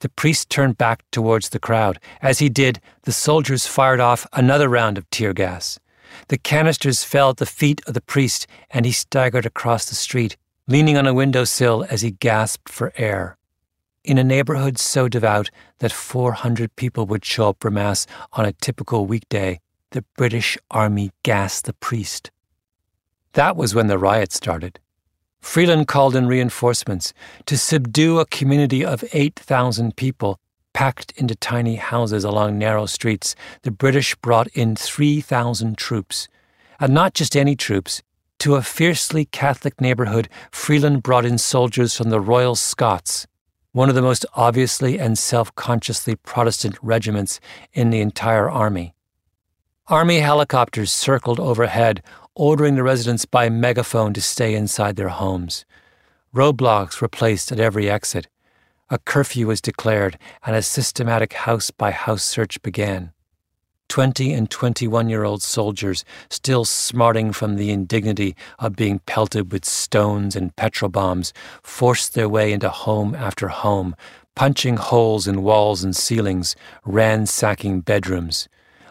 The 0.00 0.08
priest 0.08 0.50
turned 0.50 0.76
back 0.76 1.04
towards 1.12 1.50
the 1.50 1.60
crowd. 1.60 2.00
As 2.20 2.40
he 2.40 2.48
did, 2.48 2.80
the 3.02 3.12
soldiers 3.12 3.66
fired 3.66 4.00
off 4.00 4.26
another 4.32 4.68
round 4.68 4.98
of 4.98 5.08
tear 5.10 5.32
gas. 5.32 5.78
The 6.28 6.38
canisters 6.38 7.04
fell 7.04 7.30
at 7.30 7.36
the 7.36 7.46
feet 7.46 7.80
of 7.86 7.94
the 7.94 8.00
priest, 8.00 8.46
and 8.70 8.84
he 8.84 8.92
staggered 8.92 9.46
across 9.46 9.84
the 9.86 9.94
street, 9.94 10.36
leaning 10.68 10.96
on 10.96 11.06
a 11.06 11.14
windowsill 11.14 11.86
as 11.90 12.02
he 12.02 12.10
gasped 12.10 12.68
for 12.68 12.92
air. 12.96 13.36
In 14.04 14.18
a 14.18 14.24
neighborhood 14.24 14.78
so 14.78 15.08
devout 15.08 15.50
that 15.78 15.92
400 15.92 16.74
people 16.76 17.06
would 17.06 17.24
show 17.24 17.50
up 17.50 17.56
for 17.60 17.70
Mass 17.70 18.06
on 18.32 18.44
a 18.44 18.52
typical 18.52 19.06
weekday, 19.06 19.60
the 19.90 20.04
British 20.16 20.58
Army 20.70 21.10
gassed 21.22 21.64
the 21.64 21.72
priest. 21.72 22.30
That 23.32 23.56
was 23.56 23.74
when 23.74 23.86
the 23.86 23.98
riot 23.98 24.32
started. 24.32 24.80
Freeland 25.40 25.86
called 25.86 26.16
in 26.16 26.26
reinforcements 26.26 27.12
to 27.46 27.56
subdue 27.56 28.18
a 28.18 28.26
community 28.26 28.84
of 28.84 29.04
8,000 29.12 29.96
people 29.96 30.40
packed 30.72 31.12
into 31.12 31.34
tiny 31.34 31.76
houses 31.76 32.24
along 32.24 32.58
narrow 32.58 32.86
streets. 32.86 33.34
The 33.62 33.70
British 33.70 34.14
brought 34.16 34.48
in 34.48 34.76
3,000 34.76 35.78
troops. 35.78 36.28
And 36.78 36.92
not 36.92 37.14
just 37.14 37.36
any 37.36 37.56
troops. 37.56 38.02
To 38.46 38.54
a 38.54 38.62
fiercely 38.62 39.24
Catholic 39.24 39.80
neighborhood, 39.80 40.28
Freeland 40.52 41.02
brought 41.02 41.24
in 41.24 41.36
soldiers 41.36 41.96
from 41.96 42.10
the 42.10 42.20
Royal 42.20 42.54
Scots, 42.54 43.26
one 43.72 43.88
of 43.88 43.96
the 43.96 44.02
most 44.02 44.24
obviously 44.34 45.00
and 45.00 45.18
self 45.18 45.52
consciously 45.56 46.14
Protestant 46.14 46.76
regiments 46.80 47.40
in 47.72 47.90
the 47.90 48.00
entire 48.00 48.48
army. 48.48 48.94
Army 49.88 50.20
helicopters 50.20 50.92
circled 50.92 51.40
overhead, 51.40 52.04
ordering 52.36 52.76
the 52.76 52.84
residents 52.84 53.24
by 53.24 53.48
megaphone 53.48 54.12
to 54.12 54.20
stay 54.20 54.54
inside 54.54 54.94
their 54.94 55.08
homes. 55.08 55.64
Roadblocks 56.32 57.00
were 57.00 57.08
placed 57.08 57.50
at 57.50 57.58
every 57.58 57.90
exit. 57.90 58.28
A 58.90 58.98
curfew 59.00 59.48
was 59.48 59.60
declared, 59.60 60.20
and 60.46 60.54
a 60.54 60.62
systematic 60.62 61.32
house 61.32 61.72
by 61.72 61.90
house 61.90 62.22
search 62.22 62.62
began. 62.62 63.10
Twenty 63.88 64.32
and 64.32 64.50
twenty 64.50 64.86
one 64.86 65.08
year 65.08 65.24
old 65.24 65.42
soldiers, 65.42 66.04
still 66.28 66.64
smarting 66.64 67.32
from 67.32 67.56
the 67.56 67.70
indignity 67.70 68.36
of 68.58 68.76
being 68.76 68.98
pelted 69.06 69.52
with 69.52 69.64
stones 69.64 70.36
and 70.36 70.54
petrol 70.56 70.90
bombs, 70.90 71.32
forced 71.62 72.14
their 72.14 72.28
way 72.28 72.52
into 72.52 72.68
home 72.68 73.14
after 73.14 73.48
home, 73.48 73.96
punching 74.34 74.76
holes 74.76 75.26
in 75.26 75.42
walls 75.42 75.82
and 75.82 75.96
ceilings, 75.96 76.54
ransacking 76.84 77.80
bedrooms. 77.80 78.48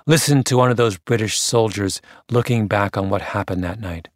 Listen 0.08 0.44
to 0.44 0.58
one 0.58 0.72
of 0.72 0.78
those 0.78 0.98
British 0.98 1.40
soldiers 1.40 2.02
looking 2.30 2.68
back 2.68 2.98
on 2.98 3.10
what 3.10 3.22
happened 3.22 3.64
that 3.64 3.80
night. 3.80 4.08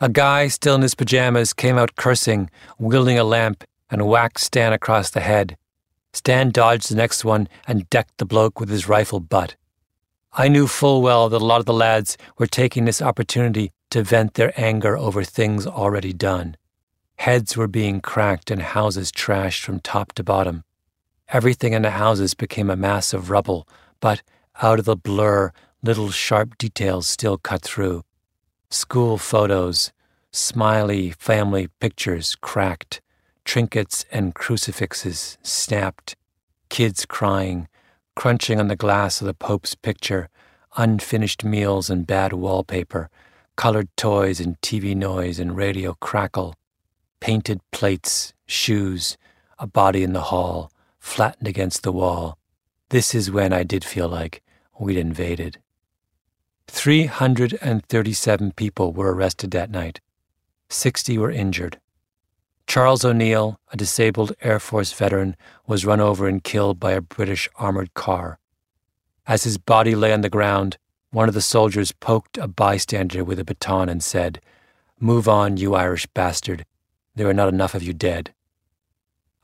A 0.00 0.08
guy 0.08 0.48
still 0.48 0.76
in 0.76 0.82
his 0.82 0.94
pajamas 0.94 1.52
came 1.52 1.76
out 1.76 1.96
cursing, 1.96 2.50
wielding 2.78 3.18
a 3.18 3.24
lamp, 3.24 3.64
and 3.90 4.06
whacked 4.06 4.40
Stan 4.40 4.72
across 4.72 5.10
the 5.10 5.20
head. 5.20 5.56
Stan 6.12 6.50
dodged 6.50 6.90
the 6.90 6.96
next 6.96 7.24
one 7.24 7.48
and 7.66 7.88
decked 7.90 8.18
the 8.18 8.24
bloke 8.24 8.58
with 8.58 8.68
his 8.68 8.88
rifle 8.88 9.20
butt. 9.20 9.56
I 10.32 10.46
knew 10.46 10.68
full 10.68 11.02
well 11.02 11.28
that 11.28 11.42
a 11.42 11.44
lot 11.44 11.58
of 11.58 11.66
the 11.66 11.72
lads 11.72 12.16
were 12.38 12.46
taking 12.46 12.84
this 12.84 13.02
opportunity 13.02 13.72
to 13.90 14.04
vent 14.04 14.34
their 14.34 14.52
anger 14.56 14.96
over 14.96 15.24
things 15.24 15.66
already 15.66 16.12
done. 16.12 16.56
Heads 17.16 17.56
were 17.56 17.66
being 17.66 18.00
cracked 18.00 18.50
and 18.50 18.62
houses 18.62 19.10
trashed 19.10 19.64
from 19.64 19.80
top 19.80 20.12
to 20.12 20.22
bottom. 20.22 20.62
Everything 21.30 21.72
in 21.72 21.82
the 21.82 21.90
houses 21.90 22.34
became 22.34 22.70
a 22.70 22.76
mass 22.76 23.12
of 23.12 23.28
rubble, 23.28 23.66
but 23.98 24.22
out 24.62 24.78
of 24.78 24.84
the 24.84 24.96
blur, 24.96 25.52
little 25.82 26.10
sharp 26.10 26.56
details 26.58 27.08
still 27.08 27.36
cut 27.36 27.62
through. 27.62 28.04
School 28.70 29.18
photos, 29.18 29.92
smiley 30.30 31.10
family 31.10 31.68
pictures 31.80 32.36
cracked, 32.40 33.00
trinkets 33.44 34.06
and 34.12 34.34
crucifixes 34.34 35.38
snapped, 35.42 36.14
kids 36.68 37.04
crying, 37.04 37.66
crunching 38.14 38.60
on 38.60 38.68
the 38.68 38.76
glass 38.76 39.20
of 39.20 39.26
the 39.26 39.34
Pope's 39.34 39.74
picture, 39.74 40.28
unfinished 40.76 41.44
meals 41.44 41.90
and 41.90 42.06
bad 42.06 42.32
wallpaper, 42.32 43.10
colored 43.56 43.88
toys 43.96 44.40
and 44.40 44.60
TV 44.60 44.96
noise 44.96 45.38
and 45.38 45.56
radio 45.56 45.94
crackle, 46.00 46.54
painted 47.20 47.60
plates, 47.72 48.32
shoes, 48.46 49.16
a 49.58 49.66
body 49.66 50.02
in 50.02 50.12
the 50.12 50.22
hall, 50.22 50.70
flattened 50.98 51.48
against 51.48 51.82
the 51.82 51.92
wall. 51.92 52.38
This 52.88 53.14
is 53.14 53.30
when 53.30 53.52
I 53.52 53.62
did 53.62 53.84
feel 53.84 54.08
like 54.08 54.42
we'd 54.78 54.96
invaded. 54.96 55.58
337 56.68 58.52
people 58.52 58.92
were 58.92 59.12
arrested 59.14 59.50
that 59.50 59.70
night. 59.70 60.00
60 60.68 61.18
were 61.18 61.30
injured. 61.30 61.78
Charles 62.70 63.04
O'Neill, 63.04 63.58
a 63.72 63.76
disabled 63.76 64.32
Air 64.42 64.60
Force 64.60 64.92
veteran, 64.92 65.34
was 65.66 65.84
run 65.84 65.98
over 65.98 66.28
and 66.28 66.44
killed 66.44 66.78
by 66.78 66.92
a 66.92 67.00
British 67.00 67.48
armored 67.56 67.94
car. 67.94 68.38
As 69.26 69.42
his 69.42 69.58
body 69.58 69.96
lay 69.96 70.12
on 70.12 70.20
the 70.20 70.30
ground, 70.30 70.78
one 71.10 71.26
of 71.26 71.34
the 71.34 71.40
soldiers 71.40 71.90
poked 71.90 72.38
a 72.38 72.46
bystander 72.46 73.24
with 73.24 73.40
a 73.40 73.44
baton 73.44 73.88
and 73.88 74.04
said, 74.04 74.40
Move 75.00 75.28
on, 75.28 75.56
you 75.56 75.74
Irish 75.74 76.06
bastard. 76.14 76.64
There 77.16 77.28
are 77.28 77.34
not 77.34 77.48
enough 77.48 77.74
of 77.74 77.82
you 77.82 77.92
dead. 77.92 78.32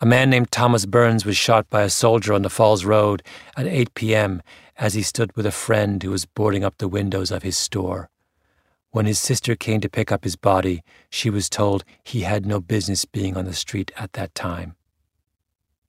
A 0.00 0.06
man 0.06 0.30
named 0.30 0.52
Thomas 0.52 0.86
Burns 0.86 1.26
was 1.26 1.36
shot 1.36 1.68
by 1.68 1.82
a 1.82 1.90
soldier 1.90 2.32
on 2.32 2.42
the 2.42 2.48
Falls 2.48 2.84
Road 2.84 3.24
at 3.56 3.66
8 3.66 3.92
p.m 3.94 4.40
as 4.78 4.94
he 4.94 5.02
stood 5.02 5.34
with 5.36 5.46
a 5.46 5.50
friend 5.50 6.02
who 6.02 6.10
was 6.10 6.26
boarding 6.26 6.62
up 6.64 6.78
the 6.78 6.88
windows 6.88 7.30
of 7.30 7.42
his 7.42 7.56
store. 7.56 8.10
When 8.91 9.07
his 9.07 9.18
sister 9.18 9.57
came 9.57 9.80
to 9.80 9.89
pick 9.89 10.11
up 10.11 10.24
his 10.24 10.37
body, 10.37 10.82
she 11.11 11.30
was 11.30 11.51
told 11.51 11.84
he 12.03 12.22
had 12.22 12.47
no 12.47 12.61
business 12.61 13.05
being 13.05 13.37
on 13.37 13.45
the 13.45 13.53
street 13.53 13.91
at 13.97 14.14
that 14.14 14.34
time. 14.34 14.76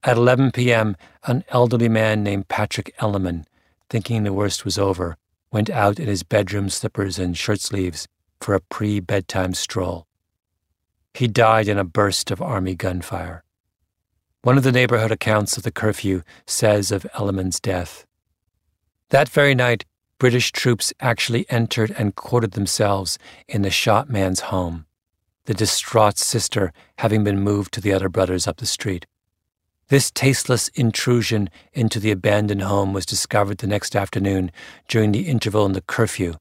At 0.03 0.17
11 0.17 0.51
p.m., 0.51 0.95
an 1.25 1.43
elderly 1.49 1.89
man 1.89 2.23
named 2.23 2.47
Patrick 2.47 2.93
Elliman, 2.99 3.45
thinking 3.89 4.23
the 4.23 4.33
worst 4.33 4.65
was 4.65 4.77
over, 4.77 5.17
went 5.51 5.69
out 5.69 5.99
in 5.99 6.07
his 6.07 6.23
bedroom 6.23 6.69
slippers 6.69 7.17
and 7.17 7.37
shirt 7.37 7.61
sleeves 7.61 8.07
for 8.39 8.53
a 8.53 8.61
pre 8.61 8.99
bedtime 8.99 9.53
stroll. 9.53 10.05
He 11.13 11.27
died 11.27 11.67
in 11.67 11.77
a 11.77 11.83
burst 11.83 12.29
of 12.31 12.41
army 12.41 12.75
gunfire. 12.75 13.43
One 14.43 14.57
of 14.57 14.63
the 14.63 14.71
neighborhood 14.71 15.11
accounts 15.11 15.57
of 15.57 15.63
the 15.63 15.71
curfew 15.71 16.21
says 16.45 16.91
of 16.91 17.07
Elliman's 17.15 17.59
death 17.59 18.05
that 19.09 19.29
very 19.29 19.55
night, 19.55 19.85
British 20.19 20.51
troops 20.51 20.91
actually 20.99 21.45
entered 21.47 21.93
and 21.95 22.15
quartered 22.15 22.53
themselves 22.53 23.19
in 23.47 23.61
the 23.61 23.69
shot 23.69 24.09
man's 24.09 24.39
home, 24.39 24.87
the 25.45 25.53
distraught 25.53 26.17
sister 26.17 26.73
having 26.97 27.23
been 27.23 27.39
moved 27.39 27.71
to 27.73 27.81
the 27.81 27.93
other 27.93 28.09
brothers 28.09 28.47
up 28.47 28.57
the 28.57 28.65
street. 28.65 29.05
This 29.89 30.09
tasteless 30.09 30.69
intrusion 30.69 31.51
into 31.71 31.99
the 31.99 32.09
abandoned 32.09 32.63
home 32.63 32.93
was 32.93 33.05
discovered 33.05 33.59
the 33.59 33.67
next 33.67 33.95
afternoon 33.95 34.51
during 34.87 35.11
the 35.11 35.27
interval 35.27 35.67
in 35.67 35.73
the 35.73 35.81
curfew, 35.81 36.33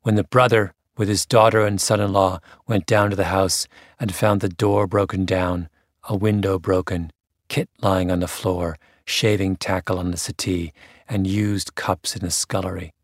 when 0.00 0.14
the 0.14 0.24
brother, 0.24 0.72
with 0.96 1.08
his 1.08 1.26
daughter 1.26 1.66
and 1.66 1.80
son 1.80 2.00
in 2.00 2.14
law, 2.14 2.40
went 2.66 2.86
down 2.86 3.10
to 3.10 3.16
the 3.16 3.24
house 3.24 3.68
and 4.00 4.14
found 4.14 4.40
the 4.40 4.48
door 4.48 4.86
broken 4.86 5.26
down, 5.26 5.68
a 6.08 6.16
window 6.16 6.58
broken, 6.58 7.12
Kit 7.48 7.68
lying 7.82 8.10
on 8.10 8.20
the 8.20 8.26
floor, 8.26 8.78
shaving 9.04 9.56
tackle 9.56 9.98
on 9.98 10.10
the 10.10 10.16
settee, 10.16 10.72
and 11.06 11.26
used 11.26 11.74
cups 11.74 12.16
in 12.16 12.22
the 12.22 12.30
scullery. 12.30 12.94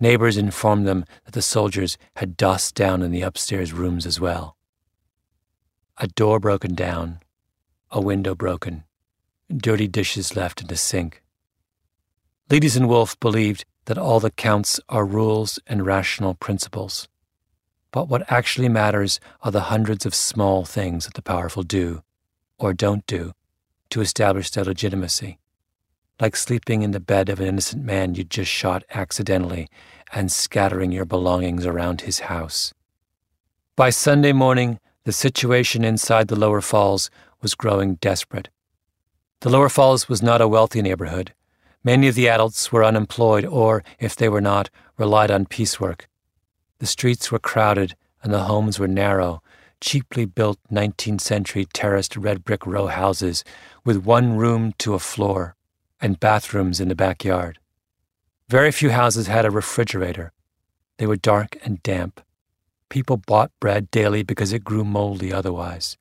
Neighbors 0.00 0.36
informed 0.36 0.86
them 0.86 1.04
that 1.24 1.32
the 1.34 1.42
soldiers 1.42 1.98
had 2.16 2.36
dossed 2.36 2.74
down 2.74 3.02
in 3.02 3.10
the 3.10 3.22
upstairs 3.22 3.72
rooms 3.72 4.06
as 4.06 4.20
well. 4.20 4.56
A 5.96 6.06
door 6.06 6.38
broken 6.38 6.74
down, 6.74 7.20
a 7.90 8.00
window 8.00 8.36
broken, 8.36 8.84
dirty 9.54 9.88
dishes 9.88 10.36
left 10.36 10.60
in 10.60 10.68
the 10.68 10.76
sink. 10.76 11.22
Leites 12.48 12.76
and 12.76 12.88
Wolf 12.88 13.18
believed 13.18 13.64
that 13.86 13.98
all 13.98 14.20
that 14.20 14.36
counts 14.36 14.78
are 14.88 15.04
rules 15.04 15.58
and 15.66 15.84
rational 15.84 16.34
principles. 16.34 17.08
But 17.90 18.08
what 18.08 18.30
actually 18.30 18.68
matters 18.68 19.18
are 19.42 19.50
the 19.50 19.62
hundreds 19.62 20.06
of 20.06 20.14
small 20.14 20.64
things 20.64 21.06
that 21.06 21.14
the 21.14 21.22
powerful 21.22 21.64
do, 21.64 22.02
or 22.58 22.72
don't 22.72 23.04
do, 23.06 23.32
to 23.90 24.00
establish 24.00 24.50
their 24.50 24.64
legitimacy 24.64 25.38
like 26.20 26.34
sleeping 26.34 26.82
in 26.82 26.90
the 26.90 27.00
bed 27.00 27.28
of 27.28 27.38
an 27.38 27.46
innocent 27.46 27.84
man 27.84 28.14
you'd 28.14 28.30
just 28.30 28.50
shot 28.50 28.82
accidentally 28.92 29.68
and 30.12 30.32
scattering 30.32 30.90
your 30.90 31.04
belongings 31.04 31.64
around 31.64 32.00
his 32.00 32.20
house. 32.20 32.74
By 33.76 33.90
Sunday 33.90 34.32
morning, 34.32 34.80
the 35.04 35.12
situation 35.12 35.84
inside 35.84 36.28
the 36.28 36.38
Lower 36.38 36.60
Falls 36.60 37.10
was 37.40 37.54
growing 37.54 37.94
desperate. 37.96 38.48
The 39.40 39.50
Lower 39.50 39.68
Falls 39.68 40.08
was 40.08 40.22
not 40.22 40.40
a 40.40 40.48
wealthy 40.48 40.82
neighborhood. 40.82 41.32
Many 41.84 42.08
of 42.08 42.16
the 42.16 42.28
adults 42.28 42.72
were 42.72 42.84
unemployed 42.84 43.44
or, 43.44 43.84
if 44.00 44.16
they 44.16 44.28
were 44.28 44.40
not, 44.40 44.70
relied 44.96 45.30
on 45.30 45.46
piecework. 45.46 46.08
The 46.80 46.86
streets 46.86 47.30
were 47.30 47.38
crowded 47.38 47.94
and 48.22 48.34
the 48.34 48.44
homes 48.44 48.80
were 48.80 48.88
narrow, 48.88 49.40
cheaply 49.80 50.24
built 50.24 50.58
19th 50.72 51.20
century 51.20 51.66
terraced 51.72 52.16
red 52.16 52.44
brick 52.44 52.66
row 52.66 52.88
houses 52.88 53.44
with 53.84 54.04
one 54.04 54.36
room 54.36 54.74
to 54.78 54.94
a 54.94 54.98
floor 54.98 55.54
and 56.00 56.20
bathrooms 56.20 56.80
in 56.80 56.88
the 56.88 56.94
backyard. 56.94 57.58
Very 58.48 58.72
few 58.72 58.90
houses 58.90 59.26
had 59.26 59.44
a 59.44 59.50
refrigerator. 59.50 60.32
They 60.98 61.06
were 61.06 61.16
dark 61.16 61.56
and 61.62 61.82
damp. 61.82 62.20
People 62.88 63.18
bought 63.18 63.52
bread 63.60 63.90
daily 63.90 64.22
because 64.22 64.52
it 64.52 64.64
grew 64.64 64.84
moldy 64.84 65.32
otherwise. 65.32 65.96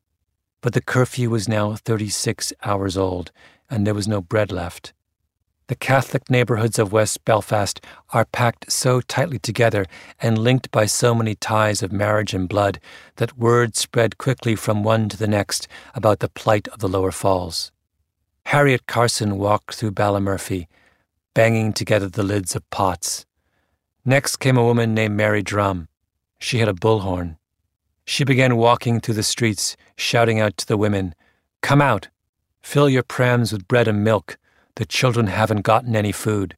But 0.61 0.73
the 0.73 0.81
curfew 0.81 1.29
was 1.29 1.47
now 1.47 1.75
36 1.75 2.53
hours 2.63 2.97
old, 2.97 3.31
and 3.69 3.85
there 3.85 3.93
was 3.93 4.07
no 4.07 4.21
bread 4.21 4.51
left. 4.51 4.93
The 5.67 5.75
Catholic 5.75 6.29
neighborhoods 6.29 6.79
of 6.79 6.93
West 6.93 7.25
Belfast 7.25 7.81
are 8.11 8.23
packed 8.23 8.71
so 8.71 9.01
tightly 9.01 9.37
together 9.37 9.85
and 10.21 10.37
linked 10.37 10.71
by 10.71 10.85
so 10.85 11.13
many 11.13 11.35
ties 11.35 11.83
of 11.83 11.91
marriage 11.91 12.33
and 12.33 12.47
blood 12.47 12.79
that 13.17 13.37
word 13.37 13.75
spread 13.75 14.17
quickly 14.17 14.55
from 14.55 14.81
one 14.81 15.09
to 15.09 15.17
the 15.17 15.27
next 15.27 15.67
about 15.93 16.19
the 16.19 16.29
plight 16.29 16.69
of 16.69 16.79
the 16.79 16.87
lower 16.87 17.11
falls. 17.11 17.73
Harriet 18.51 18.87
Carson 18.87 19.37
walked 19.37 19.75
through 19.75 19.91
Ballymurphy, 19.91 20.67
banging 21.33 21.73
together 21.73 22.07
the 22.07 22.23
lids 22.23 22.55
of 22.55 22.69
pots. 22.69 23.25
Next 24.05 24.37
came 24.37 24.55
a 24.55 24.63
woman 24.63 24.93
named 24.93 25.17
Mary 25.17 25.43
Drumm. 25.43 25.89
She 26.39 26.59
had 26.59 26.69
a 26.69 26.73
bullhorn. 26.73 27.35
She 28.05 28.23
began 28.23 28.55
walking 28.55 29.01
through 29.01 29.15
the 29.15 29.21
streets, 29.21 29.75
shouting 29.97 30.39
out 30.39 30.55
to 30.55 30.65
the 30.65 30.77
women, 30.77 31.13
Come 31.61 31.81
out! 31.81 32.07
Fill 32.61 32.87
your 32.87 33.03
prams 33.03 33.51
with 33.51 33.67
bread 33.67 33.85
and 33.85 34.01
milk. 34.01 34.37
The 34.75 34.85
children 34.85 35.27
haven't 35.27 35.63
gotten 35.63 35.93
any 35.93 36.13
food. 36.13 36.55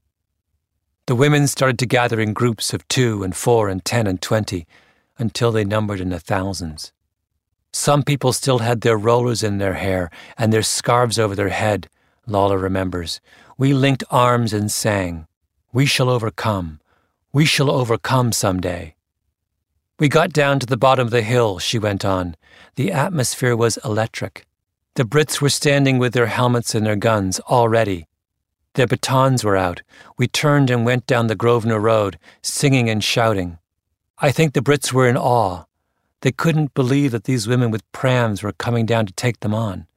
The 1.08 1.16
women 1.16 1.48
started 1.48 1.80
to 1.80 1.88
gather 1.88 2.20
in 2.20 2.34
groups 2.34 2.72
of 2.72 2.88
two 2.88 3.24
and 3.24 3.36
four 3.36 3.68
and 3.68 3.84
ten 3.84 4.06
and 4.06 4.22
twenty 4.22 4.68
until 5.18 5.52
they 5.52 5.66
numbered 5.66 6.02
in 6.02 6.10
the 6.10 6.20
thousands. 6.20 6.92
Some 7.72 8.04
people 8.04 8.34
still 8.34 8.60
had 8.60 8.82
their 8.82 8.98
rollers 8.98 9.44
in 9.44 9.58
their 9.58 9.76
hair 9.76 10.10
and 10.38 10.52
their 10.52 10.64
scarves 10.64 11.20
over 11.20 11.36
their 11.36 11.50
head, 11.50 11.88
Lawler 12.26 12.58
remembers. 12.58 13.22
We 13.58 13.74
linked 13.74 14.04
arms 14.10 14.54
and 14.54 14.72
sang, 14.72 15.28
We 15.72 15.86
shall 15.86 16.10
overcome. 16.10 16.80
We 17.32 17.46
shall 17.46 17.70
overcome 17.70 18.32
some 18.32 18.60
day. 18.60 18.96
We 20.00 20.08
got 20.10 20.34
down 20.34 20.60
to 20.60 20.66
the 20.66 20.78
bottom 20.78 21.08
of 21.08 21.12
the 21.12 21.22
hill, 21.22 21.60
she 21.60 21.78
went 21.78 22.04
on. 22.06 22.36
The 22.76 22.92
atmosphere 22.92 23.56
was 23.56 23.78
electric. 23.84 24.46
The 24.96 25.04
Brits 25.04 25.40
were 25.40 25.50
standing 25.50 26.00
with 26.00 26.14
their 26.14 26.28
helmets 26.28 26.74
and 26.74 26.86
their 26.86 26.96
guns, 26.96 27.40
all 27.48 27.70
ready. 27.70 28.08
Their 28.74 28.88
batons 28.88 29.44
were 29.44 29.58
out. 29.58 29.82
We 30.18 30.28
turned 30.28 30.70
and 30.70 30.86
went 30.86 31.06
down 31.06 31.28
the 31.28 31.36
Grosvenor 31.36 31.80
Road, 31.80 32.18
singing 32.42 32.90
and 32.90 33.04
shouting. 33.04 33.60
I 34.18 34.32
think 34.32 34.54
the 34.54 34.62
Brits 34.62 34.94
were 34.94 35.08
in 35.08 35.18
awe. 35.18 35.66
They 36.22 36.32
couldn't 36.32 36.74
believe 36.74 37.12
that 37.12 37.24
these 37.24 37.48
women 37.48 37.72
with 37.72 37.90
prams 37.92 38.44
were 38.44 38.52
coming 38.52 38.86
down 38.86 39.06
to 39.06 39.14
take 39.14 39.40
them 39.40 39.54
on. 39.54 39.88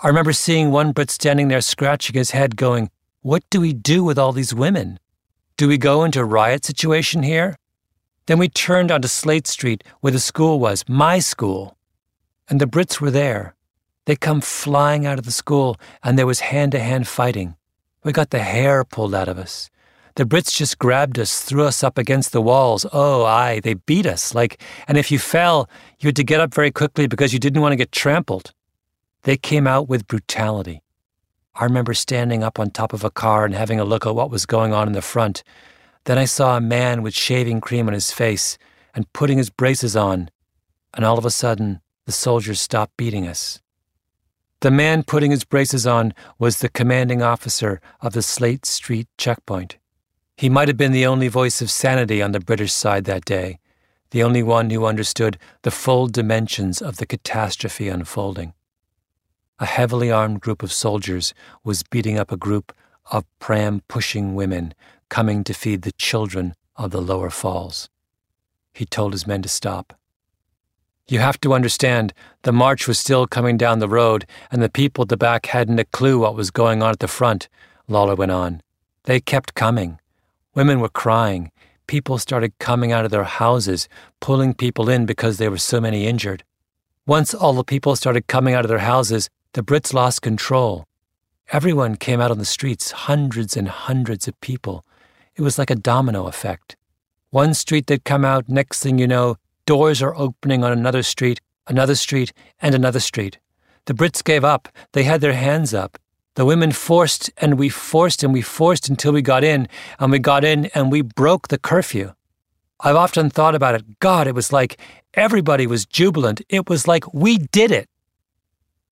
I 0.00 0.06
remember 0.06 0.32
seeing 0.32 0.70
one 0.70 0.92
Brit 0.92 1.10
standing 1.10 1.48
there 1.48 1.60
scratching 1.60 2.14
his 2.14 2.30
head, 2.30 2.56
going, 2.56 2.90
What 3.22 3.42
do 3.50 3.60
we 3.60 3.72
do 3.72 4.04
with 4.04 4.18
all 4.18 4.32
these 4.32 4.54
women? 4.54 5.00
Do 5.56 5.66
we 5.66 5.76
go 5.76 6.04
into 6.04 6.20
a 6.20 6.24
riot 6.24 6.64
situation 6.64 7.24
here? 7.24 7.56
Then 8.26 8.38
we 8.38 8.48
turned 8.48 8.92
onto 8.92 9.08
Slate 9.08 9.48
Street, 9.48 9.82
where 10.00 10.12
the 10.12 10.20
school 10.20 10.60
was, 10.60 10.84
my 10.86 11.18
school. 11.18 11.76
And 12.48 12.60
the 12.60 12.66
Brits 12.66 13.00
were 13.00 13.10
there. 13.10 13.56
They 14.04 14.14
come 14.14 14.40
flying 14.40 15.04
out 15.04 15.18
of 15.18 15.24
the 15.24 15.32
school, 15.32 15.76
and 16.04 16.16
there 16.16 16.26
was 16.26 16.40
hand 16.40 16.72
to 16.72 16.78
hand 16.78 17.08
fighting. 17.08 17.56
We 18.04 18.12
got 18.12 18.30
the 18.30 18.38
hair 18.38 18.84
pulled 18.84 19.14
out 19.14 19.28
of 19.28 19.38
us. 19.38 19.68
The 20.18 20.24
Brits 20.24 20.52
just 20.52 20.80
grabbed 20.80 21.16
us, 21.16 21.44
threw 21.44 21.62
us 21.62 21.84
up 21.84 21.96
against 21.96 22.32
the 22.32 22.42
walls. 22.42 22.84
Oh, 22.92 23.22
aye, 23.22 23.60
they 23.60 23.74
beat 23.74 24.04
us. 24.04 24.34
Like, 24.34 24.60
and 24.88 24.98
if 24.98 25.12
you 25.12 25.18
fell, 25.20 25.70
you 26.00 26.08
had 26.08 26.16
to 26.16 26.24
get 26.24 26.40
up 26.40 26.52
very 26.52 26.72
quickly 26.72 27.06
because 27.06 27.32
you 27.32 27.38
didn't 27.38 27.62
want 27.62 27.70
to 27.70 27.76
get 27.76 27.92
trampled. 27.92 28.52
They 29.22 29.36
came 29.36 29.68
out 29.68 29.88
with 29.88 30.08
brutality. 30.08 30.82
I 31.54 31.62
remember 31.62 31.94
standing 31.94 32.42
up 32.42 32.58
on 32.58 32.72
top 32.72 32.92
of 32.92 33.04
a 33.04 33.12
car 33.12 33.44
and 33.44 33.54
having 33.54 33.78
a 33.78 33.84
look 33.84 34.06
at 34.06 34.16
what 34.16 34.28
was 34.28 34.44
going 34.44 34.72
on 34.72 34.88
in 34.88 34.92
the 34.92 35.02
front, 35.02 35.44
then 36.02 36.18
I 36.18 36.24
saw 36.24 36.56
a 36.56 36.60
man 36.60 37.02
with 37.02 37.14
shaving 37.14 37.60
cream 37.60 37.86
on 37.86 37.94
his 37.94 38.10
face 38.10 38.58
and 38.96 39.12
putting 39.12 39.38
his 39.38 39.50
braces 39.50 39.94
on, 39.94 40.30
and 40.94 41.04
all 41.04 41.16
of 41.16 41.26
a 41.26 41.30
sudden, 41.30 41.80
the 42.06 42.12
soldiers 42.12 42.60
stopped 42.60 42.96
beating 42.96 43.28
us. 43.28 43.62
The 44.62 44.72
man 44.72 45.04
putting 45.04 45.30
his 45.30 45.44
braces 45.44 45.86
on 45.86 46.12
was 46.40 46.58
the 46.58 46.68
commanding 46.68 47.22
officer 47.22 47.80
of 48.00 48.14
the 48.14 48.22
Slate 48.22 48.66
Street 48.66 49.06
checkpoint. 49.16 49.77
He 50.38 50.48
might 50.48 50.68
have 50.68 50.76
been 50.76 50.92
the 50.92 51.04
only 51.04 51.26
voice 51.26 51.60
of 51.60 51.68
sanity 51.68 52.22
on 52.22 52.30
the 52.30 52.38
British 52.38 52.72
side 52.72 53.06
that 53.06 53.24
day, 53.24 53.58
the 54.12 54.22
only 54.22 54.40
one 54.40 54.70
who 54.70 54.86
understood 54.86 55.36
the 55.62 55.72
full 55.72 56.06
dimensions 56.06 56.80
of 56.80 56.98
the 56.98 57.06
catastrophe 57.06 57.88
unfolding. 57.88 58.54
A 59.58 59.66
heavily 59.66 60.12
armed 60.12 60.40
group 60.40 60.62
of 60.62 60.72
soldiers 60.72 61.34
was 61.64 61.82
beating 61.82 62.20
up 62.20 62.30
a 62.30 62.36
group 62.36 62.72
of 63.10 63.24
pram 63.40 63.82
pushing 63.88 64.36
women 64.36 64.74
coming 65.08 65.42
to 65.42 65.52
feed 65.52 65.82
the 65.82 65.90
children 65.90 66.54
of 66.76 66.92
the 66.92 67.02
lower 67.02 67.30
falls. 67.30 67.88
He 68.72 68.86
told 68.86 69.14
his 69.14 69.26
men 69.26 69.42
to 69.42 69.48
stop. 69.48 69.92
You 71.08 71.18
have 71.18 71.40
to 71.40 71.52
understand, 71.52 72.14
the 72.42 72.52
march 72.52 72.86
was 72.86 73.00
still 73.00 73.26
coming 73.26 73.56
down 73.56 73.80
the 73.80 73.88
road, 73.88 74.24
and 74.52 74.62
the 74.62 74.68
people 74.68 75.02
at 75.02 75.08
the 75.08 75.16
back 75.16 75.46
hadn't 75.46 75.80
a 75.80 75.84
clue 75.84 76.20
what 76.20 76.36
was 76.36 76.52
going 76.52 76.80
on 76.80 76.90
at 76.90 77.00
the 77.00 77.08
front, 77.08 77.48
Lawler 77.88 78.14
went 78.14 78.30
on. 78.30 78.62
They 79.02 79.18
kept 79.18 79.54
coming. 79.54 79.98
Women 80.54 80.80
were 80.80 80.88
crying. 80.88 81.50
People 81.86 82.18
started 82.18 82.58
coming 82.58 82.92
out 82.92 83.04
of 83.04 83.10
their 83.10 83.24
houses, 83.24 83.88
pulling 84.20 84.54
people 84.54 84.88
in 84.88 85.06
because 85.06 85.38
there 85.38 85.50
were 85.50 85.58
so 85.58 85.80
many 85.80 86.06
injured. 86.06 86.44
Once 87.06 87.32
all 87.32 87.54
the 87.54 87.64
people 87.64 87.96
started 87.96 88.26
coming 88.26 88.54
out 88.54 88.64
of 88.64 88.68
their 88.68 88.78
houses, 88.78 89.30
the 89.54 89.62
Brits 89.62 89.94
lost 89.94 90.20
control. 90.20 90.84
Everyone 91.50 91.96
came 91.96 92.20
out 92.20 92.30
on 92.30 92.38
the 92.38 92.44
streets, 92.44 92.90
hundreds 92.90 93.56
and 93.56 93.68
hundreds 93.68 94.28
of 94.28 94.38
people. 94.40 94.84
It 95.34 95.42
was 95.42 95.58
like 95.58 95.70
a 95.70 95.74
domino 95.74 96.26
effect. 96.26 96.76
One 97.30 97.54
street 97.54 97.86
they'd 97.86 98.04
come 98.04 98.24
out, 98.24 98.48
next 98.48 98.82
thing 98.82 98.98
you 98.98 99.06
know, 99.06 99.36
doors 99.64 100.02
are 100.02 100.14
opening 100.16 100.64
on 100.64 100.72
another 100.72 101.02
street, 101.02 101.40
another 101.66 101.94
street, 101.94 102.32
and 102.60 102.74
another 102.74 103.00
street. 103.00 103.38
The 103.86 103.94
Brits 103.94 104.22
gave 104.22 104.44
up. 104.44 104.68
They 104.92 105.04
had 105.04 105.22
their 105.22 105.32
hands 105.32 105.72
up. 105.72 105.98
The 106.38 106.44
women 106.44 106.70
forced 106.70 107.32
and 107.38 107.58
we 107.58 107.68
forced 107.68 108.22
and 108.22 108.32
we 108.32 108.42
forced 108.42 108.88
until 108.88 109.12
we 109.12 109.22
got 109.22 109.42
in, 109.42 109.66
and 109.98 110.12
we 110.12 110.20
got 110.20 110.44
in 110.44 110.66
and 110.66 110.92
we 110.92 111.00
broke 111.02 111.48
the 111.48 111.58
curfew. 111.58 112.12
I've 112.78 112.94
often 112.94 113.28
thought 113.28 113.56
about 113.56 113.74
it. 113.74 113.98
God, 113.98 114.28
it 114.28 114.36
was 114.36 114.52
like 114.52 114.78
everybody 115.14 115.66
was 115.66 115.84
jubilant. 115.84 116.40
It 116.48 116.70
was 116.70 116.86
like 116.86 117.12
we 117.12 117.38
did 117.38 117.72
it. 117.72 117.88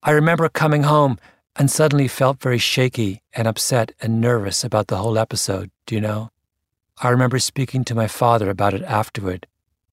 I 0.03 0.11
remember 0.11 0.49
coming 0.49 0.83
home 0.83 1.21
and 1.55 1.71
suddenly 1.71 2.09
felt 2.09 2.41
very 2.41 2.59
shaky 2.59 3.23
and 3.33 3.47
upset 3.47 3.93
and 4.01 4.21
nervous 4.21 4.65
about 4.65 4.89
the 4.89 4.97
whole 4.97 5.17
episode, 5.17 5.71
do 5.87 5.95
you 5.95 6.01
know? 6.01 6.33
I 7.01 7.11
remember 7.11 7.39
speaking 7.39 7.85
to 7.85 7.95
my 7.95 8.09
father 8.09 8.51
about 8.51 8.75
it 8.75 8.83
afterward. 8.83 9.47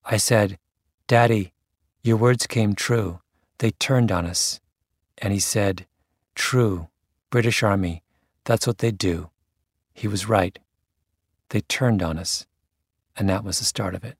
I 0.04 0.18
said, 0.18 0.58
Daddy, 1.06 1.54
your 2.01 2.18
words 2.18 2.47
came 2.47 2.74
true. 2.74 3.20
They 3.60 3.70
turned 3.70 4.12
on 4.12 4.26
us. 4.26 4.60
And 5.20 5.32
he 5.32 5.39
said, 5.39 5.86
True, 6.34 6.88
British 7.34 7.63
Army, 7.63 8.03
that's 8.43 8.67
what 8.67 8.77
they 8.77 8.91
do. 8.91 9.31
He 9.91 10.07
was 10.07 10.29
right. 10.29 10.59
They 11.49 11.61
turned 11.61 12.03
on 12.03 12.19
us. 12.19 12.45
And 13.17 13.27
that 13.27 13.43
was 13.43 13.57
the 13.57 13.65
start 13.65 13.95
of 13.95 14.03
it. 14.03 14.19